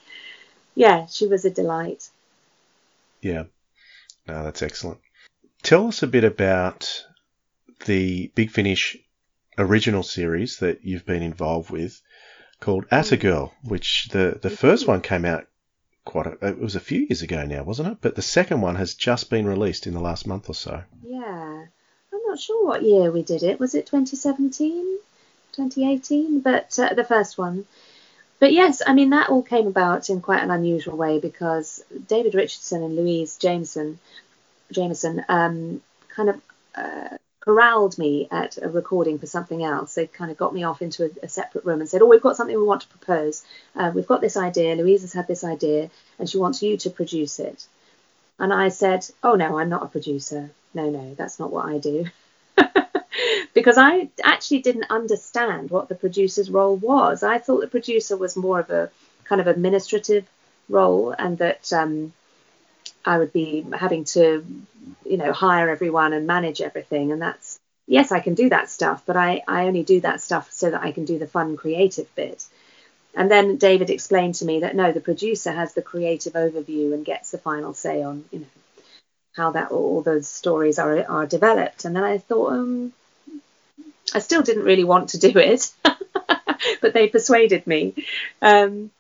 Yeah, 0.74 1.04
she 1.08 1.26
was 1.26 1.44
a 1.44 1.50
delight. 1.50 2.08
Yeah, 3.20 3.42
no, 4.26 4.44
that's 4.44 4.62
excellent. 4.62 5.00
Tell 5.62 5.88
us 5.88 6.02
a 6.02 6.06
bit 6.06 6.24
about 6.24 7.04
the 7.84 8.32
Big 8.34 8.50
Finish 8.50 8.96
original 9.58 10.02
series 10.02 10.56
that 10.60 10.82
you've 10.82 11.04
been 11.04 11.22
involved 11.22 11.68
with 11.68 12.00
called 12.58 12.88
Atagirl, 12.88 13.52
which 13.62 14.08
the, 14.08 14.38
the 14.40 14.48
first 14.48 14.88
one 14.88 15.02
came 15.02 15.26
out 15.26 15.46
quite 16.06 16.28
a, 16.28 16.46
it 16.46 16.58
was 16.58 16.76
a 16.76 16.80
few 16.80 17.00
years 17.00 17.20
ago 17.20 17.44
now, 17.44 17.62
wasn't 17.62 17.92
it? 17.92 17.98
But 18.00 18.14
the 18.14 18.22
second 18.22 18.62
one 18.62 18.76
has 18.76 18.94
just 18.94 19.28
been 19.28 19.44
released 19.44 19.86
in 19.86 19.92
the 19.92 20.00
last 20.00 20.26
month 20.26 20.48
or 20.48 20.54
so. 20.54 20.82
Yeah 21.04 21.66
not 22.37 22.42
sure 22.42 22.66
what 22.66 22.83
year 22.83 23.11
we 23.11 23.22
did 23.22 23.42
it. 23.42 23.59
Was 23.59 23.75
it 23.75 23.87
2017, 23.87 24.99
2018? 25.53 26.40
But 26.40 26.79
uh, 26.79 26.92
the 26.92 27.03
first 27.03 27.38
one. 27.38 27.64
But 28.38 28.53
yes, 28.53 28.83
I 28.87 28.92
mean 28.92 29.11
that 29.11 29.31
all 29.31 29.42
came 29.42 29.66
about 29.66 30.11
in 30.11 30.20
quite 30.20 30.42
an 30.42 30.51
unusual 30.51 30.99
way 30.99 31.18
because 31.18 31.83
David 32.07 32.35
Richardson 32.35 32.83
and 32.83 32.94
Louise 32.94 33.38
Jameson, 33.38 33.99
Jameson, 34.70 35.25
um, 35.31 35.81
kind 36.11 36.29
of 36.29 36.40
uh, 36.75 37.16
corralled 37.40 37.96
me 37.96 38.29
at 38.31 38.59
a 38.59 38.68
recording 38.68 39.18
for 39.18 39.25
something 39.25 39.64
else. 39.64 39.94
They 39.94 40.07
kind 40.07 40.31
of 40.31 40.37
got 40.37 40.53
me 40.53 40.64
off 40.64 40.83
into 40.83 41.07
a, 41.07 41.11
a 41.25 41.29
separate 41.29 41.64
room 41.64 41.81
and 41.81 41.88
said, 41.88 42.03
"Oh, 42.03 42.07
we've 42.07 42.20
got 42.20 42.37
something 42.37 42.55
we 42.55 42.62
want 42.62 42.83
to 42.83 42.88
propose. 42.88 43.42
Uh, 43.75 43.90
we've 43.94 44.07
got 44.07 44.20
this 44.20 44.37
idea. 44.37 44.77
Louise 44.77 45.01
has 45.01 45.14
had 45.14 45.27
this 45.27 45.42
idea, 45.42 45.88
and 46.18 46.29
she 46.29 46.37
wants 46.37 46.62
you 46.62 46.77
to 46.77 46.90
produce 46.90 47.38
it." 47.40 47.66
And 48.38 48.53
I 48.53 48.68
said, 48.68 49.07
"Oh 49.22 49.37
no, 49.37 49.59
I'm 49.59 49.70
not 49.70 49.85
a 49.85 49.87
producer 49.87 50.51
no, 50.77 50.90
no, 50.90 51.14
that's 51.14 51.40
not 51.40 51.51
what 51.51 51.66
I 51.66 51.79
do. 51.79 52.07
because 53.54 53.78
I 53.78 54.08
actually 54.22 54.60
didn't 54.60 54.90
understand 54.90 55.70
what 55.70 55.88
the 55.88 55.94
producer's 55.94 56.50
role 56.50 56.76
was. 56.76 57.22
I 57.22 57.38
thought 57.38 57.60
the 57.60 57.68
producer 57.68 58.16
was 58.16 58.36
more 58.36 58.60
of 58.60 58.70
a 58.70 58.90
kind 59.24 59.40
of 59.40 59.46
administrative 59.46 60.26
role 60.68 61.10
and 61.12 61.38
that 61.38 61.72
um, 61.72 62.12
I 63.04 63.18
would 63.18 63.32
be 63.32 63.64
having 63.72 64.04
to, 64.04 64.44
you 65.04 65.16
know, 65.16 65.32
hire 65.32 65.68
everyone 65.70 66.12
and 66.12 66.26
manage 66.26 66.60
everything. 66.60 67.12
And 67.12 67.22
that's, 67.22 67.58
yes, 67.86 68.12
I 68.12 68.20
can 68.20 68.34
do 68.34 68.48
that 68.50 68.70
stuff, 68.70 69.02
but 69.06 69.16
I, 69.16 69.42
I 69.46 69.66
only 69.66 69.84
do 69.84 70.00
that 70.00 70.20
stuff 70.20 70.50
so 70.52 70.70
that 70.70 70.82
I 70.82 70.92
can 70.92 71.04
do 71.04 71.18
the 71.18 71.26
fun, 71.26 71.56
creative 71.56 72.12
bit. 72.14 72.44
And 73.14 73.30
then 73.30 73.56
David 73.56 73.88
explained 73.88 74.34
to 74.36 74.44
me 74.44 74.60
that 74.60 74.76
no, 74.76 74.92
the 74.92 75.00
producer 75.00 75.50
has 75.50 75.72
the 75.72 75.82
creative 75.82 76.34
overview 76.34 76.92
and 76.92 77.04
gets 77.04 77.30
the 77.30 77.38
final 77.38 77.72
say 77.72 78.02
on, 78.02 78.24
you 78.30 78.40
know, 78.40 78.46
how 79.37 79.53
that 79.53 79.70
all 79.70 80.03
those 80.03 80.29
stories 80.29 80.79
are 80.79 81.05
are 81.09 81.27
developed. 81.27 81.85
And 81.85 81.94
then 81.94 82.05
I 82.05 82.18
thought, 82.18 82.53
um, 82.53 82.92
I 84.14 84.20
still 84.20 84.42
didn't 84.42 84.64
really 84.64 84.85
want 84.85 85.11
to 85.11 85.18
do 85.18 85.38
it, 85.38 85.72
but 86.81 86.94
they 86.94 87.09
persuaded 87.09 87.66
me. 87.66 87.94
Um, 88.40 88.90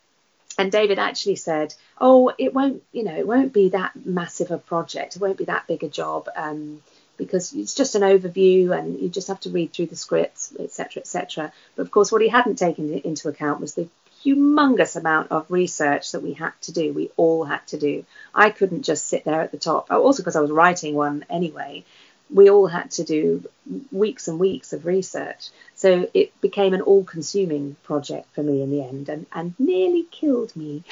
and 0.58 0.72
David 0.72 0.98
actually 0.98 1.36
said, 1.36 1.74
"Oh, 2.00 2.32
it 2.38 2.54
won't, 2.54 2.82
you 2.92 3.04
know, 3.04 3.16
it 3.16 3.26
won't 3.26 3.52
be 3.52 3.70
that 3.70 3.92
massive 4.06 4.50
a 4.50 4.58
project. 4.58 5.16
It 5.16 5.22
won't 5.22 5.38
be 5.38 5.44
that 5.44 5.66
big 5.66 5.82
a 5.84 5.88
job." 5.88 6.28
Um, 6.36 6.82
because 7.16 7.54
it's 7.54 7.74
just 7.74 7.94
an 7.94 8.02
overview 8.02 8.78
and 8.78 9.00
you 9.00 9.08
just 9.08 9.28
have 9.28 9.40
to 9.40 9.50
read 9.50 9.72
through 9.72 9.86
the 9.86 9.96
scripts, 9.96 10.52
etc., 10.58 11.00
etc. 11.00 11.52
But 11.74 11.82
of 11.82 11.90
course, 11.90 12.12
what 12.12 12.22
he 12.22 12.28
hadn't 12.28 12.56
taken 12.56 12.92
into 12.92 13.28
account 13.28 13.60
was 13.60 13.74
the 13.74 13.88
humongous 14.26 14.96
amount 14.96 15.30
of 15.30 15.50
research 15.50 16.12
that 16.12 16.22
we 16.22 16.32
had 16.32 16.52
to 16.62 16.72
do. 16.72 16.92
We 16.92 17.10
all 17.16 17.44
had 17.44 17.66
to 17.68 17.78
do. 17.78 18.04
I 18.34 18.50
couldn't 18.50 18.82
just 18.82 19.06
sit 19.06 19.24
there 19.24 19.40
at 19.40 19.52
the 19.52 19.58
top. 19.58 19.86
Oh, 19.90 20.02
also, 20.02 20.22
because 20.22 20.36
I 20.36 20.40
was 20.40 20.50
writing 20.50 20.94
one 20.94 21.24
anyway, 21.30 21.84
we 22.28 22.50
all 22.50 22.66
had 22.66 22.90
to 22.92 23.04
do 23.04 23.48
weeks 23.92 24.26
and 24.28 24.38
weeks 24.38 24.72
of 24.72 24.84
research. 24.84 25.50
So 25.74 26.08
it 26.12 26.38
became 26.40 26.74
an 26.74 26.80
all 26.80 27.04
consuming 27.04 27.76
project 27.84 28.34
for 28.34 28.42
me 28.42 28.62
in 28.62 28.70
the 28.70 28.82
end 28.82 29.08
and, 29.08 29.26
and 29.32 29.54
nearly 29.58 30.06
killed 30.10 30.54
me. 30.56 30.82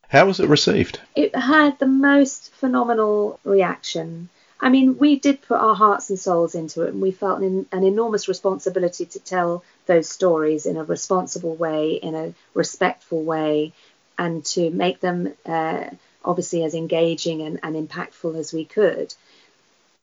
How 0.08 0.26
was 0.26 0.40
it 0.40 0.48
received? 0.48 1.00
It 1.14 1.34
had 1.34 1.78
the 1.78 1.86
most 1.86 2.52
phenomenal 2.54 3.40
reaction. 3.44 4.28
I 4.60 4.70
mean, 4.70 4.98
we 4.98 5.18
did 5.18 5.42
put 5.42 5.60
our 5.60 5.74
hearts 5.74 6.10
and 6.10 6.18
souls 6.18 6.54
into 6.54 6.82
it, 6.82 6.92
and 6.92 7.00
we 7.00 7.12
felt 7.12 7.40
an, 7.40 7.66
an, 7.70 7.84
enormous 7.84 8.26
responsibility 8.26 9.06
to 9.06 9.20
tell 9.20 9.62
those 9.86 10.08
stories 10.08 10.66
in 10.66 10.76
a 10.76 10.82
responsible 10.82 11.54
way, 11.54 11.92
in 11.92 12.14
a 12.16 12.34
respectful 12.54 13.22
way, 13.22 13.72
and 14.18 14.44
to 14.46 14.70
make 14.70 14.98
them 14.98 15.32
uh, 15.46 15.84
obviously 16.24 16.64
as 16.64 16.74
engaging 16.74 17.42
and, 17.42 17.60
and, 17.62 17.88
impactful 17.88 18.36
as 18.36 18.52
we 18.52 18.64
could. 18.64 19.14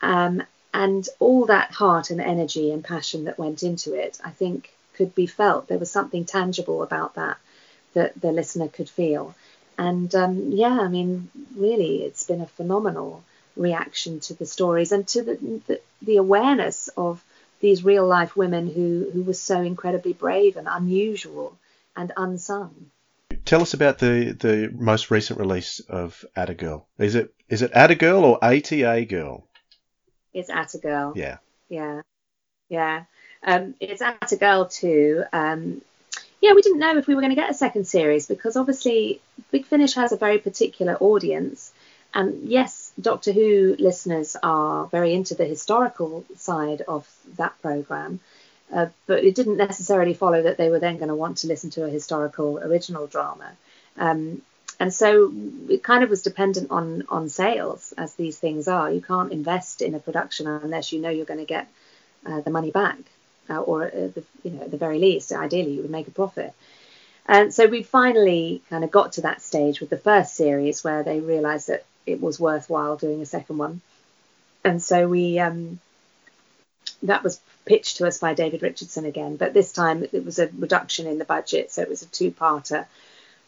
Um, 0.01 0.41
and 0.73 1.07
all 1.19 1.45
that 1.47 1.71
heart 1.71 2.09
and 2.09 2.21
energy 2.21 2.71
and 2.71 2.83
passion 2.83 3.25
that 3.25 3.37
went 3.37 3.61
into 3.63 3.93
it, 3.93 4.19
I 4.23 4.29
think, 4.29 4.71
could 4.93 5.13
be 5.13 5.27
felt. 5.27 5.67
There 5.67 5.77
was 5.77 5.91
something 5.91 6.23
tangible 6.25 6.81
about 6.81 7.15
that 7.15 7.37
that 7.93 8.19
the 8.19 8.31
listener 8.31 8.67
could 8.67 8.89
feel. 8.89 9.35
And 9.77 10.13
um, 10.15 10.51
yeah, 10.51 10.79
I 10.79 10.87
mean, 10.87 11.29
really, 11.55 12.03
it's 12.03 12.25
been 12.25 12.41
a 12.41 12.47
phenomenal 12.47 13.23
reaction 13.55 14.19
to 14.21 14.33
the 14.33 14.45
stories 14.45 14.91
and 14.91 15.07
to 15.07 15.23
the, 15.23 15.61
the, 15.67 15.81
the 16.01 16.17
awareness 16.17 16.89
of 16.97 17.23
these 17.59 17.83
real 17.83 18.05
life 18.05 18.35
women 18.35 18.67
who, 18.67 19.09
who 19.13 19.23
were 19.23 19.33
so 19.33 19.61
incredibly 19.61 20.13
brave 20.13 20.57
and 20.57 20.67
unusual 20.69 21.57
and 21.95 22.11
unsung. 22.17 22.91
Tell 23.45 23.61
us 23.61 23.73
about 23.73 23.99
the, 23.99 24.35
the 24.37 24.71
most 24.73 25.11
recent 25.11 25.39
release 25.39 25.79
of 25.79 26.25
Atagirl. 26.35 26.83
Is 26.97 27.15
it 27.15 27.33
is 27.47 27.61
it 27.61 27.73
Atagirl 27.73 28.23
or 28.23 28.43
ATA 28.43 29.05
Girl? 29.05 29.47
It's 30.33 30.49
Atagirl. 30.49 31.15
Yeah. 31.15 31.37
Yeah. 31.69 32.01
Yeah. 32.69 33.03
Um, 33.43 33.75
it's 33.79 34.01
Atagirl 34.01 34.71
too. 34.71 35.23
Um, 35.31 35.81
yeah, 36.41 36.53
we 36.53 36.61
didn't 36.61 36.79
know 36.79 36.97
if 36.97 37.07
we 37.07 37.15
were 37.15 37.21
going 37.21 37.35
to 37.35 37.41
get 37.41 37.49
a 37.49 37.55
second 37.55 37.87
series 37.87 38.27
because 38.27 38.55
obviously 38.57 39.21
Big 39.51 39.65
Finish 39.65 39.95
has 39.95 40.11
a 40.11 40.17
very 40.17 40.37
particular 40.37 40.95
audience. 40.95 41.71
And 42.13 42.47
yes, 42.49 42.84
Doctor 42.99 43.31
Who 43.31 43.75
listeners 43.77 44.35
are 44.41 44.87
very 44.87 45.13
into 45.13 45.35
the 45.35 45.45
historical 45.45 46.23
side 46.35 46.81
of 46.87 47.07
that 47.37 47.53
program, 47.61 48.19
uh, 48.73 48.87
but 49.05 49.23
it 49.23 49.35
didn't 49.35 49.57
necessarily 49.57 50.13
follow 50.13 50.41
that 50.43 50.57
they 50.57 50.69
were 50.69 50.79
then 50.79 50.97
going 50.97 51.09
to 51.09 51.15
want 51.15 51.37
to 51.39 51.47
listen 51.47 51.69
to 51.71 51.83
a 51.85 51.89
historical 51.89 52.57
original 52.59 53.07
drama. 53.07 53.51
Um, 53.97 54.41
and 54.79 54.93
so 54.93 55.31
it 55.69 55.83
kind 55.83 56.03
of 56.03 56.09
was 56.09 56.21
dependent 56.21 56.71
on 56.71 57.03
on 57.09 57.29
sales, 57.29 57.93
as 57.97 58.15
these 58.15 58.37
things 58.39 58.67
are. 58.67 58.91
You 58.91 59.01
can't 59.01 59.31
invest 59.31 59.81
in 59.81 59.95
a 59.95 59.99
production 59.99 60.47
unless 60.47 60.91
you 60.91 61.01
know 61.01 61.09
you're 61.09 61.25
going 61.25 61.39
to 61.39 61.45
get 61.45 61.67
uh, 62.25 62.41
the 62.41 62.51
money 62.51 62.71
back. 62.71 62.97
uh, 63.49 63.59
or 63.59 63.83
at 63.83 64.15
the, 64.15 64.23
you 64.43 64.51
know, 64.51 64.63
at 64.63 64.71
the 64.71 64.77
very 64.77 64.99
least, 64.99 65.31
ideally, 65.31 65.73
you 65.73 65.81
would 65.81 65.91
make 65.91 66.07
a 66.07 66.11
profit. 66.11 66.53
And 67.27 67.53
so 67.53 67.65
we 67.65 67.83
finally 67.83 68.61
kind 68.69 68.83
of 68.83 68.91
got 68.91 69.13
to 69.13 69.21
that 69.21 69.41
stage 69.41 69.79
with 69.79 69.89
the 69.89 69.97
first 69.97 70.35
series 70.35 70.83
where 70.83 71.03
they 71.03 71.19
realised 71.19 71.67
that 71.67 71.85
it 72.05 72.21
was 72.21 72.39
worthwhile 72.39 72.97
doing 72.97 73.21
a 73.21 73.25
second 73.25 73.57
one, 73.57 73.81
and 74.63 74.81
so 74.81 75.07
we 75.07 75.39
um, 75.39 75.79
that 77.03 77.23
was 77.23 77.39
pitched 77.65 77.97
to 77.97 78.07
us 78.07 78.19
by 78.19 78.33
David 78.33 78.61
Richardson 78.61 79.05
again, 79.05 79.37
but 79.37 79.53
this 79.53 79.71
time 79.71 80.03
it 80.03 80.25
was 80.25 80.39
a 80.39 80.49
reduction 80.57 81.07
in 81.07 81.17
the 81.17 81.25
budget, 81.25 81.71
so 81.71 81.81
it 81.81 81.89
was 81.89 82.01
a 82.01 82.07
two-parter. 82.07 82.85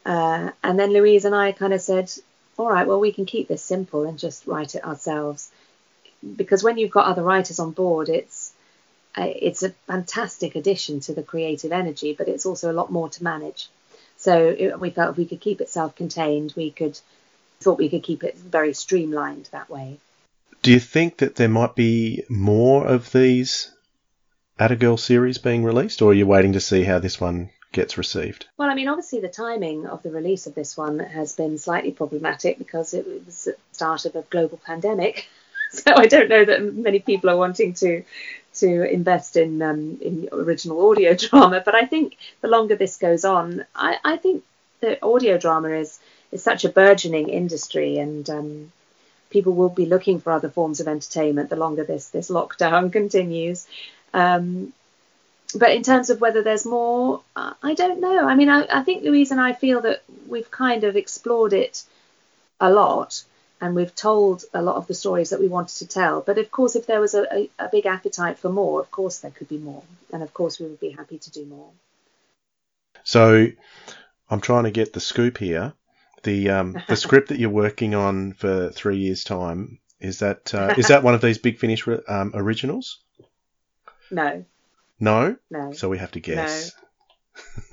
Uh, 0.05 0.51
and 0.63 0.79
then 0.79 0.93
Louise 0.93 1.25
and 1.25 1.35
I 1.35 1.51
kind 1.51 1.73
of 1.73 1.81
said, 1.81 2.11
all 2.57 2.69
right, 2.69 2.87
well, 2.87 2.99
we 2.99 3.11
can 3.11 3.25
keep 3.25 3.47
this 3.47 3.63
simple 3.63 4.05
and 4.05 4.17
just 4.17 4.47
write 4.47 4.73
it 4.73 4.83
ourselves. 4.83 5.51
Because 6.35 6.63
when 6.63 6.77
you've 6.77 6.91
got 6.91 7.05
other 7.05 7.21
writers 7.21 7.59
on 7.59 7.71
board, 7.71 8.09
it's 8.09 8.53
it's 9.15 9.63
a 9.63 9.69
fantastic 9.87 10.55
addition 10.55 10.99
to 11.01 11.13
the 11.13 11.23
creative 11.23 11.71
energy, 11.71 12.13
but 12.13 12.27
it's 12.27 12.45
also 12.45 12.71
a 12.71 12.73
lot 12.73 12.91
more 12.91 13.09
to 13.09 13.23
manage. 13.23 13.67
So 14.17 14.55
it, 14.57 14.79
we 14.79 14.89
felt 14.91 15.11
if 15.11 15.17
we 15.17 15.25
could 15.25 15.41
keep 15.41 15.61
it 15.61 15.69
self-contained, 15.69 16.53
we 16.55 16.71
could 16.71 16.99
thought 17.59 17.77
we 17.77 17.89
could 17.89 18.03
keep 18.03 18.23
it 18.23 18.37
very 18.37 18.73
streamlined 18.73 19.49
that 19.51 19.69
way. 19.69 19.99
Do 20.61 20.71
you 20.71 20.79
think 20.79 21.17
that 21.17 21.35
there 21.35 21.49
might 21.49 21.75
be 21.75 22.23
more 22.29 22.85
of 22.85 23.11
these 23.11 23.71
Girl 24.79 24.97
series 24.97 25.37
being 25.37 25.63
released, 25.63 26.01
or 26.01 26.11
are 26.11 26.15
you 26.15 26.25
waiting 26.25 26.53
to 26.53 26.59
see 26.59 26.83
how 26.83 26.97
this 26.97 27.21
one 27.21 27.51
gets 27.71 27.97
received? 27.97 28.47
Well, 28.57 28.69
I 28.69 28.73
mean, 28.73 28.87
obviously 28.87 29.19
the 29.19 29.27
timing 29.27 29.85
of 29.85 30.01
the 30.01 30.09
release 30.09 30.47
of 30.47 30.55
this 30.55 30.75
one 30.75 30.97
has 30.99 31.33
been 31.33 31.59
slightly 31.59 31.91
problematic 31.91 32.57
because 32.57 32.93
it 32.93 33.05
was 33.05 33.47
at 33.47 33.55
the 33.57 33.75
start 33.75 34.05
of 34.05 34.15
a 34.15 34.23
global 34.23 34.59
pandemic. 34.65 35.27
So 35.69 35.91
I 35.93 36.05
don't 36.05 36.29
know 36.29 36.45
that 36.45 36.63
many 36.63 36.99
people 36.99 37.29
are 37.29 37.35
wanting 37.35 37.73
to 37.73 38.01
to 38.53 38.89
invest 38.89 39.35
in 39.35 39.61
um, 39.61 39.97
in 39.99 40.29
original 40.31 40.89
audio 40.89 41.13
drama. 41.23 41.61
But 41.63 41.75
I 41.75 41.85
think 41.85 42.15
the 42.39 42.47
longer 42.47 42.77
this 42.77 42.95
goes 42.95 43.25
on, 43.25 43.65
I, 43.75 43.97
I 44.01 44.15
think 44.15 44.45
the 44.79 45.03
audio 45.05 45.37
drama 45.37 45.71
is 45.71 45.99
is 46.31 46.43
such 46.43 46.65
a 46.65 46.69
burgeoning 46.69 47.29
industry, 47.29 47.97
and 47.97 48.29
um, 48.29 48.71
people 49.29 49.53
will 49.53 49.69
be 49.69 49.85
looking 49.85 50.19
for 50.19 50.31
other 50.31 50.49
forms 50.49 50.79
of 50.79 50.87
entertainment 50.87 51.49
the 51.49 51.55
longer 51.55 51.83
this 51.83 52.09
this 52.09 52.29
lockdown 52.29 52.91
continues. 52.99 53.67
Um, 54.13 54.73
but 55.55 55.71
in 55.71 55.83
terms 55.83 56.09
of 56.09 56.19
whether 56.19 56.41
there's 56.41 56.65
more, 56.65 57.21
I 57.35 57.73
don't 57.73 58.01
know. 58.01 58.27
I 58.27 58.35
mean, 58.35 58.49
I, 58.49 58.67
I 58.69 58.83
think 58.83 59.03
Louise 59.03 59.31
and 59.31 59.39
I 59.39 59.53
feel 59.53 59.81
that 59.81 60.03
we've 60.27 60.51
kind 60.51 60.83
of 60.83 60.97
explored 60.97 61.53
it 61.53 61.83
a 62.59 62.69
lot 62.69 63.23
and 63.59 63.75
we've 63.75 63.95
told 63.95 64.43
a 64.53 64.61
lot 64.61 64.75
of 64.75 64.87
the 64.87 64.93
stories 64.93 65.31
that 65.31 65.39
we 65.39 65.47
wanted 65.47 65.77
to 65.77 65.87
tell. 65.87 66.21
But 66.21 66.37
of 66.37 66.51
course, 66.51 66.75
if 66.75 66.85
there 66.85 67.01
was 67.01 67.13
a, 67.13 67.23
a, 67.33 67.49
a, 67.59 67.69
big 67.69 67.85
appetite 67.85 68.37
for 68.37 68.49
more, 68.49 68.79
of 68.79 68.91
course 68.91 69.19
there 69.19 69.31
could 69.31 69.49
be 69.49 69.57
more, 69.57 69.83
and 70.13 70.21
of 70.21 70.33
course 70.33 70.59
we 70.59 70.67
would 70.67 70.79
be 70.79 70.91
happy 70.91 71.17
to 71.17 71.31
do 71.31 71.45
more. 71.45 71.69
So, 73.03 73.47
I'm 74.29 74.41
trying 74.41 74.65
to 74.65 74.71
get 74.71 74.93
the 74.93 74.99
scoop 74.99 75.37
here. 75.37 75.73
The 76.27 76.49
um, 76.49 76.75
the 76.89 76.97
script 76.97 77.29
that 77.29 77.39
you're 77.39 77.49
working 77.49 77.95
on 77.95 78.33
for 78.33 78.69
three 78.69 78.97
years' 78.97 79.23
time 79.23 79.79
is 80.01 80.19
that 80.19 80.53
uh, 80.53 80.75
is 80.77 80.89
that 80.89 81.01
one 81.01 81.15
of 81.15 81.21
these 81.21 81.37
Big 81.37 81.57
Finish 81.57 81.87
um, 81.87 82.31
originals? 82.33 82.99
No. 84.11 84.43
No. 84.99 85.37
No. 85.49 85.71
So 85.71 85.87
we 85.87 85.99
have 85.99 86.11
to 86.11 86.19
guess. 86.19 86.73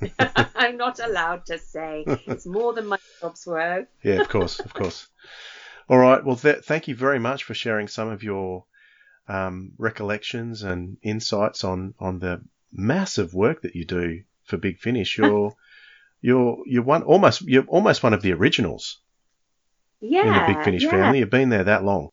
No. 0.01 0.07
I'm 0.55 0.77
not 0.77 1.01
allowed 1.01 1.47
to 1.47 1.57
say. 1.57 2.05
It's 2.07 2.45
more 2.45 2.71
than 2.71 2.87
my 2.87 2.97
job's 3.19 3.45
worth. 3.45 3.87
yeah, 4.01 4.21
of 4.21 4.29
course, 4.29 4.61
of 4.61 4.73
course. 4.73 5.05
All 5.89 5.97
right. 5.97 6.23
Well, 6.23 6.37
th- 6.37 6.63
thank 6.63 6.87
you 6.87 6.95
very 6.95 7.19
much 7.19 7.43
for 7.43 7.53
sharing 7.53 7.89
some 7.89 8.07
of 8.07 8.23
your 8.23 8.63
um, 9.27 9.73
recollections 9.77 10.63
and 10.63 10.95
insights 11.01 11.65
on 11.65 11.93
on 11.99 12.19
the 12.19 12.41
massive 12.71 13.33
work 13.33 13.63
that 13.63 13.75
you 13.75 13.83
do 13.83 14.23
for 14.45 14.55
Big 14.55 14.79
Finish. 14.79 15.17
You're 15.17 15.53
you're 16.25 16.57
you're 16.65 16.83
one 16.83 17.03
almost 17.03 17.41
you're 17.43 17.65
almost 17.67 18.01
one 18.01 18.13
of 18.13 18.21
the 18.23 18.33
originals. 18.33 18.97
Yeah. 20.01 20.25
In 20.25 20.33
the 20.33 20.53
Big 20.53 20.65
Finish 20.65 20.83
yeah. 20.83 20.89
family, 20.89 21.19
you've 21.19 21.29
been 21.29 21.49
there 21.49 21.65
that 21.65 21.83
long. 21.83 22.09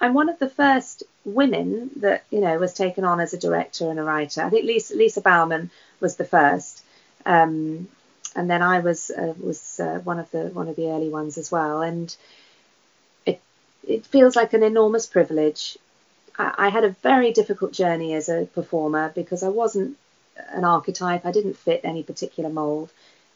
I'm 0.00 0.12
one 0.12 0.28
of 0.28 0.38
the 0.38 0.48
first 0.48 1.04
women 1.24 1.90
that 1.96 2.24
you 2.30 2.40
know 2.40 2.58
was 2.58 2.74
taken 2.74 3.04
on 3.04 3.20
as 3.20 3.32
a 3.32 3.38
director 3.38 3.88
and 3.90 4.00
a 4.00 4.02
writer. 4.02 4.42
I 4.42 4.50
think 4.50 4.64
Lisa, 4.64 4.96
Lisa 4.96 5.20
Bowerman 5.20 5.70
was 6.00 6.16
the 6.16 6.24
first, 6.24 6.82
um, 7.24 7.88
and 8.34 8.50
then 8.50 8.60
I 8.60 8.80
was 8.80 9.10
uh, 9.10 9.34
was 9.38 9.78
uh, 9.78 10.00
one 10.02 10.18
of 10.18 10.28
the 10.32 10.46
one 10.48 10.68
of 10.68 10.74
the 10.74 10.88
early 10.88 11.08
ones 11.08 11.38
as 11.38 11.50
well. 11.50 11.82
And 11.82 12.14
it 13.24 13.40
it 13.86 14.04
feels 14.04 14.34
like 14.34 14.52
an 14.52 14.64
enormous 14.64 15.06
privilege. 15.06 15.78
I, 16.36 16.54
I 16.58 16.68
had 16.70 16.84
a 16.84 16.96
very 17.02 17.32
difficult 17.32 17.72
journey 17.72 18.14
as 18.14 18.28
a 18.28 18.46
performer 18.46 19.12
because 19.14 19.44
I 19.44 19.48
wasn't 19.48 19.96
an 20.48 20.64
archetype. 20.64 21.24
I 21.24 21.32
didn't 21.32 21.56
fit 21.56 21.80
any 21.84 22.02
particular 22.02 22.50
mold, 22.50 22.90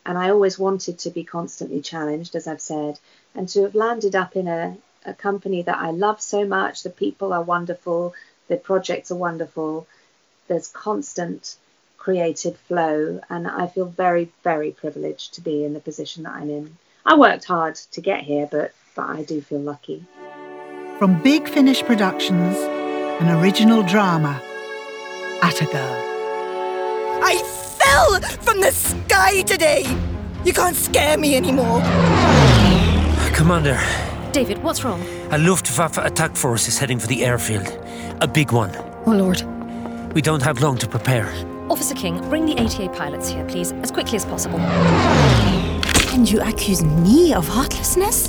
and 0.04 0.18
I 0.18 0.30
always 0.30 0.58
wanted 0.58 0.98
to 1.00 1.10
be 1.10 1.24
constantly 1.24 1.80
challenged, 1.80 2.34
as 2.34 2.46
I've 2.46 2.60
said, 2.60 2.98
and 3.34 3.48
to 3.50 3.62
have 3.62 3.74
landed 3.74 4.14
up 4.14 4.36
in 4.36 4.48
a 4.48 4.76
a 5.06 5.14
company 5.14 5.62
that 5.62 5.78
I 5.78 5.90
love 5.90 6.20
so 6.20 6.44
much. 6.44 6.82
The 6.82 6.90
people 6.90 7.32
are 7.32 7.42
wonderful, 7.42 8.14
the 8.48 8.56
projects 8.56 9.10
are 9.10 9.16
wonderful. 9.16 9.86
There's 10.48 10.68
constant 10.68 11.56
creative 11.96 12.56
flow, 12.58 13.20
and 13.28 13.46
I 13.46 13.66
feel 13.66 13.86
very, 13.86 14.32
very 14.42 14.72
privileged 14.72 15.34
to 15.34 15.40
be 15.40 15.64
in 15.64 15.74
the 15.74 15.80
position 15.80 16.24
that 16.24 16.34
I'm 16.34 16.50
in. 16.50 16.76
I 17.04 17.16
worked 17.16 17.44
hard 17.44 17.76
to 17.76 18.00
get 18.00 18.22
here, 18.22 18.48
but 18.50 18.72
but 18.96 19.08
I 19.08 19.22
do 19.22 19.40
feel 19.40 19.60
lucky. 19.60 20.04
From 20.98 21.22
Big 21.22 21.48
Finish 21.48 21.82
Productions, 21.84 22.56
an 22.58 23.28
original 23.40 23.82
drama, 23.82 24.42
At 25.42 25.62
a 25.62 25.66
Girl. 25.66 26.06
I 26.06 26.09
fell 27.90 28.20
from 28.40 28.60
the 28.60 28.70
sky 28.70 29.42
today! 29.42 29.84
You 30.44 30.52
can't 30.52 30.76
scare 30.76 31.18
me 31.18 31.36
anymore! 31.36 31.80
Commander, 33.34 33.80
David, 34.32 34.62
what's 34.62 34.84
wrong? 34.84 35.02
A 35.30 35.38
Luftwaffe 35.38 35.98
attack 35.98 36.36
force 36.36 36.68
is 36.68 36.78
heading 36.78 36.98
for 36.98 37.06
the 37.06 37.24
airfield. 37.24 37.68
A 38.20 38.28
big 38.28 38.52
one. 38.52 38.70
Oh, 39.06 39.12
Lord. 39.12 39.42
We 40.14 40.22
don't 40.22 40.42
have 40.42 40.60
long 40.60 40.76
to 40.78 40.88
prepare. 40.88 41.32
Officer 41.68 41.94
King, 41.94 42.20
bring 42.28 42.46
the 42.46 42.56
ATA 42.58 42.88
pilots 42.90 43.28
here, 43.28 43.44
please, 43.46 43.72
as 43.72 43.90
quickly 43.90 44.16
as 44.16 44.24
possible. 44.24 44.58
And 46.12 46.30
you 46.30 46.40
accuse 46.40 46.82
me 46.84 47.32
of 47.32 47.46
heartlessness? 47.46 48.28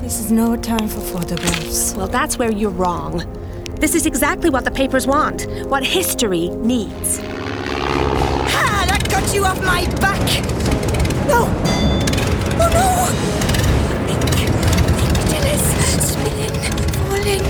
This 0.00 0.18
is 0.20 0.32
no 0.32 0.56
time 0.56 0.88
for 0.88 1.00
photographs. 1.00 1.94
Well, 1.94 2.08
that's 2.08 2.38
where 2.38 2.52
you're 2.52 2.70
wrong. 2.70 3.24
This 3.80 3.94
is 3.94 4.06
exactly 4.06 4.50
what 4.50 4.64
the 4.64 4.70
papers 4.70 5.06
want, 5.06 5.46
what 5.68 5.84
history 5.84 6.48
needs. 6.48 7.20
You 9.32 9.46
off 9.46 9.64
my 9.64 9.86
back! 9.98 10.20
No! 11.26 11.48
Oh 12.60 12.68
no! 12.76 12.86
spinning, 16.02 16.56
falling. 17.08 17.44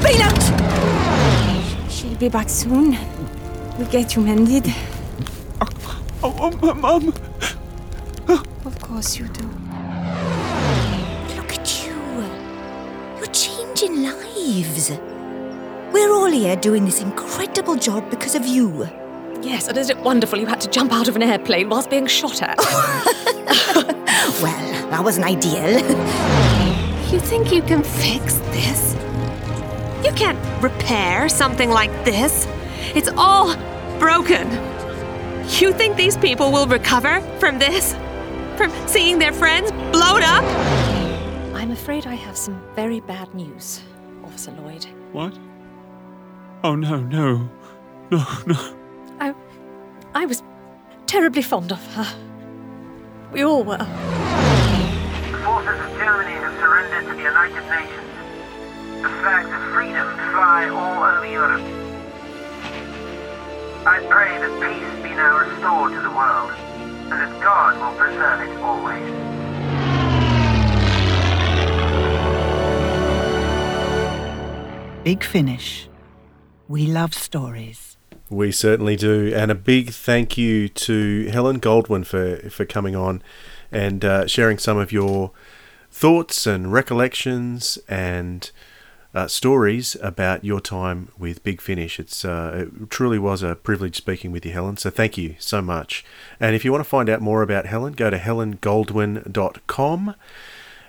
Bail 0.00 0.22
out! 0.22 1.90
She'll 1.90 2.14
be 2.16 2.28
back 2.28 2.48
soon. 2.48 2.96
We'll 3.76 3.88
get 3.88 4.14
you 4.14 4.22
mended. 4.22 4.72
Oh, 5.60 5.68
oh, 6.22 6.58
oh 6.62 6.74
Mum. 6.74 7.12
Of 8.64 8.80
course 8.80 9.18
you 9.18 9.26
do. 9.26 9.42
Look 11.34 11.52
at 11.52 11.84
you. 11.84 11.96
You're 13.18 13.32
changing 13.32 14.04
lives. 14.04 14.90
We're 15.92 16.12
all 16.12 16.30
here 16.30 16.54
doing 16.54 16.84
this 16.84 17.02
incredible 17.02 17.74
job 17.74 18.08
because 18.08 18.36
of 18.36 18.46
you. 18.46 18.88
Yes, 19.42 19.68
and 19.68 19.76
isn't 19.78 19.98
it 19.98 20.02
wonderful 20.04 20.38
you 20.38 20.46
had 20.46 20.60
to 20.62 20.68
jump 20.70 20.92
out 20.92 21.08
of 21.08 21.16
an 21.16 21.22
airplane 21.22 21.68
whilst 21.68 21.90
being 21.90 22.06
shot 22.06 22.42
at? 22.42 22.58
well, 24.42 24.90
that 24.90 25.00
wasn't 25.02 25.26
ideal. 25.26 25.82
You 27.06 27.20
think 27.20 27.52
you 27.52 27.62
can 27.62 27.84
fix 27.84 28.34
this? 28.50 28.94
You 30.04 30.12
can't 30.14 30.36
repair 30.60 31.28
something 31.28 31.70
like 31.70 31.92
this. 32.04 32.48
It's 32.96 33.08
all 33.16 33.54
broken. 34.00 34.50
You 35.60 35.72
think 35.72 35.96
these 35.96 36.16
people 36.16 36.50
will 36.50 36.66
recover 36.66 37.20
from 37.38 37.60
this? 37.60 37.94
From 38.56 38.72
seeing 38.88 39.20
their 39.20 39.32
friends 39.32 39.70
blown 39.92 40.24
up? 40.24 40.42
I'm 41.54 41.70
afraid 41.70 42.08
I 42.08 42.16
have 42.16 42.36
some 42.36 42.60
very 42.74 42.98
bad 42.98 43.32
news, 43.34 43.80
Officer 44.24 44.50
Lloyd. 44.50 44.84
What? 45.12 45.38
Oh, 46.64 46.74
no, 46.74 46.98
no. 46.98 47.48
No, 48.10 48.24
no. 48.46 48.76
I. 50.16 50.22
I 50.22 50.24
was 50.24 50.42
terribly 51.06 51.42
fond 51.42 51.72
of 51.72 51.94
her. 51.94 52.06
We 53.32 53.44
all 53.44 53.62
were. 53.64 53.76
The 53.76 53.84
forces 55.44 55.78
of 55.78 55.90
Germany 55.98 56.32
have 56.32 56.58
surrendered 56.58 57.04
to 57.10 57.14
the 57.14 57.22
United 57.22 57.64
Nations. 57.68 58.12
The 59.02 59.10
flags 59.20 59.50
of 59.52 59.62
freedom 59.74 60.08
fly 60.32 60.68
all 60.70 61.04
over 61.04 61.26
Europe. 61.26 61.60
I 63.86 64.00
pray 64.08 64.38
that 64.38 64.52
peace 64.64 64.94
be 65.02 65.10
now 65.10 65.36
restored 65.38 65.92
to 65.92 66.00
the 66.00 66.08
world, 66.10 66.50
and 67.12 67.18
that 67.20 67.32
God 67.42 67.76
will 67.78 67.94
preserve 68.00 68.40
it 68.40 68.56
always. 68.64 69.06
Big 75.04 75.22
Finish. 75.22 75.90
We 76.68 76.86
love 76.86 77.12
stories. 77.12 77.95
We 78.28 78.50
certainly 78.50 78.96
do. 78.96 79.32
And 79.34 79.50
a 79.50 79.54
big 79.54 79.90
thank 79.90 80.36
you 80.36 80.68
to 80.68 81.26
Helen 81.26 81.60
Goldwyn 81.60 82.04
for, 82.04 82.50
for 82.50 82.64
coming 82.64 82.96
on 82.96 83.22
and 83.70 84.04
uh, 84.04 84.26
sharing 84.26 84.58
some 84.58 84.78
of 84.78 84.90
your 84.90 85.30
thoughts 85.90 86.46
and 86.46 86.72
recollections 86.72 87.78
and 87.88 88.50
uh, 89.14 89.26
stories 89.26 89.96
about 90.02 90.44
your 90.44 90.60
time 90.60 91.08
with 91.18 91.42
Big 91.42 91.62
Finish. 91.62 91.98
It's 91.98 92.22
uh, 92.24 92.66
it 92.66 92.90
truly 92.90 93.18
was 93.18 93.42
a 93.42 93.54
privilege 93.54 93.96
speaking 93.96 94.30
with 94.30 94.44
you, 94.44 94.52
Helen. 94.52 94.76
So 94.76 94.90
thank 94.90 95.16
you 95.16 95.36
so 95.38 95.62
much. 95.62 96.04
And 96.38 96.54
if 96.54 96.66
you 96.66 96.72
want 96.72 96.84
to 96.84 96.88
find 96.88 97.08
out 97.08 97.22
more 97.22 97.40
about 97.42 97.64
Helen, 97.64 97.94
go 97.94 98.10
to 98.10 98.18
helengoldwyn.com 98.18 100.14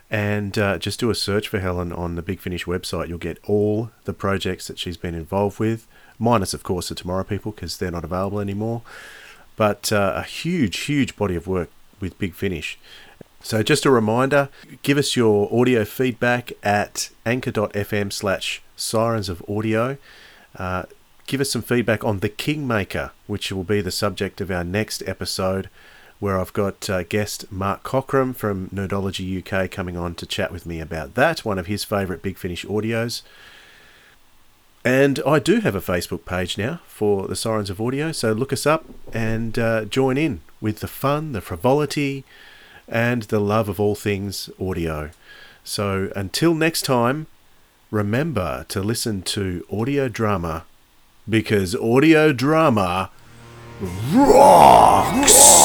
and 0.09 0.57
uh, 0.57 0.77
just 0.77 0.99
do 0.99 1.09
a 1.09 1.15
search 1.15 1.47
for 1.47 1.59
Helen 1.59 1.93
on 1.93 2.15
the 2.15 2.21
Big 2.21 2.41
Finish 2.41 2.65
website. 2.65 3.07
You'll 3.07 3.17
get 3.17 3.39
all 3.45 3.91
the 4.03 4.13
projects 4.13 4.67
that 4.67 4.77
she's 4.77 4.97
been 4.97 5.15
involved 5.15 5.59
with, 5.59 5.87
minus, 6.19 6.53
of 6.53 6.63
course, 6.63 6.89
the 6.89 6.95
Tomorrow 6.95 7.23
People 7.23 7.51
because 7.51 7.77
they're 7.77 7.91
not 7.91 8.03
available 8.03 8.39
anymore. 8.39 8.81
But 9.55 9.91
uh, 9.91 10.13
a 10.15 10.23
huge, 10.23 10.77
huge 10.81 11.15
body 11.15 11.35
of 11.35 11.47
work 11.47 11.69
with 11.99 12.17
Big 12.19 12.33
Finish. 12.33 12.77
So 13.41 13.63
just 13.63 13.85
a 13.85 13.91
reminder, 13.91 14.49
give 14.81 14.97
us 14.97 15.15
your 15.15 15.47
audio 15.53 15.85
feedback 15.85 16.51
at 16.63 17.09
anchor.fm 17.25 18.11
slash 18.11 18.61
sirens 18.75 19.29
of 19.29 19.43
audio. 19.47 19.97
Uh, 20.55 20.83
give 21.27 21.39
us 21.39 21.51
some 21.51 21.61
feedback 21.61 22.03
on 22.03 22.19
The 22.19 22.29
Kingmaker, 22.29 23.11
which 23.25 23.51
will 23.51 23.63
be 23.63 23.81
the 23.81 23.91
subject 23.91 24.41
of 24.41 24.51
our 24.51 24.63
next 24.63 25.03
episode, 25.07 25.69
where 26.19 26.39
I've 26.39 26.53
got 26.53 26.89
uh, 26.89 27.03
guest 27.03 27.51
Mark 27.51 27.83
Cockram 27.83 28.35
from 28.35 28.69
Nerdology 28.69 29.37
UK 29.39 29.69
coming 29.69 29.95
on 29.95 30.15
to 30.15 30.25
chat 30.25 30.51
with 30.51 30.65
me 30.65 30.79
about 30.79 31.13
that, 31.13 31.45
one 31.45 31.59
of 31.59 31.67
his 31.67 31.83
favourite 31.83 32.23
Big 32.23 32.37
Finish 32.37 32.65
audios. 32.65 33.21
And 34.87 35.19
I 35.27 35.39
do 35.39 35.59
have 35.59 35.75
a 35.75 35.81
Facebook 35.81 36.23
page 36.23 36.57
now 36.57 36.79
for 36.87 37.27
the 37.27 37.35
Sirens 37.35 37.69
of 37.69 37.81
Audio, 37.81 38.13
so 38.13 38.31
look 38.31 38.53
us 38.53 38.65
up 38.65 38.85
and 39.11 39.59
uh, 39.59 39.83
join 39.83 40.17
in 40.17 40.39
with 40.61 40.79
the 40.79 40.87
fun, 40.87 41.33
the 41.33 41.41
frivolity, 41.41 42.23
and 42.87 43.23
the 43.23 43.41
love 43.41 43.67
of 43.67 43.81
all 43.81 43.95
things 43.95 44.49
audio. 44.61 45.09
So 45.65 46.09
until 46.15 46.53
next 46.53 46.83
time, 46.83 47.27
remember 47.91 48.65
to 48.69 48.81
listen 48.81 49.23
to 49.23 49.65
audio 49.69 50.07
drama 50.07 50.63
because 51.27 51.75
audio 51.75 52.31
drama 52.31 53.09
rocks! 54.13 55.57